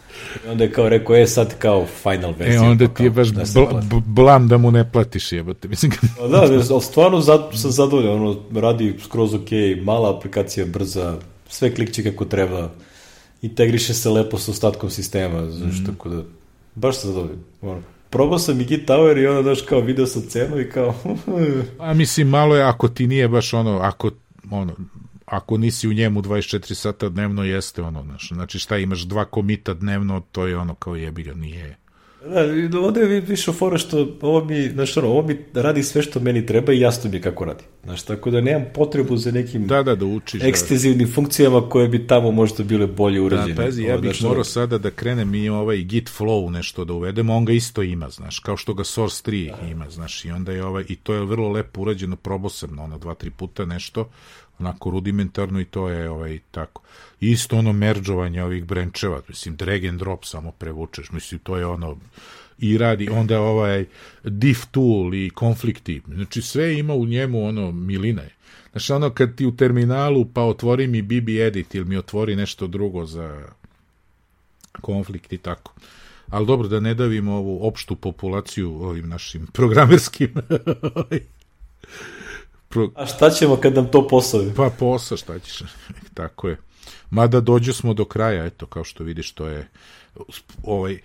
onda 0.49 0.64
je 0.64 0.72
kao 0.72 0.89
rekao, 0.89 1.16
e 1.16 1.27
sad 1.27 1.59
kao 1.59 1.87
final 2.03 2.31
E, 2.31 2.35
verzija. 2.35 2.62
onda 2.62 2.89
pa 2.89 2.95
ti 2.95 3.05
je 3.05 3.11
baš 3.11 3.29
da 3.29 3.43
bl 3.83 3.97
blam 3.99 4.49
da 4.49 4.59
mu 4.59 4.70
ne 4.70 4.93
platiš 4.93 5.33
jebote. 5.33 5.68
Mislim, 5.68 5.91
kad- 5.93 6.11
Pa 6.18 6.29
da, 6.29 6.41
ne, 6.41 6.57
ali 6.70 6.83
stvarno 6.83 7.20
zad, 7.20 7.51
sam 7.53 7.70
zadovoljan, 7.70 8.12
ono, 8.12 8.37
radi 8.55 8.95
skroz 9.01 9.35
ok, 9.35 9.49
mala 9.83 10.16
aplikacija, 10.16 10.66
brza, 10.66 11.18
sve 11.49 11.75
klikće 11.75 12.03
kako 12.03 12.25
treba, 12.25 12.70
integriše 13.43 13.95
se 13.95 14.11
lepo 14.11 14.39
sa 14.39 14.51
ostatkom 14.51 14.91
sistema, 14.91 15.51
znaš, 15.51 15.75
Mhm. 15.75 15.85
tako 15.87 16.09
da, 16.09 16.22
baš 16.75 16.97
sam 16.97 17.11
zadovoljan. 17.11 17.39
Ono, 17.62 17.83
probao 18.14 18.38
sam 18.38 18.60
i 18.60 18.64
Git 18.64 18.88
Tower 18.88 19.18
i 19.18 19.26
onda, 19.26 19.42
znaš, 19.42 19.62
kao 19.62 19.80
video 19.80 20.06
sam 20.06 20.22
cenu 20.22 20.60
i 20.60 20.70
kao, 20.70 20.94
A 21.78 21.94
mislim, 21.94 22.28
malo 22.28 22.56
je, 22.56 22.62
ako 22.62 22.88
ti 22.88 23.06
nije 23.06 23.28
baš 23.28 23.54
ono, 23.54 23.78
ako, 23.78 24.10
ono, 24.50 24.76
ako 25.26 25.58
nisi 25.58 25.88
u 25.88 25.92
njemu 25.92 26.22
24 26.22 26.74
sata 26.74 27.08
dnevno, 27.08 27.44
jeste 27.44 27.82
ono, 27.82 28.02
znaš, 28.02 28.28
znači 28.28 28.58
šta 28.58 28.76
imaš 28.78 29.02
dva 29.02 29.24
komita 29.24 29.74
dnevno, 29.74 30.22
to 30.32 30.46
je 30.46 30.56
ono 30.56 30.74
kao 30.74 30.96
jebi 30.96 31.22
ga, 31.22 31.34
nije. 31.34 31.76
Da, 32.68 32.79
ovde 32.81 33.01
je 33.01 33.20
više 33.20 33.53
fora 33.53 33.79
što 33.79 34.09
ovo 34.20 34.45
mi, 34.45 34.68
znaš, 34.68 34.97
ono, 34.97 35.09
ovo 35.09 35.22
mi 35.22 35.39
radi 35.55 35.83
sve 35.83 36.03
što 36.03 36.20
meni 36.20 36.47
treba 36.47 36.72
i 36.72 36.81
jasno 36.81 37.11
mi 37.11 37.16
je 37.16 37.22
kako 37.22 37.45
radi. 37.45 37.64
Znaš, 37.85 38.03
tako 38.03 38.31
da 38.31 38.41
nemam 38.41 38.64
potrebu 38.75 39.16
za 39.16 39.31
nekim 39.31 39.66
Da, 39.66 39.83
da, 39.83 39.95
da 39.95 40.05
učiš. 40.05 40.41
Da, 40.41 40.49
ekstenzivnim 40.49 41.12
funkcijama 41.12 41.68
koje 41.68 41.89
bi 41.89 42.07
tamo 42.07 42.31
možda 42.31 42.64
bile 42.64 42.87
bolje 42.87 43.18
da, 43.18 43.25
urađene. 43.25 43.57
pazi, 43.57 43.83
ja 43.83 43.93
Ovo, 43.93 44.03
bih 44.03 44.16
ono, 44.20 44.29
morao 44.29 44.45
sada 44.45 44.79
da 44.79 44.91
krenem 44.91 45.35
i 45.35 45.49
ovaj 45.49 45.77
git 45.77 46.11
flow 46.18 46.51
nešto 46.51 46.85
da 46.85 46.93
uvedemo, 46.93 47.37
on 47.37 47.45
ga 47.45 47.53
isto 47.53 47.83
ima, 47.83 48.11
znaš, 48.11 48.39
kao 48.39 48.57
što 48.57 48.75
ga 48.75 48.85
source 48.85 49.31
3 49.31 49.70
ima, 49.70 49.91
znaš, 49.91 50.25
i 50.25 50.31
onda 50.31 50.53
je 50.53 50.64
ovaj, 50.64 50.85
i 50.89 50.97
to 50.97 51.14
je 51.14 51.25
vrlo 51.25 51.49
lepo 51.49 51.81
urađeno, 51.81 52.16
probao 52.16 52.51
sam 52.51 52.79
ono, 52.79 52.99
dva, 52.99 53.14
tri 53.14 53.31
puta 53.31 53.64
nešto, 53.64 54.09
onako 54.59 54.91
rudimentarno 54.91 55.61
i 55.61 55.64
to 55.64 55.89
je 55.89 56.11
ovaj 56.11 56.39
tako. 56.51 56.83
Isto 57.31 57.57
ono 57.57 57.72
merđovanje 57.72 58.43
ovih 58.43 58.64
brancheva, 58.64 59.20
mislim 59.29 59.57
drag 59.57 59.85
and 59.85 59.99
drop 59.99 60.25
samo 60.25 60.53
prevučeš, 60.53 61.11
mislim 61.11 61.41
to 61.41 61.57
je 61.57 61.66
ono 61.66 61.97
i 62.59 62.79
radi 62.79 63.09
onda 63.09 63.41
ovaj 63.41 63.85
diff 64.25 64.66
tool 64.70 65.14
i 65.14 65.31
konflikti. 65.31 66.03
Znači 66.14 66.43
sve 66.43 66.79
ima 66.79 66.95
u 66.95 67.07
njemu 67.07 67.47
ono 67.47 67.72
milina 67.72 68.22
je. 68.22 68.35
Znači 68.72 68.93
ono 68.93 69.11
kad 69.11 69.35
ti 69.35 69.47
u 69.47 69.57
terminalu 69.57 70.25
pa 70.35 70.43
otvori 70.43 70.87
mi 70.87 71.03
BB 71.03 71.29
edit 71.29 71.75
ili 71.75 71.85
mi 71.85 71.97
otvori 71.97 72.37
nešto 72.37 72.66
drugo 72.66 73.07
za 73.07 73.43
konflikt 74.81 75.33
i 75.33 75.39
tako. 75.39 75.75
Ali 76.29 76.47
dobro 76.47 76.68
da 76.68 76.81
ne 76.81 76.95
davimo 76.95 77.33
ovu 77.33 77.66
opštu 77.66 77.97
populaciju 77.97 78.83
ovim 78.83 79.09
našim 79.09 79.47
programerskim 79.47 80.35
ovaj, 80.95 81.20
pro, 82.68 82.91
A 82.95 83.07
šta 83.07 83.31
ćemo 83.31 83.57
kad 83.57 83.75
nam 83.75 83.91
to 83.91 84.09
posao? 84.09 84.45
Pa 84.57 84.70
posao, 84.79 85.18
šta 85.18 85.39
ćeš, 85.39 85.62
tako 86.14 86.49
je. 86.49 86.57
Mada 87.14 87.40
dođu 87.40 87.72
smo 87.72 87.94
do 87.94 88.04
kraja, 88.04 88.44
eto, 88.44 88.66
kao 88.66 88.84
što 88.84 89.04
vidiš, 89.04 89.32
to 89.32 89.46
je 89.46 89.68
ovaj, 90.62 90.98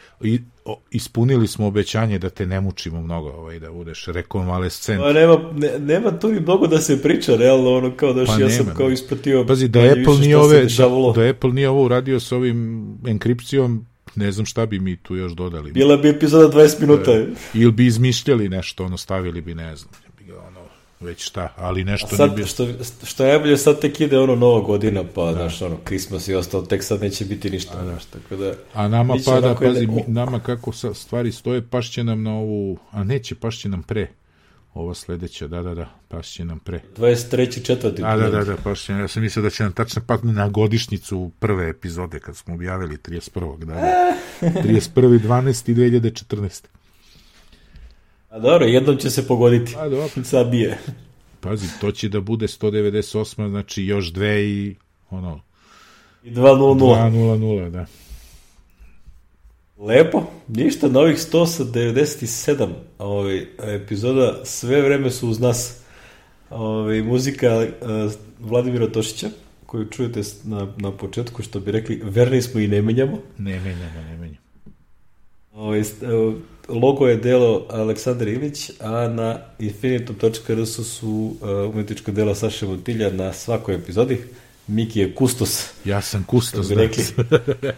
ispunili 0.91 1.47
smo 1.47 1.67
obećanje 1.67 2.19
da 2.19 2.29
te 2.29 2.45
ne 2.45 2.61
mučimo 2.61 3.01
mnogo, 3.01 3.29
ovaj, 3.29 3.59
da 3.59 3.71
budeš 3.71 4.05
rekonvalescent. 4.05 5.01
Pa 5.01 5.13
nema, 5.13 5.39
ne, 5.53 5.79
nema 5.79 6.19
tu 6.19 6.31
ni 6.31 6.39
mnogo 6.39 6.67
da 6.67 6.77
se 6.77 7.01
priča, 7.01 7.35
realno, 7.35 7.73
ono, 7.73 7.91
kao 7.95 8.13
da 8.13 8.25
Pa 8.25 8.31
ja 8.31 8.49
sam 8.49 8.65
nema, 8.65 8.77
kao 8.77 8.87
da. 8.87 8.93
ispratio... 8.93 9.45
Pazi, 9.45 9.67
da 9.67 9.79
Apple, 9.79 10.17
nije 10.19 10.37
ove, 10.37 10.65
da, 10.77 11.13
da 11.15 11.29
Apple 11.29 11.51
nije 11.51 11.69
ovo 11.69 11.85
uradio 11.85 12.19
sa 12.19 12.35
ovim 12.35 12.87
enkripcijom, 13.07 13.85
ne 14.15 14.31
znam 14.31 14.45
šta 14.45 14.65
bi 14.65 14.79
mi 14.79 14.97
tu 14.97 15.15
još 15.15 15.31
dodali. 15.31 15.71
Bila 15.71 15.97
bi 15.97 16.09
epizoda 16.09 16.57
20 16.57 16.81
minuta. 16.81 17.11
Ili 17.53 17.71
bi 17.71 17.85
izmišljali 17.85 18.49
nešto, 18.49 18.85
ono, 18.85 18.97
stavili 18.97 19.41
bi, 19.41 19.55
ne 19.55 19.75
znam, 19.75 19.91
bi 20.17 20.23
ga, 20.23 20.39
ono, 20.39 20.58
već 20.99 21.25
šta, 21.25 21.53
ali 21.57 21.83
nešto 21.83 22.07
Sad, 22.07 22.29
nije 22.29 22.43
bi... 22.43 22.49
što, 22.49 22.67
što 23.03 23.23
je 23.25 23.29
najbolje, 23.29 23.57
sad 23.57 23.81
tek 23.81 24.01
ide 24.01 24.19
ono 24.19 24.35
nova 24.35 24.61
godina, 24.61 25.03
pa, 25.15 25.33
znaš, 25.33 25.61
ono, 25.61 25.77
Christmas 25.85 26.27
i 26.27 26.35
ostalo, 26.35 26.65
tek 26.65 26.83
sad 26.83 27.01
neće 27.01 27.25
biti 27.25 27.49
ništa, 27.49 27.83
znaš, 27.83 28.05
tako 28.05 28.35
da... 28.35 28.53
A 28.73 28.87
nama 28.87 29.15
pada, 29.25 29.55
pazi, 29.55 29.87
mi, 29.87 30.03
nama 30.07 30.39
kako 30.39 30.71
sa, 30.71 30.93
stvari 30.93 31.31
stoje, 31.31 31.61
pašće 31.67 32.03
nam 32.03 32.23
na 32.23 32.31
ovu, 32.31 32.77
a 32.91 33.03
neće, 33.03 33.35
pašće 33.35 33.69
nam 33.69 33.83
pre. 33.83 34.07
Ova 34.73 34.93
sledeća, 34.93 35.47
da, 35.47 35.61
da, 35.61 35.75
da, 35.75 35.89
pašće 36.07 36.45
nam 36.45 36.59
pre. 36.59 36.81
23. 36.97 37.65
četvrti. 37.65 38.01
Da, 38.01 38.15
da, 38.15 38.29
da, 38.29 38.43
da, 38.43 38.55
pašće, 38.63 38.93
ja 38.93 39.07
sam 39.07 39.23
mislio 39.23 39.43
da 39.43 39.49
će 39.49 39.63
nam 39.63 39.71
tačno 39.71 40.01
patni 40.07 40.33
na 40.33 40.49
godišnicu 40.49 41.31
prve 41.39 41.69
epizode 41.69 42.19
kad 42.19 42.37
smo 42.37 42.53
objavili 42.53 42.97
31. 42.97 43.59
Da, 43.59 43.65
da. 43.65 44.13
31. 44.41 45.19
12. 45.19 45.73
2014. 45.73 46.78
A 48.29 48.39
dobro, 48.39 48.65
jednom 48.65 48.97
će 48.97 49.09
se 49.09 49.27
pogoditi. 49.27 49.75
A 49.77 49.89
dobro, 49.89 50.07
Sad 50.23 50.51
nije. 50.51 50.77
pazi, 51.39 51.67
to 51.81 51.91
će 51.91 52.09
da 52.09 52.21
bude 52.21 52.47
198, 52.47 53.49
znači 53.49 53.85
još 53.85 54.13
dve 54.13 54.43
i 54.45 54.75
ono, 55.09 55.41
I 56.23 56.31
2.00. 56.31 57.11
2.00, 57.11 57.69
da. 57.69 57.85
Lepo, 59.77 60.23
ništa, 60.47 60.87
novih 60.87 61.17
197 61.17 62.67
ovaj, 62.97 63.45
epizoda, 63.59 64.39
sve 64.43 64.81
vreme 64.81 65.11
su 65.11 65.29
uz 65.29 65.39
nas 65.39 65.81
ovaj, 66.49 67.01
muzika 67.01 67.57
uh, 67.57 68.11
Vladimira 68.39 68.91
Tošića, 68.91 69.29
koju 69.65 69.85
čujete 69.85 70.21
na, 70.43 70.73
na 70.77 70.91
početku, 70.91 71.43
što 71.43 71.59
bi 71.59 71.71
rekli, 71.71 72.01
verni 72.03 72.41
smo 72.41 72.59
i 72.59 72.67
ne 72.67 72.81
menjamo. 72.81 73.17
Ne 73.37 73.59
menjamo, 73.59 74.01
ne 74.09 74.17
menjamo. 74.17 74.45
Ovaj, 75.53 75.83
evo, 76.01 76.35
logo 76.69 77.07
je 77.07 77.17
delo 77.17 77.65
Aleksandar 77.69 78.27
Ilić, 78.27 78.71
a 78.79 79.07
na 79.07 79.39
infinitum.rs 79.59 80.79
su 80.85 81.35
uh, 81.41 81.73
umetničko 81.73 82.11
delo 82.11 82.35
Saše 82.35 82.65
Motilja 82.65 83.11
na 83.11 83.33
svakoj 83.33 83.75
epizodi. 83.75 84.17
Miki 84.67 84.99
je 84.99 85.15
kustos, 85.15 85.69
Ja 85.85 86.01
sam 86.01 86.23
kustos, 86.23 86.67
da. 86.67 86.75
rekli. 86.75 87.03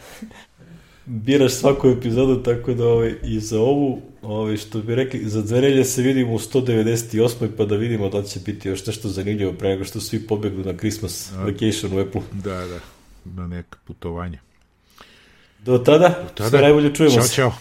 biraš 1.06 1.54
svaku 1.54 1.88
epizodu, 1.88 2.44
tako 2.44 2.74
da 2.74 2.88
ovaj, 2.88 3.16
i 3.24 3.39
za 3.39 3.60
ovu, 3.60 4.02
ovaj, 4.22 4.58
što 4.58 4.82
bi 4.82 4.96
rekli, 4.96 5.30
za 5.30 5.42
dverelje 5.42 5.86
se 5.86 6.02
vidimo 6.02 6.34
u 6.34 6.39
198. 6.39 7.48
pa 7.58 7.66
da 7.66 7.76
vidimo 7.76 8.10
da 8.10 8.24
će 8.24 8.39
biti 8.39 8.70
još 8.70 8.86
nešto 8.86 9.10
zanimljivo 9.10 9.54
pre 9.54 9.70
nego 9.70 9.84
što 9.84 10.00
svi 10.00 10.28
pobegnu 10.28 10.64
na 10.64 10.78
Christmas 10.78 11.32
A, 11.32 11.44
vacation 11.44 11.98
u 11.98 12.00
Apple. 12.00 12.22
Da, 12.32 12.66
da, 12.68 12.80
na 13.26 13.48
neka 13.48 13.78
putovanje. 13.88 14.39
Do 15.60 15.78
tada, 15.78 16.08
Do 16.08 16.30
tada. 16.36 16.50
sve 16.50 16.62
najbolje 16.62 16.96
čujemo 16.96 17.16
Ćao, 17.16 17.28
čao. 17.28 17.54